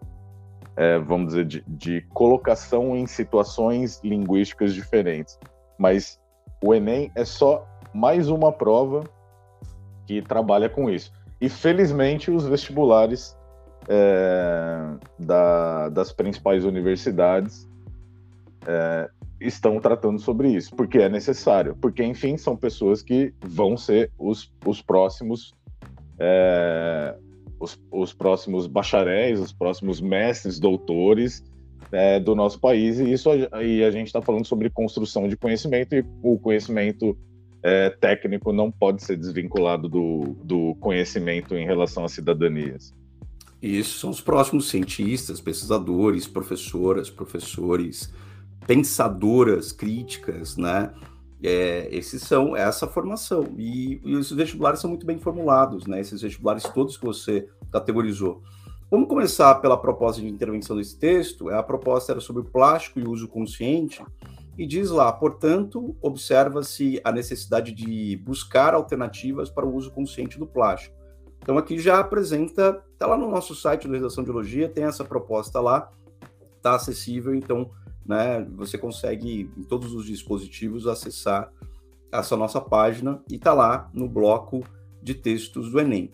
é, 0.76 0.98
vamos 1.00 1.28
dizer, 1.28 1.46
de, 1.46 1.64
de 1.68 2.02
colocação 2.14 2.96
em 2.96 3.06
situações 3.06 4.02
linguísticas 4.04 4.74
diferentes. 4.74 5.40
Mas 5.78 6.20
o 6.64 6.74
Enem 6.74 7.12
é 7.16 7.26
só 7.26 7.66
mais 7.94 8.30
uma 8.30 8.52
prova 8.52 9.04
que 10.06 10.22
trabalha 10.22 10.70
com 10.70 10.90
isso. 10.90 11.14
E 11.40 11.50
felizmente 11.50 12.32
os 12.32 12.46
vestibulares 12.46 13.38
é, 13.88 14.96
da, 15.20 15.90
das 15.90 16.12
principais 16.12 16.64
universidades 16.66 17.70
é, 18.66 19.10
estão 19.40 19.80
tratando 19.80 20.20
sobre 20.20 20.50
isso, 20.50 20.74
porque 20.76 21.00
é 21.00 21.10
necessário, 21.10 21.76
porque 21.82 22.04
enfim 22.04 22.38
são 22.38 22.56
pessoas 22.56 23.02
que 23.02 23.34
vão 23.42 23.76
ser 23.76 24.10
os, 24.18 24.54
os 24.66 24.82
próximos 24.82 25.54
é, 26.18 27.16
os, 27.64 27.80
os 27.92 28.14
próximos 28.14 28.68
bacharéis, 28.68 29.40
os 29.40 29.54
próximos 29.54 30.02
mestres, 30.02 30.60
doutores 30.60 31.44
é, 31.92 32.20
do 32.20 32.36
nosso 32.36 32.60
país, 32.60 33.00
e 33.00 33.12
isso 33.12 33.30
e 33.62 33.84
a 33.84 33.92
gente 33.92 34.08
está 34.08 34.22
falando 34.22 34.46
sobre 34.46 34.70
construção 34.70 35.28
de 35.28 35.38
conhecimento, 35.38 35.96
e 35.96 36.06
o 36.22 36.38
conhecimento 36.38 37.18
é, 37.62 37.90
técnico 37.90 38.52
não 38.52 38.70
pode 38.72 39.04
ser 39.04 39.16
desvinculado 39.16 39.88
do, 39.88 40.36
do 40.44 40.76
conhecimento 40.76 41.56
em 41.56 41.66
relação 41.66 42.04
às 42.04 42.12
cidadanias. 42.12 42.94
Isso 43.62 44.00
são 44.00 44.10
os 44.10 44.20
próximos 44.20 44.70
cientistas, 44.70 45.40
pesquisadores, 45.40 46.28
professoras, 46.28 47.10
professores, 47.10 48.14
pensadoras 48.68 49.72
críticas, 49.72 50.58
né? 50.58 50.92
É, 51.44 51.90
esses 51.92 52.22
são 52.22 52.56
essa 52.56 52.88
formação. 52.88 53.54
E, 53.58 54.00
e, 54.04 54.16
os 54.16 54.32
vestibulares 54.32 54.80
são 54.80 54.90
muito 54.90 55.06
bem 55.06 55.20
formulados, 55.20 55.86
né? 55.86 56.00
Esses 56.00 56.22
vestibulares 56.22 56.64
todos 56.64 56.96
que 56.96 57.06
você 57.06 57.50
categorizou. 57.72 58.42
Vamos 58.90 59.10
começar 59.10 59.56
pela 59.56 59.76
proposta 59.76 60.22
de 60.22 60.28
intervenção 60.28 60.78
desse 60.78 60.98
texto. 60.98 61.50
A 61.50 61.62
proposta 61.62 62.14
era 62.14 62.22
sobre 62.22 62.44
plástico 62.44 63.00
e 63.00 63.08
uso 63.08 63.28
consciente. 63.28 64.02
E 64.58 64.66
diz 64.66 64.90
lá, 64.90 65.12
portanto, 65.12 65.98
observa-se 66.02 67.02
a 67.04 67.12
necessidade 67.12 67.72
de 67.72 68.16
buscar 68.18 68.74
alternativas 68.74 69.50
para 69.50 69.66
o 69.66 69.76
uso 69.76 69.92
consciente 69.92 70.38
do 70.38 70.46
plástico. 70.46 70.96
Então, 71.40 71.58
aqui 71.58 71.78
já 71.78 72.00
apresenta, 72.00 72.82
está 72.94 73.06
lá 73.06 73.18
no 73.18 73.30
nosso 73.30 73.54
site 73.54 73.88
do 73.88 73.94
Redação 73.94 74.24
de 74.24 74.30
Biologia, 74.30 74.70
tem 74.70 74.86
essa 74.86 75.04
proposta 75.04 75.60
lá, 75.60 75.92
está 76.56 76.76
acessível, 76.76 77.36
então 77.36 77.70
né? 78.06 78.46
Você 78.56 78.78
consegue 78.78 79.50
em 79.58 79.64
todos 79.64 79.94
os 79.94 80.06
dispositivos 80.06 80.88
acessar 80.88 81.52
essa 82.12 82.38
nossa 82.38 82.62
página 82.62 83.22
e 83.30 83.36
está 83.36 83.54
lá 83.54 83.90
no 83.94 84.08
bloco 84.08 84.64
de 85.02 85.14
textos 85.14 85.72
do 85.72 85.80
Enem. 85.80 86.14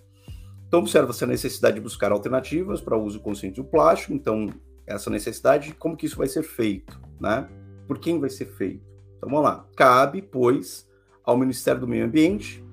Então 0.67 0.79
observa-se 0.79 1.23
a 1.23 1.27
necessidade 1.27 1.75
de 1.75 1.81
buscar 1.81 2.11
alternativas 2.11 2.79
para 2.79 2.97
o 2.97 3.03
uso 3.03 3.19
consciente 3.19 3.61
do 3.61 3.67
plástico. 3.67 4.13
Então 4.13 4.49
essa 4.85 5.09
necessidade, 5.09 5.73
como 5.73 5.97
que 5.97 6.05
isso 6.05 6.17
vai 6.17 6.27
ser 6.27 6.43
feito, 6.43 6.99
né? 7.19 7.47
Por 7.87 7.99
quem 7.99 8.19
vai 8.19 8.29
ser 8.29 8.45
feito? 8.45 8.83
Então 9.17 9.29
vamos 9.29 9.43
lá. 9.43 9.65
Cabe, 9.75 10.21
pois, 10.21 10.87
ao 11.23 11.37
Ministério 11.37 11.81
do 11.81 11.87
Meio 11.87 12.05
Ambiente, 12.05 12.63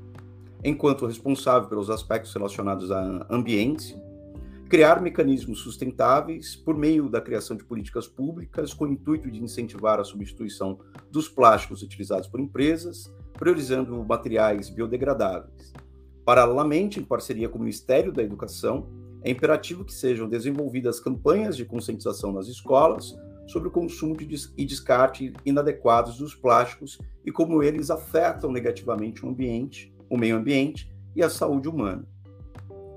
enquanto 0.63 1.07
responsável 1.07 1.69
pelos 1.69 1.91
aspectos 1.91 2.33
relacionados 2.33 2.91
a 2.91 3.27
ambiente, 3.29 3.99
criar 4.69 5.01
mecanismos 5.01 5.61
sustentáveis 5.61 6.57
por 6.57 6.77
meio 6.77 7.09
da 7.09 7.21
criação 7.21 7.57
de 7.57 7.65
políticas 7.65 8.09
públicas 8.09 8.75
com 8.75 8.85
o 8.85 8.93
intuito 8.93 9.31
de 9.31 9.43
incentivar 9.43 10.01
a 10.01 10.05
substituição 10.05 10.81
dos 11.11 11.29
plásticos 11.29 11.83
utilizados 11.83 12.27
por 12.27 12.41
empresas, 12.41 13.13
priorizando 13.35 14.05
materiais 14.05 14.69
biodegradáveis. 14.69 15.73
Paralelamente, 16.25 16.99
em 16.99 17.05
parceria 17.05 17.49
com 17.49 17.59
o 17.59 17.61
Ministério 17.61 18.13
da 18.13 18.23
Educação, 18.23 18.89
é 19.23 19.31
imperativo 19.31 19.85
que 19.85 19.93
sejam 19.93 20.29
desenvolvidas 20.29 20.99
campanhas 20.99 21.57
de 21.57 21.65
conscientização 21.65 22.33
nas 22.33 22.49
escolas 22.49 23.17
sobre 23.47 23.69
o 23.69 23.71
consumo 23.71 24.17
de 24.17 24.27
e 24.57 24.65
descarte 24.65 25.33
inadequados 25.45 26.19
dos 26.19 26.35
plásticos 26.35 26.99
e 27.25 27.31
como 27.31 27.63
eles 27.63 27.91
afetam 27.91 28.51
negativamente 28.51 29.25
o 29.25 29.29
ambiente, 29.29 29.95
o 30.11 30.17
meio 30.17 30.37
ambiente 30.37 30.93
e 31.15 31.23
a 31.23 31.31
saúde 31.31 31.69
humana, 31.69 32.05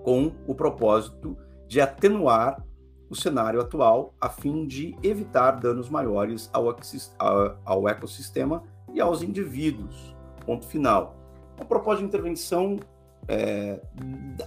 com 0.03 0.31
o 0.47 0.55
propósito 0.55 1.37
de 1.69 1.79
atenuar 1.79 2.65
o 3.09 3.15
cenário 3.15 3.61
atual 3.61 4.13
a 4.19 4.27
fim 4.27 4.65
de 4.65 4.95
evitar 5.03 5.51
danos 5.51 5.87
maiores 5.87 6.49
ao, 6.51 7.87
ecossistema 7.87 8.63
e 8.91 8.99
aos 8.99 9.21
indivíduos. 9.21 10.15
Ponto 10.45 10.65
final. 10.65 11.15
A 11.59 11.63
proposta 11.63 12.01
de 12.01 12.07
intervenção 12.07 12.77
é, 13.27 13.79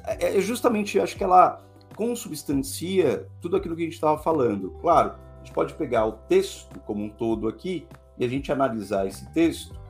é 0.04 0.40
justamente, 0.40 0.98
acho 0.98 1.16
que 1.16 1.22
ela 1.22 1.62
consubstancia 1.94 3.28
tudo 3.40 3.56
aquilo 3.56 3.76
que 3.76 3.82
a 3.82 3.84
gente 3.84 3.94
estava 3.94 4.18
falando. 4.18 4.70
Claro, 4.80 5.14
a 5.36 5.38
gente 5.38 5.52
pode 5.52 5.74
pegar 5.74 6.06
o 6.06 6.12
texto 6.12 6.80
como 6.80 7.04
um 7.04 7.08
todo 7.08 7.46
aqui 7.46 7.86
e 8.18 8.24
a 8.24 8.28
gente 8.28 8.50
analisar 8.50 9.06
esse 9.06 9.30
texto. 9.32 9.80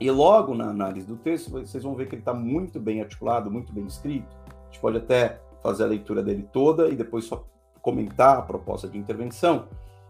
E 0.00 0.10
logo 0.10 0.54
na 0.54 0.70
análise 0.70 1.06
do 1.06 1.16
texto, 1.16 1.50
vocês 1.50 1.84
vão 1.84 1.94
ver 1.94 2.08
que 2.08 2.16
ele 2.16 2.22
está 2.22 2.34
muito 2.34 2.80
bem 2.80 3.00
articulado, 3.00 3.48
muito 3.48 3.72
bem 3.72 3.86
escrito. 3.86 4.36
A 4.48 4.64
gente 4.66 4.80
pode 4.80 4.96
até 4.96 5.40
fazer 5.62 5.84
a 5.84 5.86
leitura 5.86 6.22
dele 6.22 6.46
toda 6.52 6.88
e 6.88 6.96
depois 6.96 7.24
só 7.24 7.46
comentar 7.80 8.38
a 8.38 8.42
proposta 8.42 8.88
de 8.88 8.98
intervenção. 8.98 9.68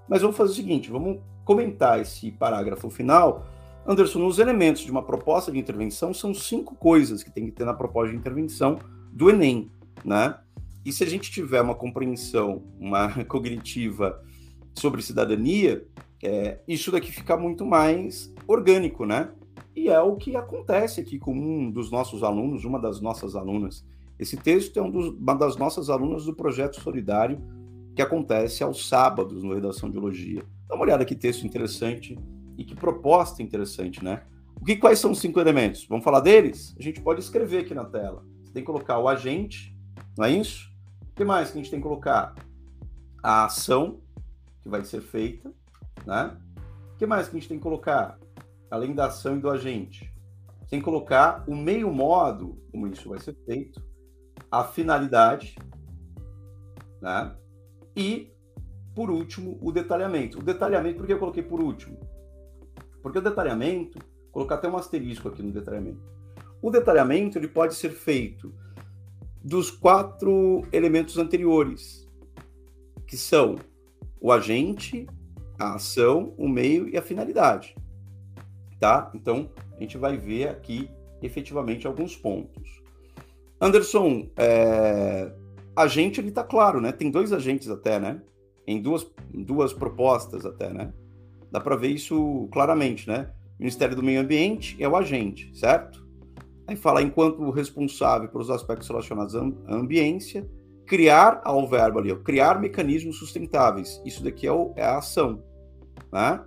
Mas 0.08 0.22
vamos 0.22 0.36
fazer 0.36 0.52
o 0.52 0.56
seguinte: 0.56 0.90
vamos 0.90 1.18
comentar 1.44 2.00
esse 2.00 2.30
parágrafo 2.30 2.90
final. 2.90 3.46
Anderson, 3.86 4.26
os 4.26 4.38
elementos 4.38 4.82
de 4.82 4.90
uma 4.90 5.02
proposta 5.02 5.50
de 5.50 5.58
intervenção 5.58 6.12
são 6.12 6.34
cinco 6.34 6.74
coisas 6.74 7.22
que 7.22 7.30
tem 7.30 7.46
que 7.46 7.52
ter 7.52 7.64
na 7.64 7.72
proposta 7.72 8.12
de 8.12 8.18
intervenção 8.18 8.78
do 9.12 9.30
Enem, 9.30 9.70
né? 10.04 10.38
E 10.84 10.92
se 10.92 11.04
a 11.04 11.06
gente 11.06 11.30
tiver 11.30 11.60
uma 11.62 11.74
compreensão, 11.74 12.62
uma 12.78 13.08
cognitiva 13.24 14.22
sobre 14.74 15.02
cidadania, 15.02 15.86
é, 16.22 16.58
isso 16.68 16.90
daqui 16.90 17.10
fica 17.10 17.36
muito 17.36 17.64
mais 17.64 18.32
orgânico, 18.46 19.06
né? 19.06 19.30
E 19.74 19.88
é 19.88 20.00
o 20.00 20.16
que 20.16 20.36
acontece 20.36 21.00
aqui 21.00 21.18
com 21.18 21.32
um 21.32 21.70
dos 21.70 21.90
nossos 21.90 22.22
alunos, 22.22 22.64
uma 22.64 22.78
das 22.78 23.00
nossas 23.00 23.36
alunas. 23.36 23.84
Esse 24.18 24.36
texto 24.36 24.78
é 24.78 24.82
um 24.82 24.90
dos, 24.90 25.08
uma 25.08 25.34
das 25.34 25.56
nossas 25.56 25.88
alunas 25.88 26.24
do 26.24 26.34
projeto 26.34 26.80
solidário 26.80 27.40
que 27.94 28.02
acontece 28.02 28.62
aos 28.62 28.88
sábados 28.88 29.42
no 29.42 29.54
Redação 29.54 29.88
de 29.88 29.94
Biologia. 29.94 30.42
Dá 30.68 30.74
uma 30.74 30.84
olhada 30.84 31.04
que 31.04 31.14
texto 31.14 31.46
interessante 31.46 32.18
e 32.56 32.64
que 32.64 32.74
proposta 32.74 33.42
interessante, 33.42 34.02
né? 34.02 34.22
O 34.60 34.64
que, 34.64 34.76
quais 34.76 34.98
são 34.98 35.12
os 35.12 35.20
cinco 35.20 35.38
elementos? 35.38 35.86
Vamos 35.88 36.04
falar 36.04 36.20
deles? 36.20 36.74
A 36.78 36.82
gente 36.82 37.00
pode 37.00 37.20
escrever 37.20 37.58
aqui 37.58 37.74
na 37.74 37.84
tela. 37.84 38.24
Você 38.42 38.52
tem 38.52 38.62
que 38.62 38.66
colocar 38.66 38.98
o 38.98 39.08
agente, 39.08 39.76
não 40.16 40.24
é 40.24 40.32
isso? 40.32 40.68
O 41.10 41.14
que 41.14 41.24
mais 41.24 41.50
que 41.50 41.58
a 41.58 41.62
gente 41.62 41.70
tem 41.70 41.78
que 41.78 41.86
colocar? 41.86 42.34
A 43.22 43.44
ação 43.44 44.00
que 44.62 44.68
vai 44.68 44.84
ser 44.84 45.00
feita, 45.00 45.52
né? 46.04 46.36
O 46.94 46.98
que 46.98 47.06
mais 47.06 47.28
que 47.28 47.36
a 47.36 47.38
gente 47.38 47.48
tem 47.48 47.56
que 47.56 47.62
colocar? 47.62 48.18
Além 48.70 48.94
da 48.94 49.06
ação 49.06 49.36
e 49.36 49.40
do 49.40 49.48
agente. 49.48 50.12
Tem 50.68 50.80
que 50.80 50.84
colocar 50.84 51.44
o 51.46 51.54
meio 51.54 51.92
modo, 51.92 52.60
como 52.70 52.86
isso 52.88 53.08
vai 53.08 53.18
ser 53.18 53.34
feito, 53.46 53.80
a 54.50 54.64
finalidade, 54.64 55.56
né? 57.00 57.34
E, 57.96 58.30
por 58.94 59.10
último, 59.10 59.58
o 59.60 59.72
detalhamento. 59.72 60.38
O 60.38 60.42
detalhamento, 60.42 60.98
por 60.98 61.06
que 61.06 61.12
eu 61.12 61.18
coloquei 61.18 61.42
por 61.42 61.60
último? 61.60 61.98
Porque 63.02 63.18
o 63.18 63.22
detalhamento, 63.22 63.98
colocar 64.32 64.56
até 64.56 64.68
um 64.68 64.76
asterisco 64.76 65.28
aqui 65.28 65.42
no 65.42 65.52
detalhamento. 65.52 66.00
O 66.60 66.70
detalhamento 66.70 67.38
ele 67.38 67.48
pode 67.48 67.74
ser 67.74 67.90
feito 67.90 68.52
dos 69.42 69.70
quatro 69.70 70.62
elementos 70.72 71.16
anteriores, 71.16 72.08
que 73.06 73.16
são 73.16 73.56
o 74.20 74.32
agente, 74.32 75.06
a 75.58 75.74
ação, 75.74 76.34
o 76.36 76.48
meio 76.48 76.88
e 76.88 76.96
a 76.96 77.02
finalidade. 77.02 77.76
Tá? 78.80 79.10
Então, 79.14 79.50
a 79.76 79.80
gente 79.80 79.96
vai 79.96 80.16
ver 80.16 80.48
aqui 80.48 80.90
efetivamente 81.22 81.86
alguns 81.86 82.16
pontos. 82.16 82.82
Anderson, 83.60 84.28
é, 84.36 85.32
agente 85.74 86.20
ele 86.20 86.30
tá 86.30 86.44
claro, 86.44 86.80
né? 86.80 86.92
Tem 86.92 87.10
dois 87.10 87.32
agentes 87.32 87.68
até, 87.68 87.98
né? 87.98 88.20
Em 88.66 88.80
duas, 88.80 89.06
duas 89.32 89.72
propostas 89.72 90.44
até, 90.44 90.72
né? 90.72 90.92
Dá 91.50 91.60
para 91.60 91.76
ver 91.76 91.88
isso 91.88 92.48
claramente, 92.52 93.08
né? 93.08 93.30
Ministério 93.58 93.96
do 93.96 94.02
Meio 94.02 94.20
Ambiente 94.20 94.76
é 94.78 94.88
o 94.88 94.96
agente, 94.96 95.50
certo? 95.58 96.06
Aí 96.66 96.76
fala 96.76 97.02
enquanto 97.02 97.50
responsável 97.50 98.28
pelos 98.28 98.50
aspectos 98.50 98.88
relacionados 98.88 99.34
à 99.34 99.42
ambiência, 99.68 100.48
criar 100.86 101.40
ao 101.44 101.66
verbo 101.66 101.98
ali, 101.98 102.12
ó, 102.12 102.16
criar 102.16 102.60
mecanismos 102.60 103.18
sustentáveis. 103.18 104.00
Isso 104.04 104.22
daqui 104.22 104.46
é, 104.46 104.52
o, 104.52 104.72
é 104.76 104.84
a 104.84 104.98
ação, 104.98 105.42
né? 106.12 106.44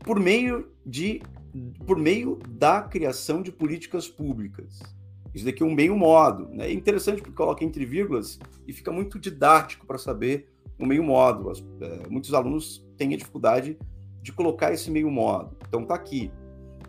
Por 0.00 0.18
meio 0.18 0.68
de 0.84 1.20
por 1.86 1.98
meio 1.98 2.38
da 2.48 2.80
criação 2.80 3.42
de 3.42 3.52
políticas 3.52 4.08
públicas. 4.08 4.80
Isso 5.34 5.44
daqui 5.44 5.62
é 5.62 5.66
um 5.66 5.74
meio 5.74 5.96
modo. 5.96 6.48
Né? 6.48 6.68
É 6.68 6.72
interessante 6.72 7.20
porque 7.20 7.34
coloca 7.34 7.64
entre 7.64 7.84
vírgulas 7.86 8.38
e 8.66 8.72
fica 8.72 8.92
muito 8.92 9.18
didático 9.18 9.86
para 9.86 9.98
saber 9.98 10.48
o 10.78 10.86
meio 10.86 11.02
modo. 11.02 11.50
As, 11.50 11.64
é, 11.80 12.08
muitos 12.08 12.34
alunos 12.34 12.86
têm 12.96 13.14
a 13.14 13.16
dificuldade 13.16 13.78
de 14.20 14.32
colocar 14.32 14.72
esse 14.72 14.90
meio 14.90 15.10
modo. 15.10 15.56
Então 15.66 15.84
tá 15.84 15.94
aqui. 15.94 16.30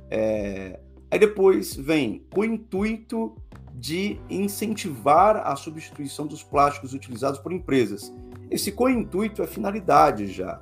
É... 0.09 0.79
Aí 1.09 1.19
depois 1.19 1.75
vem 1.75 2.25
o 2.35 2.43
intuito 2.43 3.35
de 3.73 4.19
incentivar 4.29 5.37
a 5.37 5.55
substituição 5.55 6.27
dos 6.27 6.43
plásticos 6.43 6.93
utilizados 6.93 7.39
por 7.39 7.51
empresas. 7.51 8.13
Esse 8.49 8.71
co-intuito 8.71 9.41
é 9.41 9.47
finalidade 9.47 10.27
já, 10.27 10.61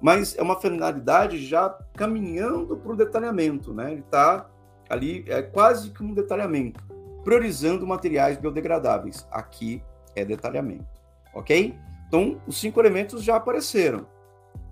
mas 0.00 0.36
é 0.36 0.42
uma 0.42 0.58
finalidade 0.58 1.38
já 1.44 1.68
caminhando 1.94 2.76
para 2.76 2.92
o 2.92 2.96
detalhamento, 2.96 3.74
né? 3.74 3.92
Ele 3.92 4.00
está 4.00 4.50
ali, 4.88 5.24
é 5.28 5.42
quase 5.42 5.90
que 5.90 6.02
um 6.02 6.14
detalhamento 6.14 6.82
priorizando 7.26 7.84
materiais 7.84 8.38
biodegradáveis. 8.38 9.26
Aqui 9.32 9.82
é 10.14 10.24
detalhamento, 10.24 10.86
ok? 11.34 11.76
Então, 12.06 12.40
os 12.46 12.56
cinco 12.56 12.80
elementos 12.80 13.24
já 13.24 13.34
apareceram: 13.34 14.06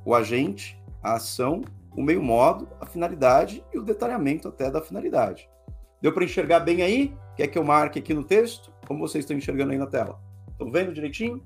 o 0.04 0.14
agente, 0.14 0.80
a 1.02 1.14
ação, 1.14 1.62
o 1.96 2.00
meio 2.00 2.22
modo, 2.22 2.68
a 2.80 2.86
finalidade 2.86 3.64
e 3.74 3.78
o 3.78 3.82
detalhamento 3.82 4.46
até 4.46 4.70
da 4.70 4.80
finalidade. 4.80 5.50
Deu 6.00 6.12
para 6.12 6.22
enxergar 6.22 6.60
bem 6.60 6.82
aí? 6.82 7.12
Quer 7.36 7.48
que 7.48 7.58
eu 7.58 7.64
marque 7.64 7.98
aqui 7.98 8.14
no 8.14 8.22
texto? 8.22 8.72
Como 8.86 9.00
vocês 9.00 9.24
estão 9.24 9.36
enxergando 9.36 9.72
aí 9.72 9.78
na 9.78 9.88
tela? 9.88 10.20
Estão 10.52 10.70
vendo 10.70 10.92
direitinho? 10.92 11.42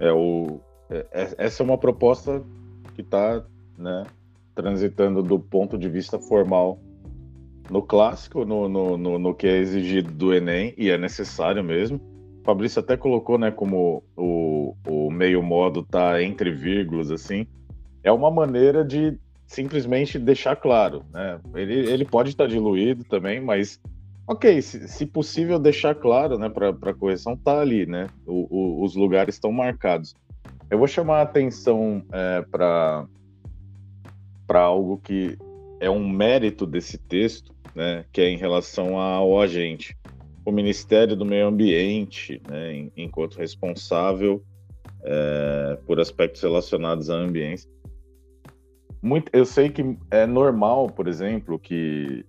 É, 0.00 0.10
o, 0.10 0.58
é, 0.88 1.06
é 1.12 1.34
essa 1.36 1.62
é 1.62 1.64
uma 1.64 1.76
proposta 1.76 2.42
que 2.94 3.02
está 3.02 3.44
né, 3.76 4.04
transitando 4.54 5.22
do 5.22 5.38
ponto 5.38 5.76
de 5.76 5.90
vista 5.90 6.18
formal 6.18 6.80
no 7.70 7.82
clássico, 7.82 8.44
no, 8.44 8.68
no, 8.68 8.96
no, 8.96 9.18
no, 9.18 9.34
que 9.34 9.46
é 9.46 9.58
exigido 9.58 10.10
do 10.12 10.32
Enem, 10.32 10.74
e 10.76 10.90
é 10.90 10.98
necessário 10.98 11.62
mesmo. 11.62 12.00
O 12.40 12.44
Fabrício 12.44 12.80
até 12.80 12.96
colocou, 12.96 13.38
né, 13.38 13.50
como 13.50 14.02
o, 14.16 14.74
o 14.86 15.10
meio 15.10 15.42
modo 15.42 15.82
tá 15.82 16.22
entre 16.22 16.50
vírgulas, 16.50 17.10
assim. 17.10 17.46
É 18.02 18.12
uma 18.12 18.30
maneira 18.30 18.84
de 18.84 19.18
simplesmente 19.46 20.18
deixar 20.18 20.56
claro, 20.56 21.04
né? 21.12 21.40
Ele, 21.54 21.88
ele 21.90 22.04
pode 22.04 22.30
estar 22.30 22.46
diluído 22.46 23.04
também, 23.04 23.40
mas 23.40 23.80
ok, 24.26 24.60
se, 24.60 24.88
se 24.88 25.06
possível 25.06 25.58
deixar 25.58 25.94
claro, 25.94 26.38
né, 26.38 26.48
para 26.48 26.94
correção 26.94 27.36
tá 27.36 27.60
ali, 27.60 27.86
né? 27.86 28.08
O, 28.26 28.46
o, 28.50 28.84
os 28.84 28.94
lugares 28.94 29.36
estão 29.36 29.52
marcados. 29.52 30.14
Eu 30.68 30.78
vou 30.78 30.88
chamar 30.88 31.18
a 31.18 31.22
atenção 31.22 32.02
é, 32.12 32.42
para 32.42 33.06
para 34.46 34.60
algo 34.60 35.00
que 35.02 35.36
é 35.80 35.90
um 35.90 36.08
mérito 36.08 36.64
desse 36.64 36.96
texto, 36.96 37.52
né, 37.76 38.06
que 38.10 38.22
é 38.22 38.30
em 38.30 38.38
relação 38.38 38.98
ao 38.98 39.38
agente. 39.38 39.94
O 40.46 40.50
Ministério 40.50 41.14
do 41.14 41.26
Meio 41.26 41.46
Ambiente, 41.46 42.40
né, 42.48 42.88
enquanto 42.96 43.36
responsável 43.36 44.42
é, 45.04 45.78
por 45.86 46.00
aspectos 46.00 46.40
relacionados 46.40 47.10
à 47.10 47.14
ambiência. 47.14 47.70
Muito, 49.02 49.30
eu 49.32 49.44
sei 49.44 49.68
que 49.68 49.96
é 50.10 50.26
normal, 50.26 50.88
por 50.88 51.06
exemplo, 51.06 51.58
que 51.58 52.24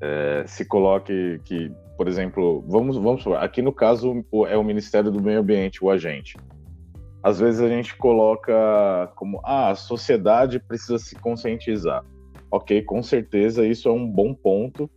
é, 0.00 0.44
se 0.46 0.64
coloque 0.64 1.40
que, 1.44 1.72
por 1.96 2.06
exemplo, 2.06 2.64
vamos, 2.68 2.96
vamos 2.96 3.26
aqui 3.38 3.60
no 3.60 3.72
caso 3.72 4.24
é 4.48 4.56
o 4.56 4.62
Ministério 4.62 5.10
do 5.10 5.20
Meio 5.20 5.40
Ambiente, 5.40 5.84
o 5.84 5.90
agente. 5.90 6.36
Às 7.24 7.40
vezes 7.40 7.60
a 7.60 7.68
gente 7.68 7.96
coloca 7.96 9.10
como 9.16 9.40
ah, 9.42 9.70
a 9.70 9.74
sociedade 9.74 10.60
precisa 10.60 10.96
se 10.96 11.16
conscientizar 11.16 12.04
ok, 12.50 12.82
com 12.82 13.02
certeza 13.02 13.66
isso 13.66 13.88
é 13.88 13.92
um 13.92 14.06
bom 14.06 14.34
ponto, 14.34 14.90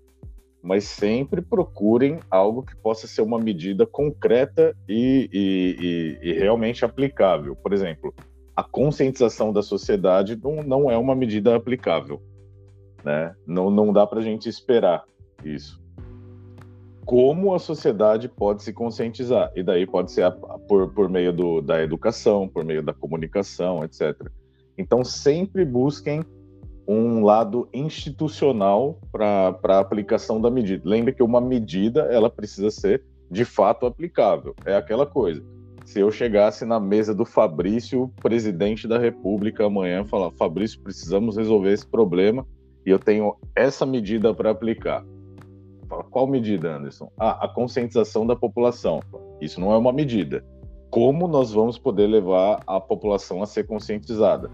mas 0.62 0.84
sempre 0.84 1.41
procurem 1.41 2.20
algo 2.30 2.64
que 2.64 2.76
possa 2.76 3.08
ser 3.08 3.22
uma 3.22 3.39
medida 3.39 3.86
concreta 3.86 4.76
e, 4.88 5.30
e, 5.32 6.20
e, 6.24 6.30
e 6.30 6.34
realmente 6.34 6.84
aplicável. 6.84 7.56
Por 7.56 7.72
exemplo, 7.74 8.14
a 8.56 8.64
conscientização 8.64 9.54
da 9.54 9.62
sociedade 9.62 10.38
não, 10.41 10.58
não 10.58 10.91
é 10.91 10.97
uma 10.97 11.16
medida 11.16 11.56
aplicável. 11.56 12.22
né? 13.06 13.34
Não, 13.47 13.72
não 13.72 13.93
dá 13.93 14.06
para 14.06 14.20
a 14.20 14.24
gente 14.24 14.50
esperar 14.50 15.06
isso. 15.45 15.82
Como 17.06 17.56
a 17.56 17.60
sociedade 17.60 18.28
pode 18.28 18.62
se 18.62 18.74
conscientizar? 18.74 19.52
E 19.56 19.64
daí 19.64 19.88
pode 19.88 20.12
ser 20.12 20.24
a, 20.24 20.28
a, 20.28 20.60
por, 20.60 20.93
por 20.93 21.10
meio 21.10 21.32
do, 21.32 21.62
da 21.62 21.82
educação, 21.82 22.47
por 22.47 22.64
meio 22.66 22.84
da 22.84 22.93
comunicação, 22.93 23.84
etc. 23.84 24.30
Então, 24.78 25.04
sempre 25.04 25.66
busquem 25.66 26.22
um 26.91 27.23
lado 27.23 27.69
institucional 27.71 28.99
para 29.11 29.55
a 29.63 29.79
aplicação 29.79 30.41
da 30.41 30.49
medida. 30.49 30.89
Lembre 30.89 31.13
que 31.13 31.21
uma 31.21 31.39
medida 31.39 32.01
ela 32.09 32.31
precisa 32.31 32.71
ser 32.71 33.03
de 33.29 33.45
fato 33.45 33.85
aplicável. 33.85 34.55
É 34.65 34.75
aquela 34.75 35.05
coisa. 35.05 35.43
Se 35.85 35.99
eu 35.99 36.09
chegasse 36.09 36.65
na 36.65 36.79
mesa 36.79 37.13
do 37.13 37.25
Fabrício, 37.25 38.11
presidente 38.19 38.87
da 38.87 38.97
República, 38.97 39.67
amanhã, 39.67 40.03
falar: 40.03 40.31
Fabrício, 40.31 40.81
precisamos 40.81 41.37
resolver 41.37 41.73
esse 41.73 41.85
problema 41.85 42.43
e 42.83 42.89
eu 42.89 42.97
tenho 42.97 43.35
essa 43.55 43.85
medida 43.85 44.33
para 44.33 44.49
aplicar. 44.49 45.05
Fala, 45.87 46.03
qual 46.03 46.25
medida, 46.25 46.75
Anderson? 46.75 47.11
Ah, 47.19 47.45
a 47.45 47.47
conscientização 47.47 48.25
da 48.25 48.35
população. 48.35 48.99
Isso 49.39 49.59
não 49.59 49.71
é 49.71 49.77
uma 49.77 49.93
medida. 49.93 50.43
Como 50.89 51.27
nós 51.27 51.51
vamos 51.51 51.77
poder 51.77 52.07
levar 52.07 52.63
a 52.65 52.79
população 52.79 53.43
a 53.43 53.45
ser 53.45 53.67
conscientizada? 53.67 54.49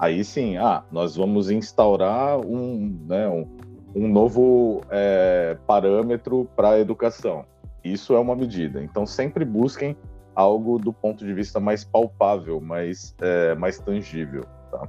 Aí 0.00 0.24
sim, 0.24 0.56
ah, 0.56 0.82
nós 0.90 1.14
vamos 1.14 1.50
instaurar 1.50 2.40
um, 2.40 3.04
né, 3.06 3.28
um, 3.28 3.46
um 3.94 4.08
novo 4.08 4.80
é, 4.88 5.58
parâmetro 5.66 6.48
para 6.56 6.70
a 6.70 6.80
educação. 6.80 7.44
Isso 7.84 8.14
é 8.14 8.18
uma 8.18 8.34
medida. 8.34 8.82
Então, 8.82 9.04
sempre 9.04 9.44
busquem 9.44 9.94
algo 10.34 10.78
do 10.78 10.90
ponto 10.90 11.22
de 11.22 11.34
vista 11.34 11.60
mais 11.60 11.84
palpável, 11.84 12.62
mais, 12.62 13.14
é, 13.20 13.54
mais 13.56 13.78
tangível. 13.78 14.44
Tá? 14.70 14.88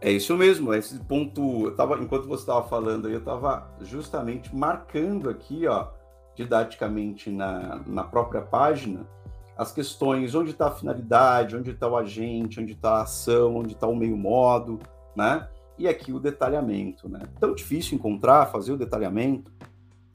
É 0.00 0.10
isso 0.10 0.36
mesmo, 0.36 0.74
esse 0.74 0.98
ponto, 0.98 1.70
tava, 1.76 2.00
enquanto 2.00 2.26
você 2.26 2.42
estava 2.42 2.66
falando 2.66 3.08
eu 3.08 3.20
estava 3.20 3.68
justamente 3.82 4.52
marcando 4.52 5.30
aqui, 5.30 5.68
ó, 5.68 5.90
didaticamente 6.34 7.30
na, 7.30 7.80
na 7.86 8.02
própria 8.02 8.42
página, 8.42 9.06
as 9.56 9.72
questões, 9.72 10.34
onde 10.34 10.50
está 10.50 10.68
a 10.68 10.70
finalidade, 10.70 11.56
onde 11.56 11.70
está 11.70 11.88
o 11.88 11.96
agente, 11.96 12.60
onde 12.60 12.72
está 12.72 12.98
a 12.98 13.02
ação, 13.02 13.56
onde 13.56 13.74
está 13.74 13.86
o 13.86 13.96
meio 13.96 14.16
modo, 14.16 14.78
né? 15.14 15.48
E 15.78 15.86
aqui 15.88 16.12
o 16.12 16.20
detalhamento, 16.20 17.08
né? 17.08 17.20
Tão 17.38 17.54
difícil 17.54 17.96
encontrar, 17.96 18.46
fazer 18.46 18.72
o 18.72 18.76
detalhamento, 18.76 19.52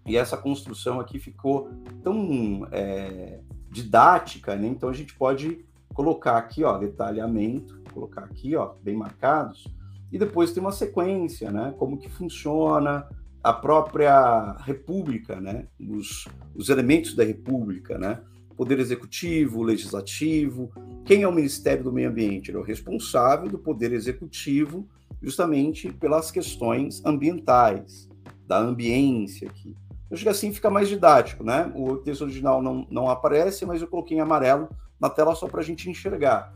e 0.05 0.15
essa 0.15 0.37
construção 0.37 0.99
aqui 0.99 1.19
ficou 1.19 1.69
tão 2.01 2.67
é, 2.71 3.41
didática, 3.69 4.55
né? 4.55 4.67
Então 4.67 4.89
a 4.89 4.93
gente 4.93 5.13
pode 5.15 5.65
colocar 5.93 6.37
aqui, 6.37 6.63
ó, 6.63 6.77
detalhamento, 6.77 7.81
colocar 7.93 8.23
aqui, 8.23 8.55
ó, 8.55 8.73
bem 8.81 8.95
marcados, 8.95 9.67
e 10.11 10.17
depois 10.17 10.51
tem 10.51 10.61
uma 10.61 10.71
sequência, 10.71 11.51
né? 11.51 11.73
Como 11.77 11.97
que 11.97 12.09
funciona 12.09 13.07
a 13.43 13.53
própria 13.53 14.53
república, 14.59 15.39
né? 15.39 15.67
Os, 15.79 16.27
os 16.55 16.69
elementos 16.69 17.13
da 17.13 17.23
república, 17.23 17.97
né? 17.97 18.21
Poder 18.57 18.79
executivo, 18.79 19.63
legislativo. 19.63 20.71
Quem 21.05 21.21
é 21.21 21.27
o 21.27 21.31
Ministério 21.31 21.83
do 21.83 21.93
Meio 21.93 22.09
Ambiente? 22.09 22.49
Ele 22.49 22.57
é 22.57 22.59
o 22.59 22.63
responsável 22.63 23.47
do 23.47 23.59
poder 23.59 23.93
executivo 23.93 24.87
justamente 25.21 25.91
pelas 25.93 26.31
questões 26.31 27.03
ambientais, 27.05 28.09
da 28.45 28.57
ambiência 28.57 29.47
aqui. 29.47 29.75
Eu 30.09 30.15
acho 30.15 30.23
que 30.23 30.29
assim 30.29 30.53
fica 30.53 30.69
mais 30.69 30.89
didático, 30.89 31.43
né? 31.43 31.71
O 31.75 31.97
texto 31.97 32.21
original 32.21 32.61
não, 32.61 32.87
não 32.89 33.09
aparece, 33.09 33.65
mas 33.65 33.81
eu 33.81 33.87
coloquei 33.87 34.17
em 34.17 34.21
amarelo 34.21 34.69
na 34.99 35.09
tela 35.09 35.35
só 35.35 35.47
para 35.47 35.61
a 35.61 35.63
gente 35.63 35.89
enxergar. 35.89 36.53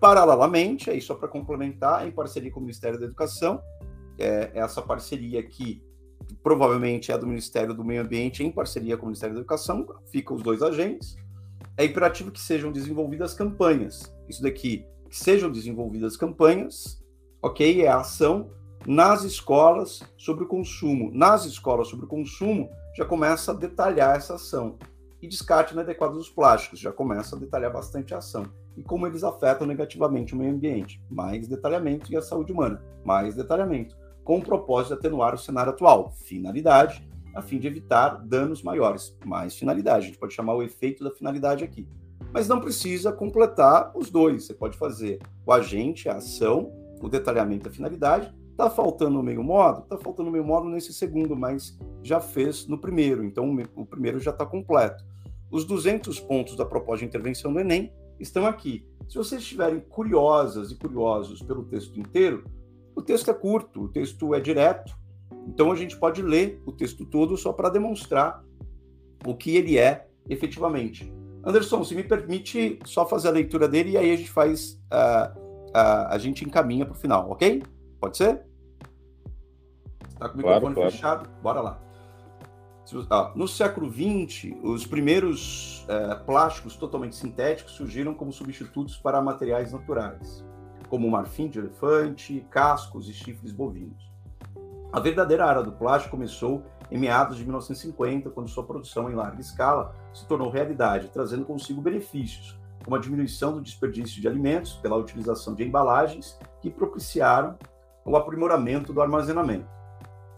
Paralelamente, 0.00 0.88
aí 0.90 1.00
só 1.00 1.14
para 1.14 1.28
complementar, 1.28 2.06
em 2.06 2.10
parceria 2.10 2.50
com 2.50 2.60
o 2.60 2.62
Ministério 2.62 2.98
da 2.98 3.06
Educação, 3.06 3.60
é, 4.18 4.50
essa 4.54 4.80
parceria 4.80 5.40
aqui 5.40 5.82
provavelmente 6.42 7.10
é 7.10 7.18
do 7.18 7.26
Ministério 7.26 7.74
do 7.74 7.84
Meio 7.84 8.02
Ambiente 8.02 8.42
em 8.42 8.50
parceria 8.50 8.96
com 8.96 9.04
o 9.04 9.06
Ministério 9.06 9.34
da 9.34 9.40
Educação, 9.40 9.86
ficam 10.10 10.36
os 10.36 10.42
dois 10.42 10.62
agentes. 10.62 11.16
É 11.76 11.84
imperativo 11.84 12.30
que 12.30 12.40
sejam 12.40 12.72
desenvolvidas 12.72 13.34
campanhas. 13.34 14.14
Isso 14.28 14.42
daqui, 14.42 14.86
que 15.08 15.18
sejam 15.18 15.50
desenvolvidas 15.50 16.16
campanhas, 16.16 17.02
ok? 17.42 17.82
É 17.82 17.88
a 17.88 17.98
ação 17.98 18.50
nas 18.86 19.24
escolas 19.24 20.02
sobre 20.16 20.44
o 20.44 20.48
consumo. 20.48 21.10
Nas 21.12 21.44
escolas 21.44 21.88
sobre 21.88 22.06
o 22.06 22.08
consumo, 22.08 22.70
já 22.96 23.04
começa 23.04 23.52
a 23.52 23.54
detalhar 23.54 24.16
essa 24.16 24.34
ação. 24.34 24.76
E 25.20 25.28
descarte 25.28 25.72
inadequado 25.72 26.14
dos 26.14 26.28
plásticos, 26.28 26.80
já 26.80 26.90
começa 26.90 27.36
a 27.36 27.38
detalhar 27.38 27.72
bastante 27.72 28.12
a 28.12 28.18
ação 28.18 28.44
e 28.76 28.82
como 28.82 29.06
eles 29.06 29.22
afetam 29.22 29.66
negativamente 29.66 30.34
o 30.34 30.36
meio 30.36 30.52
ambiente. 30.52 31.00
Mais 31.10 31.46
detalhamento 31.46 32.12
e 32.12 32.16
a 32.16 32.22
saúde 32.22 32.52
humana. 32.52 32.82
Mais 33.04 33.34
detalhamento. 33.34 33.96
Com 34.24 34.38
o 34.38 34.42
propósito 34.42 34.94
de 34.94 35.00
atenuar 35.00 35.34
o 35.34 35.38
cenário 35.38 35.72
atual. 35.72 36.12
Finalidade, 36.24 37.06
a 37.34 37.42
fim 37.42 37.58
de 37.58 37.66
evitar 37.66 38.16
danos 38.24 38.62
maiores. 38.62 39.16
Mais 39.24 39.56
finalidade. 39.56 40.04
A 40.04 40.08
gente 40.08 40.18
pode 40.18 40.34
chamar 40.34 40.54
o 40.54 40.62
efeito 40.62 41.02
da 41.02 41.10
finalidade 41.10 41.64
aqui. 41.64 41.88
Mas 42.32 42.48
não 42.48 42.60
precisa 42.60 43.12
completar 43.12 43.92
os 43.94 44.10
dois. 44.10 44.44
Você 44.44 44.54
pode 44.54 44.76
fazer 44.76 45.18
o 45.44 45.52
agente, 45.52 46.08
a 46.08 46.16
ação, 46.16 46.72
o 47.00 47.08
detalhamento 47.08 47.64
da 47.64 47.70
finalidade. 47.70 48.34
Está 48.50 48.70
faltando 48.70 49.18
o 49.18 49.22
meio 49.22 49.42
modo? 49.42 49.82
Está 49.82 49.98
faltando 49.98 50.28
o 50.28 50.32
meio 50.32 50.44
modo 50.44 50.68
nesse 50.68 50.92
segundo, 50.92 51.36
mas 51.36 51.78
já 52.02 52.20
fez 52.20 52.66
no 52.66 52.78
primeiro. 52.78 53.24
Então 53.24 53.56
o 53.74 53.86
primeiro 53.86 54.20
já 54.20 54.30
está 54.30 54.46
completo. 54.46 55.04
Os 55.50 55.64
200 55.64 56.20
pontos 56.20 56.56
da 56.56 56.64
proposta 56.64 57.00
de 57.00 57.06
intervenção 57.06 57.52
do 57.52 57.60
Enem 57.60 57.92
estão 58.18 58.46
aqui. 58.46 58.86
Se 59.08 59.16
vocês 59.18 59.42
estiverem 59.42 59.80
curiosas 59.80 60.70
e 60.70 60.76
curiosos 60.76 61.42
pelo 61.42 61.64
texto 61.64 61.98
inteiro, 61.98 62.44
o 62.94 63.02
texto 63.02 63.30
é 63.30 63.34
curto, 63.34 63.82
o 63.82 63.88
texto 63.88 64.34
é 64.34 64.40
direto, 64.40 64.96
então 65.46 65.70
a 65.72 65.76
gente 65.76 65.96
pode 65.98 66.22
ler 66.22 66.62
o 66.66 66.72
texto 66.72 67.04
todo 67.04 67.36
só 67.36 67.52
para 67.52 67.68
demonstrar 67.68 68.42
o 69.26 69.34
que 69.34 69.56
ele 69.56 69.78
é 69.78 70.06
efetivamente. 70.28 71.12
Anderson, 71.44 71.82
se 71.84 71.94
me 71.94 72.04
permite 72.04 72.78
só 72.84 73.06
fazer 73.06 73.28
a 73.28 73.32
leitura 73.32 73.68
dele 73.68 73.90
e 73.90 73.96
aí 73.96 74.12
a 74.12 74.16
gente 74.16 74.30
faz, 74.30 74.80
uh, 74.92 75.38
uh, 75.70 76.06
a 76.08 76.18
gente 76.18 76.44
encaminha 76.44 76.84
para 76.84 76.94
o 76.94 76.98
final, 76.98 77.30
ok? 77.30 77.62
Pode 78.00 78.16
ser? 78.16 78.42
Está 80.08 80.28
com 80.28 80.34
o 80.34 80.36
microfone 80.38 80.74
claro, 80.74 80.90
fechado? 80.90 81.30
Bora 81.42 81.60
lá. 81.60 81.80
No 83.34 83.48
século 83.48 83.90
XX, 83.90 84.54
os 84.62 84.86
primeiros 84.86 85.86
é, 85.88 86.14
plásticos 86.14 86.76
totalmente 86.76 87.16
sintéticos 87.16 87.72
surgiram 87.72 88.12
como 88.12 88.30
substitutos 88.32 88.98
para 88.98 89.22
materiais 89.22 89.72
naturais, 89.72 90.44
como 90.88 91.10
marfim 91.10 91.48
de 91.48 91.58
elefante, 91.58 92.46
cascos 92.50 93.08
e 93.08 93.14
chifres 93.14 93.50
bovinos. 93.50 94.11
A 94.92 95.00
verdadeira 95.00 95.48
era 95.48 95.62
do 95.62 95.72
plástico 95.72 96.10
começou 96.10 96.62
em 96.90 96.98
meados 96.98 97.38
de 97.38 97.44
1950, 97.44 98.28
quando 98.28 98.50
sua 98.50 98.62
produção 98.62 99.10
em 99.10 99.14
larga 99.14 99.40
escala 99.40 99.96
se 100.12 100.26
tornou 100.26 100.50
realidade, 100.50 101.08
trazendo 101.08 101.46
consigo 101.46 101.80
benefícios, 101.80 102.60
como 102.84 102.94
a 102.94 102.98
diminuição 102.98 103.54
do 103.54 103.62
desperdício 103.62 104.20
de 104.20 104.28
alimentos 104.28 104.74
pela 104.74 104.96
utilização 104.96 105.54
de 105.54 105.64
embalagens 105.64 106.38
que 106.60 106.70
propiciaram 106.70 107.56
o 108.04 108.14
aprimoramento 108.18 108.92
do 108.92 109.00
armazenamento. 109.00 109.66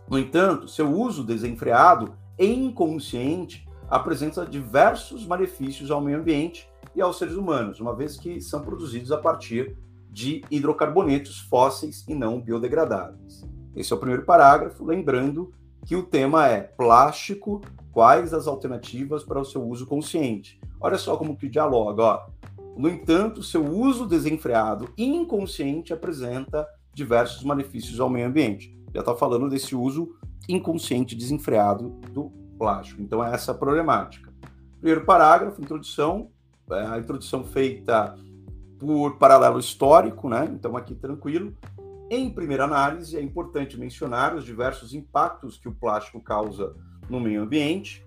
No 0.08 0.20
entanto, 0.20 0.68
seu 0.68 0.88
uso 0.88 1.24
desenfreado 1.24 2.14
inconsciente 2.38 3.66
apresenta 3.90 4.46
diversos 4.46 5.26
malefícios 5.26 5.90
ao 5.90 6.00
meio 6.00 6.18
ambiente 6.18 6.70
e 6.94 7.02
aos 7.02 7.18
seres 7.18 7.34
humanos, 7.34 7.80
uma 7.80 7.96
vez 7.96 8.16
que 8.16 8.40
são 8.40 8.60
produzidos 8.60 9.10
a 9.10 9.18
partir 9.18 9.76
de 10.08 10.44
hidrocarbonetos 10.48 11.40
fósseis 11.40 12.04
e 12.06 12.14
não 12.14 12.40
biodegradáveis. 12.40 13.52
Esse 13.74 13.92
é 13.92 13.96
o 13.96 13.98
primeiro 13.98 14.24
parágrafo, 14.24 14.84
lembrando 14.84 15.52
que 15.84 15.96
o 15.96 16.02
tema 16.02 16.48
é 16.48 16.60
plástico, 16.60 17.60
quais 17.92 18.32
as 18.32 18.46
alternativas 18.46 19.22
para 19.22 19.40
o 19.40 19.44
seu 19.44 19.62
uso 19.62 19.86
consciente. 19.86 20.60
Olha 20.80 20.98
só 20.98 21.16
como 21.16 21.36
que 21.36 21.48
dialoga, 21.48 22.02
ó. 22.02 22.26
No 22.76 22.88
entanto, 22.88 23.42
seu 23.42 23.64
uso 23.64 24.06
desenfreado 24.06 24.88
inconsciente 24.98 25.92
apresenta 25.92 26.66
diversos 26.92 27.44
malefícios 27.44 28.00
ao 28.00 28.10
meio 28.10 28.26
ambiente. 28.26 28.76
Já 28.92 29.00
está 29.00 29.14
falando 29.14 29.48
desse 29.48 29.74
uso 29.76 30.14
inconsciente 30.48 31.14
desenfreado 31.14 31.90
do 32.12 32.30
plástico. 32.58 33.00
Então, 33.00 33.24
é 33.24 33.32
essa 33.32 33.52
a 33.52 33.54
problemática. 33.54 34.32
Primeiro 34.80 35.04
parágrafo, 35.04 35.60
introdução, 35.60 36.30
é 36.70 36.86
a 36.86 36.98
introdução 36.98 37.44
feita 37.44 38.16
por 38.78 39.16
paralelo 39.18 39.58
histórico, 39.58 40.28
né? 40.28 40.48
Então, 40.52 40.76
aqui 40.76 40.94
tranquilo. 40.94 41.54
Em 42.10 42.28
primeira 42.30 42.64
análise, 42.64 43.16
é 43.16 43.22
importante 43.22 43.78
mencionar 43.78 44.34
os 44.36 44.44
diversos 44.44 44.94
impactos 44.94 45.56
que 45.56 45.68
o 45.68 45.74
plástico 45.74 46.20
causa 46.20 46.74
no 47.08 47.18
meio 47.18 47.42
ambiente. 47.42 48.04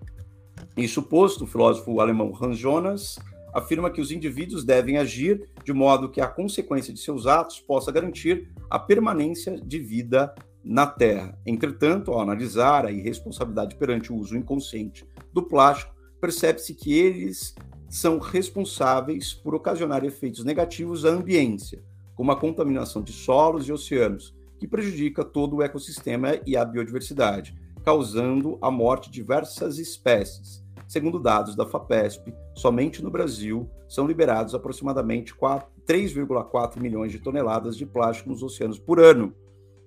Isso 0.76 1.02
posto, 1.02 1.44
o 1.44 1.46
filósofo 1.46 2.00
alemão 2.00 2.32
Hans 2.40 2.58
Jonas 2.58 3.18
afirma 3.52 3.90
que 3.90 4.00
os 4.00 4.12
indivíduos 4.12 4.64
devem 4.64 4.98
agir 4.98 5.48
de 5.64 5.72
modo 5.72 6.10
que 6.10 6.20
a 6.20 6.28
consequência 6.28 6.92
de 6.92 7.00
seus 7.00 7.26
atos 7.26 7.60
possa 7.60 7.90
garantir 7.90 8.48
a 8.70 8.78
permanência 8.78 9.60
de 9.60 9.78
vida 9.78 10.34
na 10.64 10.86
Terra. 10.86 11.36
Entretanto, 11.46 12.12
ao 12.12 12.20
analisar 12.20 12.86
a 12.86 12.92
irresponsabilidade 12.92 13.76
perante 13.76 14.12
o 14.12 14.16
uso 14.16 14.36
inconsciente 14.36 15.06
do 15.32 15.42
plástico, 15.42 15.94
percebe-se 16.20 16.74
que 16.74 16.92
eles 16.92 17.54
são 17.88 18.18
responsáveis 18.18 19.32
por 19.32 19.54
ocasionar 19.54 20.04
efeitos 20.04 20.44
negativos 20.44 21.04
à 21.04 21.10
ambiência, 21.10 21.82
como 22.18 22.32
a 22.32 22.36
contaminação 22.36 23.00
de 23.00 23.12
solos 23.12 23.68
e 23.68 23.72
oceanos, 23.72 24.34
que 24.58 24.66
prejudica 24.66 25.24
todo 25.24 25.54
o 25.54 25.62
ecossistema 25.62 26.30
e 26.44 26.56
a 26.56 26.64
biodiversidade, 26.64 27.54
causando 27.84 28.58
a 28.60 28.72
morte 28.72 29.08
de 29.08 29.20
diversas 29.20 29.78
espécies. 29.78 30.66
Segundo 30.88 31.20
dados 31.20 31.54
da 31.54 31.64
FAPESP, 31.64 32.34
somente 32.56 33.04
no 33.04 33.08
Brasil 33.08 33.70
são 33.88 34.04
liberados 34.04 34.52
aproximadamente 34.52 35.32
3,4 35.32 36.80
milhões 36.80 37.12
de 37.12 37.20
toneladas 37.20 37.76
de 37.76 37.86
plástico 37.86 38.30
nos 38.30 38.42
oceanos 38.42 38.80
por 38.80 38.98
ano. 38.98 39.32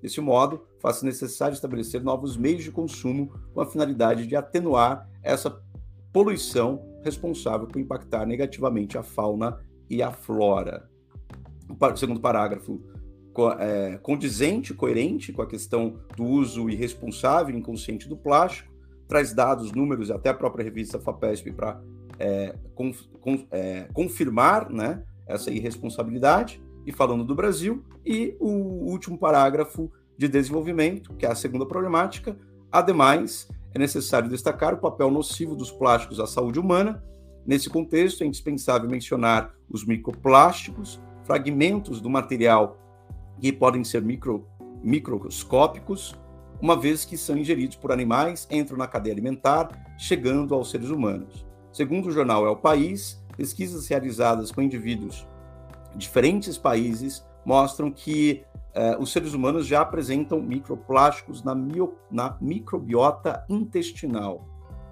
Desse 0.01 0.21
modo, 0.21 0.65
faz-se 0.79 1.03
necessário 1.03 1.53
estabelecer 1.53 2.01
novos 2.01 2.37
meios 2.37 2.63
de 2.63 2.71
consumo 2.71 3.29
com 3.53 3.59
a 3.59 3.65
finalidade 3.65 4.25
de 4.25 4.37
atenuar 4.37 5.05
essa 5.21 5.61
poluição 6.13 6.81
responsável 7.03 7.67
por 7.67 7.77
impactar 7.77 8.25
negativamente 8.25 8.97
a 8.97 9.03
fauna 9.03 9.59
e 9.89 10.01
a 10.01 10.11
flora. 10.11 10.90
O 11.79 11.95
segundo 11.97 12.19
parágrafo, 12.19 12.81
é, 13.59 13.97
condizente, 14.01 14.73
coerente 14.73 15.31
com 15.31 15.41
a 15.41 15.47
questão 15.47 15.99
do 16.15 16.23
uso 16.23 16.69
irresponsável 16.69 17.55
e 17.55 17.59
inconsciente 17.59 18.07
do 18.07 18.17
plástico, 18.17 18.71
traz 19.07 19.33
dados, 19.33 19.71
números, 19.71 20.09
até 20.09 20.29
a 20.29 20.33
própria 20.33 20.63
revista 20.63 20.99
FAPESP 20.99 21.51
para 21.51 21.81
é, 22.19 22.55
é, 23.51 23.87
confirmar 23.93 24.69
né, 24.69 25.03
essa 25.27 25.51
irresponsabilidade, 25.51 26.61
e 26.85 26.91
falando 26.91 27.23
do 27.23 27.35
Brasil, 27.35 27.83
e 28.05 28.35
o 28.39 28.49
último 28.89 29.17
parágrafo 29.17 29.91
de 30.17 30.27
desenvolvimento, 30.27 31.13
que 31.15 31.25
é 31.25 31.29
a 31.29 31.35
segunda 31.35 31.65
problemática. 31.65 32.37
Ademais, 32.71 33.47
é 33.73 33.79
necessário 33.79 34.29
destacar 34.29 34.73
o 34.73 34.77
papel 34.77 35.11
nocivo 35.11 35.55
dos 35.55 35.71
plásticos 35.71 36.19
à 36.19 36.27
saúde 36.27 36.59
humana. 36.59 37.03
Nesse 37.45 37.69
contexto, 37.69 38.23
é 38.23 38.27
indispensável 38.27 38.89
mencionar 38.89 39.53
os 39.69 39.85
microplásticos, 39.85 41.01
fragmentos 41.23 42.01
do 42.01 42.09
material 42.09 42.77
que 43.39 43.51
podem 43.51 43.83
ser 43.83 44.01
micro, 44.01 44.47
microscópicos, 44.83 46.15
uma 46.61 46.75
vez 46.75 47.03
que 47.03 47.17
são 47.17 47.37
ingeridos 47.37 47.75
por 47.75 47.91
animais, 47.91 48.47
entram 48.51 48.77
na 48.77 48.87
cadeia 48.87 49.13
alimentar, 49.13 49.69
chegando 49.97 50.53
aos 50.53 50.69
seres 50.69 50.89
humanos. 50.89 51.45
Segundo 51.71 52.07
o 52.07 52.11
jornal 52.11 52.45
É 52.45 52.49
o 52.49 52.55
País, 52.55 53.21
pesquisas 53.35 53.87
realizadas 53.87 54.51
com 54.51 54.61
indivíduos 54.61 55.27
de 55.91 55.97
diferentes 55.97 56.57
países 56.57 57.25
mostram 57.45 57.91
que 57.91 58.43
eh, 58.73 58.95
os 58.99 59.11
seres 59.11 59.33
humanos 59.33 59.65
já 59.65 59.81
apresentam 59.81 60.41
microplásticos 60.41 61.43
na, 61.43 61.55
mio, 61.55 61.95
na 62.09 62.37
microbiota 62.39 63.43
intestinal. 63.49 64.47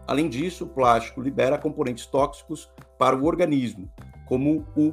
Além 0.07 0.27
disso, 0.27 0.65
o 0.65 0.67
plástico 0.67 1.21
libera 1.21 1.57
componentes 1.57 2.05
tóxicos 2.07 2.69
para 2.97 3.15
o 3.15 3.25
organismo, 3.25 3.89
como 4.27 4.65
o 4.75 4.91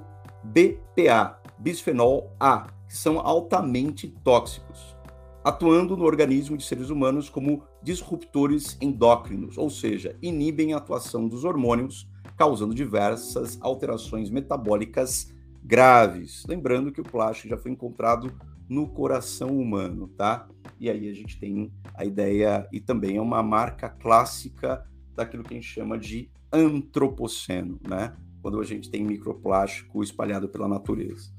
BPA, 0.53 1.39
bisfenol 1.59 2.33
A, 2.39 2.67
que 2.87 2.97
são 2.97 3.19
altamente 3.19 4.09
tóxicos, 4.23 4.97
atuando 5.43 5.97
no 5.97 6.05
organismo 6.05 6.57
de 6.57 6.65
seres 6.65 6.91
humanos 6.91 7.29
como 7.29 7.63
disruptores 7.83 8.77
endócrinos, 8.81 9.59
ou 9.59 9.71
seja, 9.71 10.17
inibem 10.23 10.73
a 10.73 10.79
atuação 10.79 11.29
dos 11.29 11.45
hormônios, 11.45 12.09
causando 12.37 12.75
diversas 12.75 13.59
alterações 13.61 14.31
metabólicas 14.31 15.33
graves. 15.63 16.45
Lembrando 16.47 16.93
que 16.93 17.01
o 17.01 17.05
plástico 17.05 17.49
já 17.49 17.57
foi 17.57 17.71
encontrado 17.71 18.33
no 18.69 18.89
coração 18.89 19.57
humano, 19.59 20.09
tá? 20.09 20.49
E 20.79 20.91
aí 20.91 21.09
a 21.09 21.15
gente 21.15 21.39
tem 21.39 21.73
a 21.95 22.05
ideia, 22.05 22.69
e 22.73 22.81
também 22.81 23.17
é 23.17 23.21
uma 23.21 23.43
marca 23.43 23.89
clássica 23.89 24.87
daquilo 25.15 25.43
que 25.43 25.55
a 25.55 25.57
gente 25.57 25.69
chama 25.69 25.99
de 25.99 26.31
antropoceno, 26.53 27.81
né? 27.89 28.15
Quando 28.47 28.61
a 28.61 28.65
gente 28.65 28.89
tem 28.89 29.03
microplástico 29.03 30.05
espalhado 30.05 30.49
pela 30.49 30.69
natureza. 30.69 31.33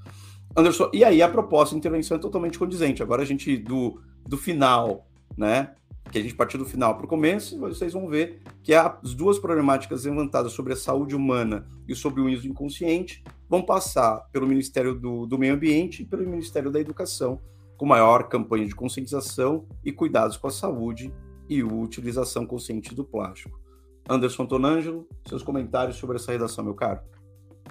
Anderson, 0.54 0.92
e 0.94 1.06
aí 1.06 1.22
a 1.22 1.30
proposta 1.30 1.74
de 1.74 1.80
intervenção 1.80 2.18
é 2.18 2.20
totalmente 2.20 2.60
condizente. 2.60 3.02
Agora 3.02 3.22
a 3.22 3.26
gente, 3.26 3.56
do, 3.56 4.02
do 4.28 4.38
final, 4.38 5.08
né? 5.38 5.74
Que 6.12 6.18
a 6.18 6.22
gente 6.22 6.36
partiu 6.36 6.60
do 6.60 6.66
final 6.66 6.98
para 6.98 7.06
o 7.06 7.08
começo, 7.08 7.58
vocês 7.62 7.94
vão 7.94 8.10
ver 8.10 8.42
que 8.62 8.74
as 8.74 9.14
duas 9.14 9.40
problemáticas 9.40 10.04
levantadas 10.04 10.52
sobre 10.52 10.74
a 10.74 10.76
saúde 10.76 11.16
humana 11.16 11.66
e 11.88 11.96
sobre 11.96 12.20
o 12.20 12.28
uso 12.28 12.46
inconsciente 12.46 13.24
vão 13.48 13.62
passar 13.62 14.28
pelo 14.34 14.46
Ministério 14.46 14.94
do, 14.94 15.26
do 15.26 15.38
Meio 15.38 15.54
Ambiente 15.54 16.04
e 16.04 16.06
pelo 16.06 16.28
Ministério 16.28 16.70
da 16.70 16.82
Educação, 16.82 17.40
com 17.78 17.86
maior 17.86 18.28
campanha 18.28 18.66
de 18.66 18.76
conscientização 18.76 19.66
e 19.82 19.94
cuidados 19.94 20.36
com 20.36 20.48
a 20.48 20.52
saúde 20.52 21.14
e 21.48 21.64
utilização 21.64 22.46
consciente 22.46 22.94
do 22.94 23.06
plástico. 23.06 23.66
Anderson 24.10 24.46
Tonângelo, 24.46 25.08
seus 25.28 25.44
comentários 25.44 25.98
sobre 25.98 26.18
essa 26.18 26.32
redação, 26.32 26.64
meu 26.64 26.74
caro. 26.74 27.00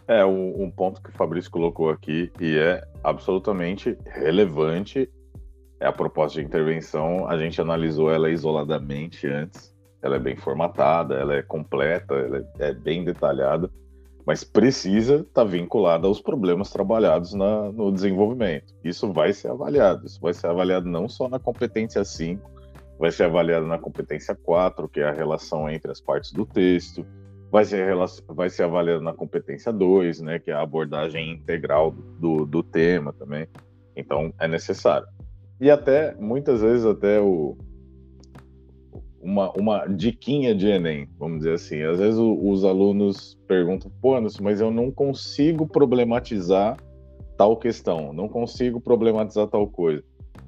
É, 0.07 0.25
um, 0.25 0.65
um, 0.65 0.71
ponto 0.71 1.03
que 1.03 1.11
o 1.11 1.13
Fabrício 1.13 1.51
colocou 1.51 1.91
aqui 1.91 2.31
e 2.41 2.57
é 2.57 2.87
absolutamente 3.03 3.99
relevante 4.05 5.11
é 5.81 5.87
a 5.87 5.93
proposta 5.93 6.41
de 6.41 6.47
intervenção. 6.47 7.29
A 7.29 7.39
gente 7.39 7.61
analisou 7.61 8.11
ela 8.11 8.31
isoladamente 8.31 9.27
antes. 9.27 9.75
Ela 10.03 10.17
é 10.17 10.19
bem 10.19 10.37
formatada, 10.37 11.15
ela 11.15 11.35
é 11.35 11.43
completa, 11.43 12.15
ela 12.15 12.39
é, 12.39 12.69
é 12.69 12.75
bem 12.75 13.05
detalhada, 13.05 13.71
mas 14.25 14.45
precisa 14.45 15.17
estar 15.17 15.43
tá 15.43 15.45
vinculada 15.45 16.07
aos 16.07 16.21
problemas 16.21 16.71
trabalhados 16.71 17.35
na, 17.35 17.73
no 17.73 17.91
desenvolvimento. 17.91 18.75
Isso 18.85 19.13
vai 19.13 19.33
ser 19.33 19.51
avaliado. 19.51 20.07
Isso 20.07 20.21
vai 20.21 20.33
ser 20.33 20.47
avaliado 20.47 20.89
não 20.89 21.09
só 21.09 21.29
na 21.29 21.39
competência 21.39 22.05
5, 22.05 22.56
vai 22.99 23.11
ser 23.11 23.25
avaliado 23.25 23.67
na 23.67 23.79
competência 23.79 24.35
4, 24.35 24.89
que 24.89 25.01
é 25.01 25.09
a 25.09 25.13
relação 25.13 25.69
entre 25.69 25.91
as 25.91 26.01
partes 26.01 26.33
do 26.33 26.47
texto 26.47 27.05
vai 27.51 27.65
ser, 27.65 27.95
vai 28.29 28.51
ser 28.51 28.65
avaliado 28.65 29.01
na 29.01 29.13
competência 29.13 29.73
2, 29.73 30.21
né, 30.21 30.39
que 30.39 30.51
é 30.51 30.55
a 30.55 30.63
abordagem 30.63 31.33
integral 31.33 31.91
do, 31.91 32.45
do 32.45 32.63
tema 32.63 33.13
também. 33.13 33.47
Então, 33.95 34.33
é 34.39 34.47
necessário. 34.47 35.07
E 35.61 35.71
até, 35.71 36.15
muitas 36.17 36.61
vezes, 36.61 36.85
até 36.85 37.21
o, 37.21 37.57
uma, 39.21 39.51
uma 39.53 39.87
diquinha 39.87 40.55
de 40.55 40.67
Enem, 40.67 41.09
vamos 41.19 41.39
dizer 41.39 41.55
assim. 41.55 41.83
Às 41.83 41.99
vezes 41.99 42.19
o, 42.19 42.51
os 42.51 42.65
alunos 42.65 43.39
perguntam, 43.49 43.91
pô, 44.03 44.17
Anderson, 44.17 44.43
mas 44.43 44.61
eu 44.61 44.71
não 44.71 44.91
consigo 44.91 45.67
problematizar 45.67 46.77
tal 47.39 47.57
questão, 47.57 48.13
não 48.13 48.29
consigo 48.29 48.81
problematizar 48.81 49.47
tal 49.47 49.67
coisa. 49.67 50.05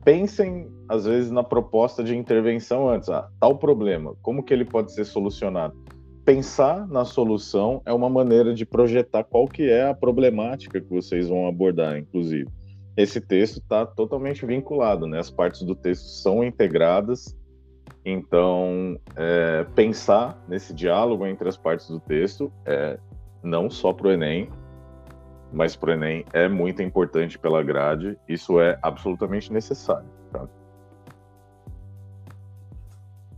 Pensem, 0.08 0.66
às 0.88 1.04
vezes, 1.04 1.30
na 1.30 1.44
proposta 1.44 2.02
de 2.02 2.16
intervenção 2.16 2.88
antes. 2.88 3.10
Ah, 3.10 3.28
tal 3.38 3.58
problema, 3.58 4.14
como 4.22 4.42
que 4.42 4.54
ele 4.54 4.64
pode 4.64 4.94
ser 4.94 5.04
solucionado? 5.04 5.76
pensar 6.24 6.86
na 6.88 7.06
solução 7.06 7.80
é 7.86 7.92
uma 7.92 8.08
maneira 8.10 8.54
de 8.54 8.66
projetar 8.66 9.24
qual 9.24 9.46
que 9.46 9.70
é 9.70 9.88
a 9.88 9.94
problemática 9.94 10.78
que 10.78 10.88
vocês 10.88 11.26
vão 11.26 11.46
abordar, 11.46 11.96
inclusive. 11.96 12.46
Esse 12.98 13.18
texto 13.18 13.60
está 13.60 13.86
totalmente 13.86 14.44
vinculado, 14.44 15.06
né? 15.06 15.18
As 15.18 15.30
partes 15.30 15.62
do 15.62 15.74
texto 15.74 16.04
são 16.04 16.44
integradas, 16.44 17.34
então 18.04 18.98
é, 19.16 19.64
pensar 19.74 20.42
nesse 20.48 20.74
diálogo 20.74 21.26
entre 21.26 21.48
as 21.48 21.56
partes 21.56 21.88
do 21.88 22.00
texto 22.00 22.52
é 22.66 22.98
não 23.42 23.70
só 23.70 23.92
para 23.92 24.08
o 24.08 24.12
Enem, 24.12 24.50
mas 25.52 25.76
para 25.76 25.90
o 25.90 25.92
Enem 25.92 26.24
é 26.32 26.48
muito 26.48 26.82
importante 26.82 27.38
pela 27.38 27.62
grade. 27.62 28.18
Isso 28.28 28.60
é 28.60 28.78
absolutamente 28.82 29.52
necessário. 29.52 30.08
Tá? 30.32 30.46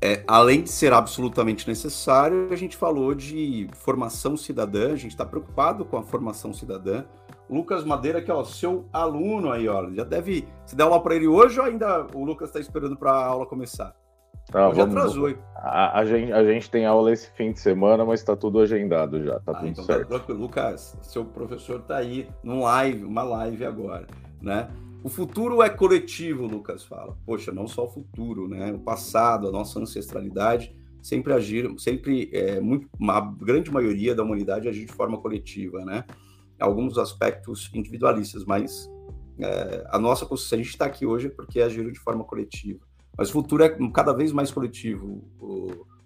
É, 0.02 0.24
além 0.26 0.62
de 0.62 0.70
ser 0.70 0.92
absolutamente 0.94 1.68
necessário, 1.68 2.48
a 2.50 2.56
gente 2.56 2.76
falou 2.76 3.14
de 3.14 3.68
formação 3.74 4.34
cidadã, 4.36 4.92
a 4.92 4.96
gente 4.96 5.10
está 5.10 5.26
preocupado 5.26 5.84
com 5.84 5.98
a 5.98 6.02
formação 6.02 6.54
cidadã. 6.54 7.04
Lucas 7.50 7.84
Madeira, 7.84 8.22
que 8.22 8.30
é 8.30 8.34
o 8.34 8.44
seu 8.44 8.86
aluno 8.92 9.50
aí, 9.50 9.68
ó, 9.68 9.90
já 9.90 10.04
deve. 10.04 10.46
Se 10.64 10.74
der 10.74 10.84
aula 10.84 11.02
para 11.02 11.16
ele 11.16 11.26
hoje 11.26 11.58
ou 11.60 11.66
ainda 11.66 12.06
o 12.14 12.24
Lucas 12.24 12.48
está 12.48 12.60
esperando 12.60 12.96
para 12.96 13.10
a 13.10 13.26
aula 13.26 13.44
começar? 13.44 13.94
Ah, 14.52 14.68
hoje 14.68 14.80
vamos, 14.80 14.96
atrasou. 14.96 15.38
A, 15.56 16.00
a, 16.00 16.04
gente, 16.04 16.32
a 16.32 16.44
gente 16.44 16.70
tem 16.70 16.86
aula 16.86 17.12
esse 17.12 17.30
fim 17.32 17.52
de 17.52 17.60
semana, 17.60 18.04
mas 18.04 18.20
está 18.20 18.34
tudo 18.34 18.60
agendado 18.60 19.22
já, 19.22 19.38
tá 19.40 19.52
ah, 19.52 19.54
tudo 19.54 19.68
então 19.68 19.84
tá 19.84 19.94
certo. 19.94 20.18
Tá, 20.18 20.32
Lucas, 20.32 20.96
seu 21.02 21.24
professor 21.24 21.80
está 21.80 21.98
aí 21.98 22.28
num 22.42 22.62
live, 22.62 23.04
uma 23.04 23.22
live 23.22 23.64
agora, 23.64 24.06
né? 24.40 24.68
O 25.02 25.08
futuro 25.08 25.62
é 25.62 25.70
coletivo, 25.70 26.46
Lucas 26.46 26.84
fala. 26.84 27.16
Poxa, 27.24 27.52
não 27.52 27.66
só 27.66 27.84
o 27.84 27.90
futuro, 27.90 28.48
né? 28.48 28.72
O 28.72 28.78
passado, 28.78 29.48
a 29.48 29.52
nossa 29.52 29.78
ancestralidade 29.80 30.76
sempre 31.02 31.32
agiram, 31.32 31.78
sempre 31.78 32.30
é, 32.32 32.60
muito, 32.60 32.88
uma 32.98 33.20
grande 33.20 33.70
maioria 33.70 34.14
da 34.14 34.22
humanidade 34.22 34.68
agiu 34.68 34.84
de 34.84 34.92
forma 34.92 35.18
coletiva, 35.18 35.84
né? 35.84 36.04
Alguns 36.58 36.98
aspectos 36.98 37.70
individualistas, 37.72 38.44
mas 38.44 38.90
é, 39.38 39.86
a 39.88 39.98
nossa 39.98 40.26
consciência, 40.26 40.56
a 40.56 40.58
gente 40.58 40.68
está 40.68 40.84
aqui 40.84 41.06
hoje 41.06 41.30
porque 41.30 41.60
agiram 41.60 41.90
de 41.90 41.98
forma 41.98 42.24
coletiva. 42.24 42.80
Mas 43.20 43.28
o 43.28 43.32
futuro 43.32 43.62
é 43.62 43.68
cada 43.92 44.14
vez 44.14 44.32
mais 44.32 44.50
coletivo, 44.50 45.22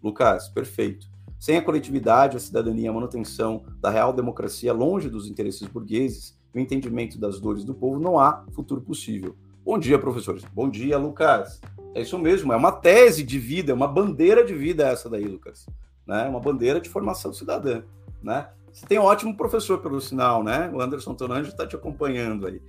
Lucas, 0.03 0.49
perfeito. 0.49 1.07
Sem 1.39 1.57
a 1.57 1.62
coletividade, 1.62 2.37
a 2.37 2.41
cidadania, 2.41 2.91
a 2.91 2.93
manutenção 2.93 3.62
da 3.81 3.89
real 3.89 4.12
democracia 4.12 4.73
longe 4.73 5.09
dos 5.09 5.29
interesses 5.29 5.69
burgueses, 5.69 6.37
o 6.53 6.59
entendimento 6.59 7.17
das 7.17 7.39
dores 7.39 7.62
do 7.62 7.73
povo, 7.73 8.01
não 8.01 8.19
há 8.19 8.45
futuro 8.51 8.81
possível. 8.81 9.37
Bom 9.65 9.79
dia, 9.79 9.97
professores. 9.97 10.45
Bom 10.53 10.69
dia, 10.69 10.99
Lucas. 10.99 11.61
É 11.95 12.03
isso 12.03 12.19
mesmo, 12.19 12.53
é 12.53 12.57
uma 12.57 12.73
tese 12.73 13.23
de 13.23 13.39
vida, 13.39 13.71
é 13.71 13.75
uma 13.77 13.87
bandeira 13.87 14.45
de 14.45 14.53
vida 14.53 14.89
essa 14.89 15.09
daí, 15.09 15.25
Lucas. 15.25 15.67
Né? 16.05 16.29
Uma 16.29 16.41
bandeira 16.41 16.81
de 16.81 16.89
formação 16.89 17.33
cidadã. 17.33 17.85
Né? 18.25 18.49
Você 18.73 18.87
tem 18.87 18.99
um 18.99 19.05
ótimo 19.05 19.37
professor, 19.37 19.79
pelo 19.79 20.01
sinal, 20.01 20.43
né? 20.43 20.69
O 20.75 20.81
Anderson 20.81 21.15
Tonanjo 21.15 21.51
está 21.51 21.65
te 21.65 21.77
acompanhando 21.77 22.49
aí. 22.49 22.61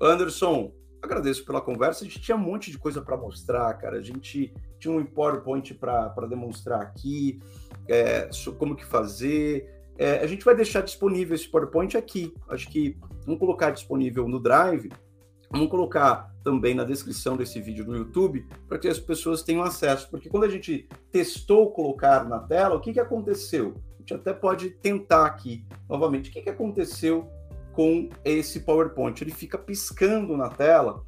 Anderson, 0.00 0.72
agradeço 1.02 1.44
pela 1.44 1.60
conversa. 1.60 2.04
A 2.04 2.06
gente 2.06 2.20
tinha 2.20 2.36
um 2.36 2.40
monte 2.40 2.70
de 2.70 2.78
coisa 2.78 3.02
para 3.02 3.16
mostrar, 3.16 3.72
cara. 3.74 3.98
A 3.98 4.02
gente 4.02 4.54
tinha 4.78 4.94
um 4.94 5.04
PowerPoint 5.04 5.74
para 5.74 6.26
demonstrar 6.28 6.80
aqui, 6.80 7.40
é, 7.88 8.28
como 8.58 8.76
que 8.76 8.84
fazer. 8.84 9.68
É, 9.98 10.20
a 10.20 10.26
gente 10.26 10.44
vai 10.44 10.54
deixar 10.54 10.82
disponível 10.82 11.34
esse 11.34 11.48
PowerPoint 11.48 11.96
aqui. 11.96 12.32
Acho 12.48 12.68
que 12.68 12.96
vamos 13.26 13.40
colocar 13.40 13.70
disponível 13.70 14.28
no 14.28 14.40
Drive. 14.40 14.90
Vamos 15.50 15.68
colocar 15.68 16.32
também 16.42 16.74
na 16.74 16.82
descrição 16.82 17.36
desse 17.36 17.60
vídeo 17.60 17.84
no 17.84 17.94
YouTube 17.94 18.46
para 18.66 18.78
que 18.78 18.88
as 18.88 18.98
pessoas 18.98 19.42
tenham 19.42 19.62
acesso. 19.62 20.08
Porque 20.10 20.30
quando 20.30 20.44
a 20.44 20.48
gente 20.48 20.88
testou 21.10 21.70
colocar 21.72 22.24
na 22.24 22.38
tela, 22.38 22.76
o 22.76 22.80
que, 22.80 22.92
que 22.92 23.00
aconteceu? 23.00 23.74
A 23.96 23.98
gente 24.00 24.14
até 24.14 24.32
pode 24.32 24.70
tentar 24.70 25.26
aqui 25.26 25.64
novamente. 25.88 26.30
O 26.30 26.32
que, 26.32 26.40
que 26.40 26.50
aconteceu 26.50 27.28
com 27.72 28.08
esse 28.24 28.60
PowerPoint. 28.60 29.20
Ele 29.22 29.32
fica 29.32 29.58
piscando 29.58 30.36
na 30.36 30.48
tela, 30.48 31.04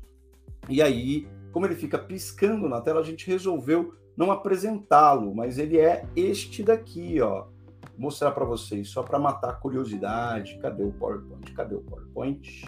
e 0.68 0.80
aí, 0.80 1.28
como 1.52 1.66
ele 1.66 1.74
fica 1.74 1.98
piscando 1.98 2.68
na 2.68 2.80
tela, 2.80 3.00
a 3.00 3.04
gente 3.04 3.26
resolveu 3.26 3.94
não 4.16 4.30
apresentá-lo, 4.30 5.34
mas 5.34 5.58
ele 5.58 5.78
é 5.78 6.06
este 6.14 6.62
daqui, 6.62 7.20
ó. 7.20 7.46
Vou 7.92 8.00
mostrar 8.06 8.32
para 8.32 8.44
vocês, 8.44 8.88
só 8.88 9.02
para 9.02 9.18
matar 9.18 9.50
a 9.50 9.54
curiosidade. 9.54 10.58
Cadê 10.58 10.82
o 10.82 10.92
PowerPoint? 10.92 11.52
Cadê 11.52 11.74
o 11.74 11.82
PowerPoint? 11.82 12.64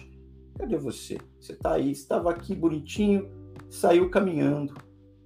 Cadê 0.57 0.77
você? 0.77 1.17
Você 1.39 1.53
está 1.53 1.73
aí, 1.73 1.91
estava 1.91 2.31
aqui 2.31 2.55
bonitinho, 2.55 3.29
saiu 3.69 4.09
caminhando. 4.09 4.73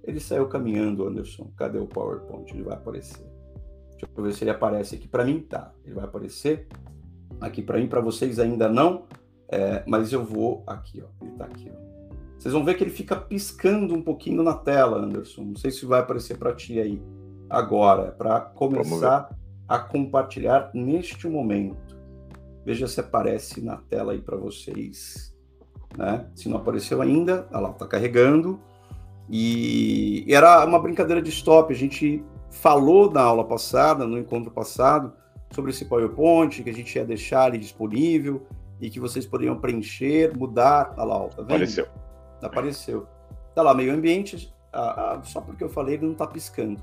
Ele 0.04 0.18
saiu 0.18 0.48
caminhando, 0.48 1.06
Anderson. 1.06 1.52
Cadê 1.56 1.78
o 1.78 1.86
PowerPoint? 1.86 2.52
Ele 2.52 2.64
vai 2.64 2.74
aparecer. 2.74 3.24
Deixa 3.90 4.06
eu 4.16 4.24
ver 4.24 4.32
se 4.32 4.42
ele 4.44 4.50
aparece 4.50 4.96
aqui. 4.96 5.06
Para 5.06 5.24
mim, 5.24 5.40
tá. 5.40 5.72
Ele 5.84 5.94
vai 5.94 6.04
aparecer. 6.04 6.66
Aqui 7.42 7.60
para 7.60 7.78
mim, 7.78 7.88
para 7.88 8.00
vocês 8.00 8.38
ainda 8.38 8.68
não, 8.68 9.04
é, 9.48 9.82
mas 9.86 10.12
eu 10.12 10.24
vou 10.24 10.62
aqui, 10.66 11.02
ó. 11.02 11.08
Ele 11.20 11.32
está 11.32 11.44
aqui, 11.44 11.70
ó. 11.70 11.82
Vocês 12.38 12.54
vão 12.54 12.64
ver 12.64 12.74
que 12.74 12.82
ele 12.82 12.90
fica 12.90 13.14
piscando 13.14 13.94
um 13.94 14.02
pouquinho 14.02 14.42
na 14.42 14.54
tela, 14.54 14.98
Anderson. 14.98 15.42
Não 15.42 15.56
sei 15.56 15.70
se 15.70 15.86
vai 15.86 16.00
aparecer 16.00 16.38
para 16.38 16.52
ti 16.54 16.80
aí 16.80 17.00
agora, 17.48 18.10
para 18.10 18.40
começar 18.40 19.30
a 19.68 19.78
compartilhar 19.78 20.70
neste 20.74 21.28
momento. 21.28 21.96
Veja 22.64 22.88
se 22.88 22.98
aparece 22.98 23.60
na 23.60 23.76
tela 23.76 24.12
aí 24.12 24.20
para 24.20 24.36
vocês, 24.36 25.36
né? 25.96 26.26
Se 26.34 26.48
não 26.48 26.56
apareceu 26.56 27.02
ainda, 27.02 27.46
olha 27.52 27.60
lá, 27.60 27.70
está 27.70 27.86
carregando. 27.86 28.60
E 29.30 30.24
era 30.28 30.64
uma 30.64 30.80
brincadeira 30.80 31.22
de 31.22 31.30
stop. 31.30 31.72
A 31.72 31.76
gente 31.76 32.24
falou 32.50 33.10
na 33.10 33.22
aula 33.22 33.44
passada, 33.44 34.06
no 34.06 34.18
encontro 34.18 34.50
passado, 34.50 35.12
sobre 35.54 35.70
esse 35.70 35.84
PowerPoint 35.84 36.62
que 36.62 36.70
a 36.70 36.74
gente 36.74 36.94
ia 36.96 37.04
deixar 37.04 37.44
ali 37.44 37.58
disponível 37.58 38.46
e 38.80 38.90
que 38.90 38.98
vocês 38.98 39.26
poderiam 39.26 39.58
preencher, 39.58 40.36
mudar. 40.36 40.94
Olha 40.96 41.04
lá, 41.04 41.28
tá 41.28 41.36
vendo? 41.36 41.42
Apareceu. 41.42 41.86
Apareceu. 42.42 43.06
Tá 43.54 43.62
lá, 43.62 43.74
meio 43.74 43.94
ambiente. 43.94 44.52
Ah, 44.72 45.14
ah, 45.14 45.22
só 45.22 45.40
porque 45.40 45.62
eu 45.62 45.68
falei, 45.68 45.94
ele 45.94 46.06
não 46.06 46.14
tá 46.14 46.26
piscando. 46.26 46.82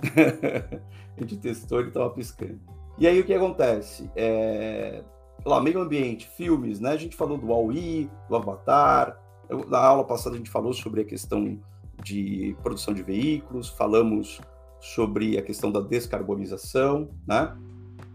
a 1.16 1.20
gente 1.20 1.36
testou, 1.36 1.80
ele 1.80 1.90
tava 1.90 2.10
piscando. 2.10 2.58
E 2.98 3.06
aí 3.06 3.20
o 3.20 3.24
que 3.24 3.34
acontece? 3.34 4.10
É... 4.16 5.02
Lá, 5.44 5.60
meio 5.60 5.80
ambiente, 5.80 6.26
filmes, 6.36 6.80
né? 6.80 6.90
A 6.90 6.96
gente 6.96 7.16
falou 7.16 7.38
do 7.38 7.46
Huawei, 7.46 8.10
do 8.28 8.36
Avatar. 8.36 9.18
Eu, 9.48 9.66
na 9.68 9.78
aula 9.78 10.04
passada 10.04 10.34
a 10.34 10.38
gente 10.38 10.50
falou 10.50 10.72
sobre 10.72 11.02
a 11.02 11.04
questão 11.04 11.58
de 12.02 12.56
produção 12.62 12.92
de 12.92 13.02
veículos, 13.02 13.68
falamos 13.68 14.40
sobre 14.80 15.38
a 15.38 15.42
questão 15.42 15.70
da 15.70 15.80
descarbonização, 15.80 17.10
né? 17.26 17.56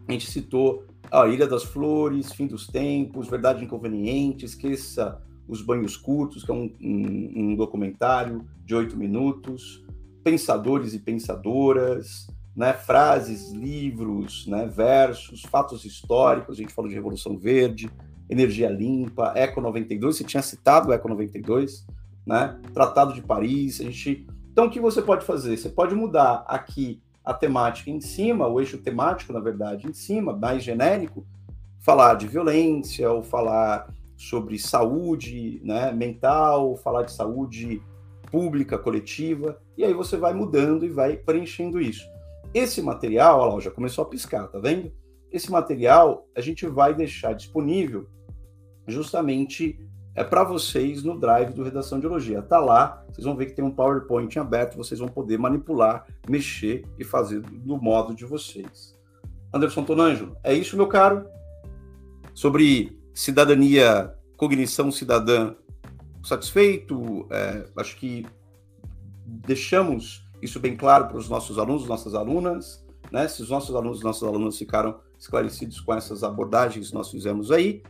A 0.07 0.11
gente 0.11 0.29
citou 0.29 0.85
a 1.11 1.27
Ilha 1.27 1.47
das 1.47 1.63
Flores, 1.63 2.31
Fim 2.31 2.47
dos 2.47 2.67
Tempos, 2.67 3.27
Verdade 3.27 3.63
Inconveniente, 3.63 4.45
Esqueça 4.45 5.21
os 5.47 5.61
Banhos 5.61 5.95
Curtos, 5.95 6.43
que 6.43 6.51
é 6.51 6.53
um, 6.53 6.71
um, 6.81 7.31
um 7.35 7.55
documentário 7.55 8.45
de 8.65 8.73
oito 8.73 8.97
minutos, 8.97 9.83
Pensadores 10.23 10.93
e 10.93 10.99
Pensadoras, 10.99 12.27
né, 12.55 12.73
frases, 12.73 13.51
livros, 13.51 14.47
né, 14.47 14.65
versos, 14.65 15.43
fatos 15.43 15.85
históricos, 15.85 16.57
a 16.57 16.61
gente 16.61 16.73
falou 16.73 16.89
de 16.89 16.95
Revolução 16.95 17.37
Verde, 17.37 17.91
Energia 18.29 18.69
Limpa, 18.69 19.33
Eco 19.35 19.61
92, 19.61 20.17
você 20.17 20.23
tinha 20.23 20.41
citado 20.41 20.89
o 20.89 20.93
Eco 20.93 21.07
92, 21.07 21.85
né, 22.25 22.59
Tratado 22.73 23.13
de 23.13 23.21
Paris, 23.21 23.79
a 23.81 23.83
gente... 23.83 24.25
Então, 24.51 24.67
o 24.67 24.69
que 24.69 24.79
você 24.79 25.01
pode 25.01 25.25
fazer? 25.25 25.57
Você 25.57 25.67
pode 25.67 25.93
mudar 25.93 26.45
aqui 26.47 27.01
a 27.25 27.33
temática 27.33 27.89
em 27.89 27.99
cima, 27.99 28.47
o 28.47 28.59
eixo 28.59 28.77
temático, 28.77 29.33
na 29.33 29.39
verdade, 29.39 29.87
em 29.87 29.93
cima, 29.93 30.31
mais 30.31 30.63
genérico, 30.63 31.25
falar 31.79 32.15
de 32.15 32.27
violência, 32.27 33.11
ou 33.11 33.23
falar 33.23 33.91
sobre 34.15 34.59
saúde 34.59 35.59
né, 35.63 35.91
mental, 35.91 36.75
falar 36.77 37.03
de 37.03 37.11
saúde 37.11 37.81
pública, 38.31 38.77
coletiva, 38.77 39.59
e 39.77 39.83
aí 39.83 39.93
você 39.93 40.17
vai 40.17 40.33
mudando 40.33 40.85
e 40.85 40.89
vai 40.89 41.17
preenchendo 41.17 41.79
isso. 41.79 42.05
Esse 42.53 42.81
material, 42.81 43.39
olha 43.39 43.55
lá, 43.55 43.59
já 43.59 43.71
começou 43.71 44.03
a 44.03 44.07
piscar, 44.07 44.47
tá 44.47 44.59
vendo? 44.59 44.91
Esse 45.31 45.51
material 45.51 46.27
a 46.35 46.41
gente 46.41 46.65
vai 46.65 46.93
deixar 46.93 47.33
disponível 47.33 48.07
justamente 48.87 49.79
é 50.15 50.23
para 50.23 50.43
vocês 50.43 51.03
no 51.03 51.19
Drive 51.19 51.53
do 51.53 51.63
Redação 51.63 51.99
de 51.99 52.05
Elogia. 52.05 52.41
Tá 52.41 52.57
lá, 52.57 53.03
vocês 53.11 53.25
vão 53.25 53.35
ver 53.35 53.47
que 53.47 53.53
tem 53.53 53.65
um 53.65 53.69
PowerPoint 53.69 54.39
aberto, 54.39 54.77
vocês 54.77 54.99
vão 54.99 55.09
poder 55.09 55.37
manipular, 55.37 56.07
mexer 56.27 56.85
e 56.97 57.03
fazer 57.03 57.41
do 57.41 57.77
modo 57.77 58.15
de 58.15 58.23
vocês. 58.23 58.97
Anderson 59.53 59.83
Tonanjo, 59.83 60.35
é 60.41 60.53
isso, 60.53 60.77
meu 60.77 60.87
caro? 60.87 61.27
Sobre 62.33 62.97
cidadania, 63.13 64.15
cognição 64.37 64.89
cidadã, 64.89 65.53
satisfeito? 66.23 67.27
É, 67.29 67.65
acho 67.75 67.97
que 67.97 68.25
deixamos 69.25 70.25
isso 70.41 70.59
bem 70.59 70.77
claro 70.77 71.07
para 71.07 71.17
os 71.17 71.27
nossos 71.27 71.59
alunos, 71.59 71.87
nossas 71.87 72.15
alunas, 72.15 72.85
né? 73.11 73.27
Se 73.27 73.41
os 73.41 73.49
nossos 73.49 73.75
alunos, 73.75 74.01
nossas 74.01 74.23
alunas 74.23 74.57
ficaram 74.57 74.99
esclarecidos 75.19 75.79
com 75.81 75.93
essas 75.93 76.23
abordagens 76.23 76.89
que 76.89 76.93
nós 76.93 77.09
fizemos 77.09 77.51
aí, 77.51 77.83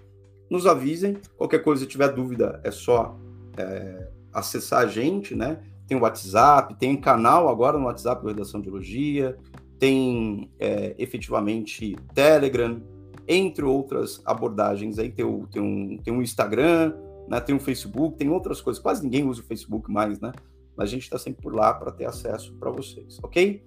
nos 0.49 0.65
avisem. 0.65 1.17
Qualquer 1.37 1.59
coisa, 1.59 1.81
se 1.81 1.87
tiver 1.87 2.09
dúvida, 2.09 2.59
é 2.63 2.71
só 2.71 3.17
é, 3.57 4.09
acessar 4.33 4.81
a 4.81 4.87
gente, 4.87 5.35
né? 5.35 5.59
Tem 5.87 5.97
o 5.97 6.01
WhatsApp, 6.01 6.75
tem 6.75 6.91
um 6.91 7.01
canal 7.01 7.47
agora 7.47 7.77
no 7.77 7.85
WhatsApp 7.85 8.21
do 8.21 8.27
Redação 8.27 8.59
de 8.59 8.67
Elogia, 8.67 9.37
tem 9.79 10.49
é, 10.59 10.95
efetivamente 10.97 11.95
Telegram, 12.13 12.81
entre 13.27 13.63
outras 13.63 14.21
abordagens. 14.25 14.97
Aí 14.99 15.11
tem, 15.11 15.25
o, 15.25 15.47
tem, 15.47 15.61
um, 15.61 15.97
tem 15.97 16.13
um 16.13 16.21
Instagram, 16.21 16.93
né? 17.29 17.39
tem 17.39 17.55
um 17.55 17.59
Facebook, 17.59 18.17
tem 18.17 18.29
outras 18.29 18.61
coisas. 18.61 18.81
Quase 18.81 19.03
ninguém 19.03 19.27
usa 19.27 19.41
o 19.41 19.45
Facebook 19.45 19.91
mais, 19.91 20.19
né? 20.19 20.31
Mas 20.75 20.89
a 20.89 20.91
gente 20.91 21.03
está 21.03 21.17
sempre 21.17 21.41
por 21.41 21.55
lá 21.55 21.73
para 21.73 21.91
ter 21.91 22.05
acesso 22.05 22.53
para 22.55 22.69
vocês, 22.69 23.19
ok? 23.23 23.63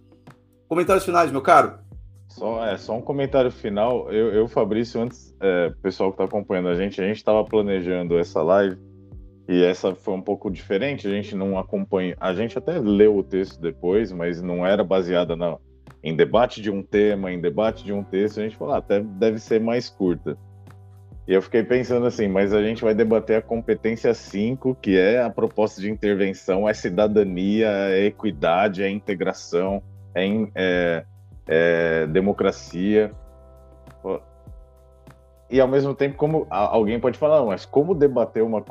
Comentários 0.68 1.04
finais, 1.04 1.32
meu 1.32 1.40
caro? 1.40 1.78
Só, 2.28 2.64
é, 2.64 2.76
só 2.76 2.96
um 2.96 3.02
comentário 3.02 3.50
final. 3.50 4.12
Eu, 4.12 4.32
eu 4.32 4.48
Fabrício, 4.48 5.00
antes, 5.00 5.34
é, 5.40 5.72
pessoal 5.82 6.10
que 6.10 6.14
está 6.14 6.24
acompanhando 6.24 6.68
a 6.68 6.74
gente, 6.74 7.00
a 7.00 7.06
gente 7.06 7.16
estava 7.16 7.42
planejando 7.44 8.18
essa 8.18 8.42
live 8.42 8.76
e 9.48 9.64
essa 9.64 9.94
foi 9.94 10.14
um 10.14 10.22
pouco 10.22 10.50
diferente. 10.50 11.08
A 11.08 11.10
gente 11.10 11.34
não 11.34 11.58
acompanha. 11.58 12.14
A 12.20 12.34
gente 12.34 12.58
até 12.58 12.78
leu 12.78 13.16
o 13.16 13.22
texto 13.22 13.60
depois, 13.60 14.12
mas 14.12 14.42
não 14.42 14.64
era 14.66 14.84
baseada 14.84 15.34
na, 15.34 15.56
em 16.02 16.14
debate 16.14 16.60
de 16.60 16.70
um 16.70 16.82
tema, 16.82 17.32
em 17.32 17.40
debate 17.40 17.82
de 17.82 17.92
um 17.92 18.04
texto. 18.04 18.40
A 18.40 18.42
gente 18.42 18.56
falou, 18.56 18.74
ah, 18.74 18.78
até 18.78 19.00
deve 19.00 19.38
ser 19.38 19.58
mais 19.58 19.88
curta. 19.88 20.36
E 21.26 21.32
eu 21.32 21.42
fiquei 21.42 21.62
pensando 21.62 22.06
assim, 22.06 22.26
mas 22.26 22.54
a 22.54 22.62
gente 22.62 22.82
vai 22.82 22.94
debater 22.94 23.36
a 23.36 23.42
competência 23.42 24.14
5, 24.14 24.76
que 24.80 24.96
é 24.96 25.22
a 25.22 25.28
proposta 25.28 25.78
de 25.78 25.90
intervenção, 25.90 26.66
é 26.66 26.72
cidadania, 26.72 27.68
é 27.68 28.06
equidade, 28.06 28.82
é 28.82 28.88
integração, 28.88 29.82
é, 30.14 30.48
é 30.54 31.04
é, 31.48 32.06
democracia. 32.06 33.12
E 35.50 35.58
ao 35.60 35.66
mesmo 35.66 35.94
tempo, 35.94 36.16
como 36.16 36.46
alguém 36.50 37.00
pode 37.00 37.18
falar, 37.18 37.42
mas 37.44 37.64
como 37.64 37.94
debater 37.94 38.42
uma, 38.42 38.62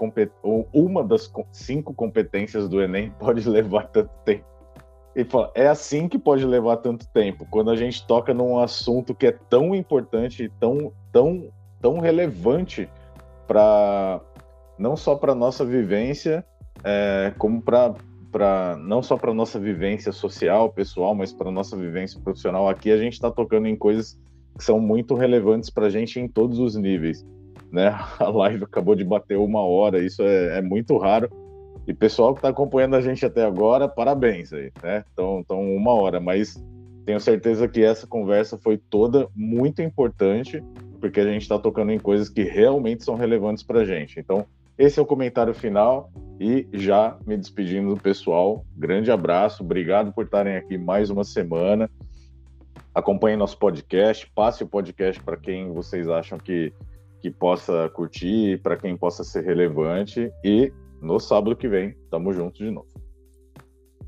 uma 0.72 1.04
das 1.04 1.32
cinco 1.52 1.92
competências 1.94 2.70
do 2.70 2.82
Enem 2.82 3.12
pode 3.18 3.50
levar 3.50 3.88
tanto 3.88 4.12
tempo? 4.24 4.46
E 5.16 5.24
fala, 5.24 5.52
é 5.56 5.68
assim 5.68 6.08
que 6.08 6.20
pode 6.20 6.46
levar 6.46 6.78
tanto 6.78 7.08
tempo, 7.08 7.48
quando 7.50 7.72
a 7.72 7.76
gente 7.76 8.06
toca 8.06 8.36
num 8.36 8.60
assunto 8.60 9.16
que 9.16 9.26
é 9.26 9.32
tão 9.32 9.74
importante, 9.74 10.52
tão, 10.60 10.94
tão, 11.12 11.50
tão 11.82 12.00
relevante 12.00 12.88
para 13.48 14.22
não 14.78 14.96
só 14.96 15.16
para 15.16 15.34
nossa 15.34 15.66
vivência, 15.66 16.46
é, 16.84 17.34
como 17.40 17.60
para 17.60 17.96
para 18.38 18.78
não 18.78 19.02
só 19.02 19.18
para 19.18 19.34
nossa 19.34 19.60
vivência 19.60 20.12
social, 20.12 20.72
pessoal, 20.72 21.16
mas 21.16 21.34
para 21.34 21.50
nossa 21.50 21.76
vivência 21.76 22.20
profissional. 22.20 22.70
Aqui 22.70 22.92
a 22.92 22.98
gente 22.98 23.14
está 23.14 23.32
tocando 23.32 23.68
em 23.68 23.76
coisas 23.76 24.16
que 24.56 24.64
são 24.64 24.80
muito 24.80 25.16
relevantes 25.16 25.72
para 25.72 25.88
a 25.88 25.90
gente 25.90 26.20
em 26.20 26.28
todos 26.28 26.60
os 26.60 26.76
níveis. 26.76 27.26
Né? 27.72 27.88
A 28.20 28.30
live 28.30 28.66
acabou 28.66 28.94
de 28.94 29.04
bater 29.04 29.40
uma 29.40 29.62
hora, 29.62 30.06
isso 30.06 30.22
é, 30.22 30.60
é 30.60 30.62
muito 30.62 30.96
raro. 30.98 31.28
E 31.88 31.96
pessoal 31.96 32.34
que 32.36 32.38
está 32.38 32.50
acompanhando 32.50 32.96
a 32.96 33.02
gente 33.02 33.26
até 33.26 33.44
agora, 33.44 33.88
parabéns 33.88 34.54
aí, 34.54 34.72
né? 34.84 35.04
Então, 35.14 35.40
então 35.40 35.76
uma 35.76 35.94
hora, 35.94 36.20
mas 36.20 36.64
tenho 37.08 37.20
certeza 37.20 37.68
que 37.68 37.82
essa 37.82 38.06
conversa 38.06 38.56
foi 38.58 38.78
toda 38.78 39.28
muito 39.34 39.82
importante, 39.82 40.62
porque 41.00 41.20
a 41.22 41.26
gente 41.26 41.42
está 41.42 41.58
tocando 41.58 41.92
em 41.92 41.98
coisas 41.98 42.30
que 42.30 42.44
realmente 42.44 43.04
são 43.04 43.16
relevantes 43.16 43.64
para 43.64 43.80
a 43.80 43.86
gente. 43.86 44.20
Então, 44.20 44.46
esse 44.78 45.00
é 45.00 45.02
o 45.02 45.06
comentário 45.06 45.54
final 45.54 46.12
e 46.40 46.68
já 46.74 47.18
me 47.26 47.36
despedindo 47.36 47.96
do 47.96 48.02
pessoal. 48.02 48.64
Grande 48.76 49.12
abraço, 49.12 49.64
obrigado 49.64 50.14
por 50.14 50.26
estarem 50.26 50.56
aqui 50.56 50.78
mais 50.78 51.10
uma 51.10 51.24
semana. 51.24 51.90
Acompanhe 52.94 53.36
nosso 53.36 53.58
podcast, 53.58 54.30
passe 54.36 54.64
o 54.64 54.68
podcast 54.68 55.22
para 55.24 55.38
quem 55.38 55.72
vocês 55.72 56.08
acham 56.08 56.38
que, 56.38 56.74
que 57.22 57.32
possa 57.32 57.90
curtir, 57.90 58.60
para 58.62 58.78
quem 58.78 58.96
possa 58.96 59.24
ser 59.24 59.44
relevante. 59.44 60.32
E 60.44 60.72
no 61.02 61.20
sábado 61.20 61.56
que 61.56 61.68
vem, 61.68 61.96
tamo 62.10 62.32
junto 62.34 62.64
de 62.64 62.72
novo. 62.72 62.88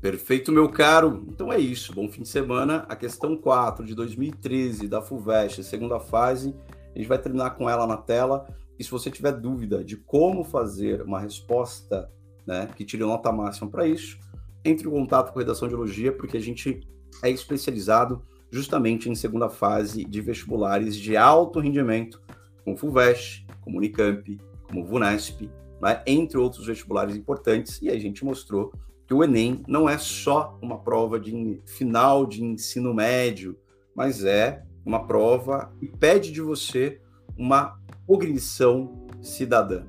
Perfeito, 0.00 0.50
meu 0.50 0.68
caro. 0.68 1.24
Então 1.28 1.52
é 1.52 1.58
isso. 1.58 1.94
Bom 1.94 2.08
fim 2.08 2.22
de 2.22 2.28
semana. 2.28 2.86
A 2.88 2.96
questão 2.96 3.36
4 3.36 3.84
de 3.84 3.94
2013 3.94 4.88
da 4.88 5.02
FUVEST, 5.02 5.62
segunda 5.62 6.00
fase, 6.00 6.54
a 6.94 6.98
gente 6.98 7.08
vai 7.08 7.18
terminar 7.18 7.50
com 7.50 7.68
ela 7.68 7.86
na 7.86 7.96
tela. 7.96 8.46
E 8.80 8.84
se 8.84 8.90
você 8.90 9.10
tiver 9.10 9.32
dúvida 9.32 9.84
de 9.84 9.94
como 9.94 10.42
fazer 10.42 11.02
uma 11.02 11.20
resposta 11.20 12.10
né, 12.46 12.66
que 12.74 12.82
tire 12.82 13.02
nota 13.02 13.30
máxima 13.30 13.68
para 13.68 13.86
isso, 13.86 14.18
entre 14.64 14.88
em 14.88 14.90
contato 14.90 15.34
com 15.34 15.38
a 15.38 15.42
Redação 15.42 15.68
de 15.68 15.74
Biologia, 15.74 16.10
porque 16.10 16.38
a 16.38 16.40
gente 16.40 16.80
é 17.22 17.28
especializado 17.28 18.22
justamente 18.50 19.10
em 19.10 19.14
segunda 19.14 19.50
fase 19.50 20.02
de 20.02 20.22
vestibulares 20.22 20.96
de 20.96 21.14
alto 21.14 21.60
rendimento, 21.60 22.22
como 22.64 22.74
FUVEST, 22.74 23.46
como 23.60 23.76
Unicamp, 23.76 24.40
como 24.66 24.86
VUNESP, 24.86 25.50
né, 25.78 26.02
entre 26.06 26.38
outros 26.38 26.66
vestibulares 26.66 27.14
importantes, 27.14 27.82
e 27.82 27.90
a 27.90 27.98
gente 27.98 28.24
mostrou 28.24 28.72
que 29.06 29.12
o 29.12 29.22
Enem 29.22 29.62
não 29.68 29.90
é 29.90 29.98
só 29.98 30.58
uma 30.62 30.78
prova 30.78 31.20
de 31.20 31.60
final 31.66 32.24
de 32.24 32.42
ensino 32.42 32.94
médio, 32.94 33.58
mas 33.94 34.24
é 34.24 34.64
uma 34.86 35.06
prova 35.06 35.70
que 35.78 35.86
pede 35.86 36.32
de 36.32 36.40
você 36.40 36.98
uma 37.36 37.79
cognição 38.10 39.06
cidadã. 39.22 39.84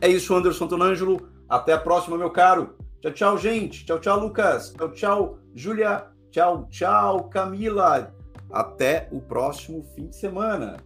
É 0.00 0.08
isso, 0.08 0.34
Anderson 0.34 0.66
Tonângelo. 0.66 1.28
Até 1.46 1.74
a 1.74 1.78
próxima, 1.78 2.16
meu 2.16 2.30
caro. 2.30 2.74
Tchau, 3.02 3.12
tchau, 3.12 3.38
gente. 3.38 3.84
Tchau, 3.84 3.98
tchau, 3.98 4.18
Lucas. 4.18 4.72
Tchau, 4.72 4.92
tchau, 4.92 5.38
Júlia. 5.54 6.06
Tchau, 6.30 6.66
tchau, 6.70 7.28
Camila. 7.28 8.14
Até 8.50 9.10
o 9.12 9.20
próximo 9.20 9.84
fim 9.94 10.06
de 10.06 10.16
semana. 10.16 10.78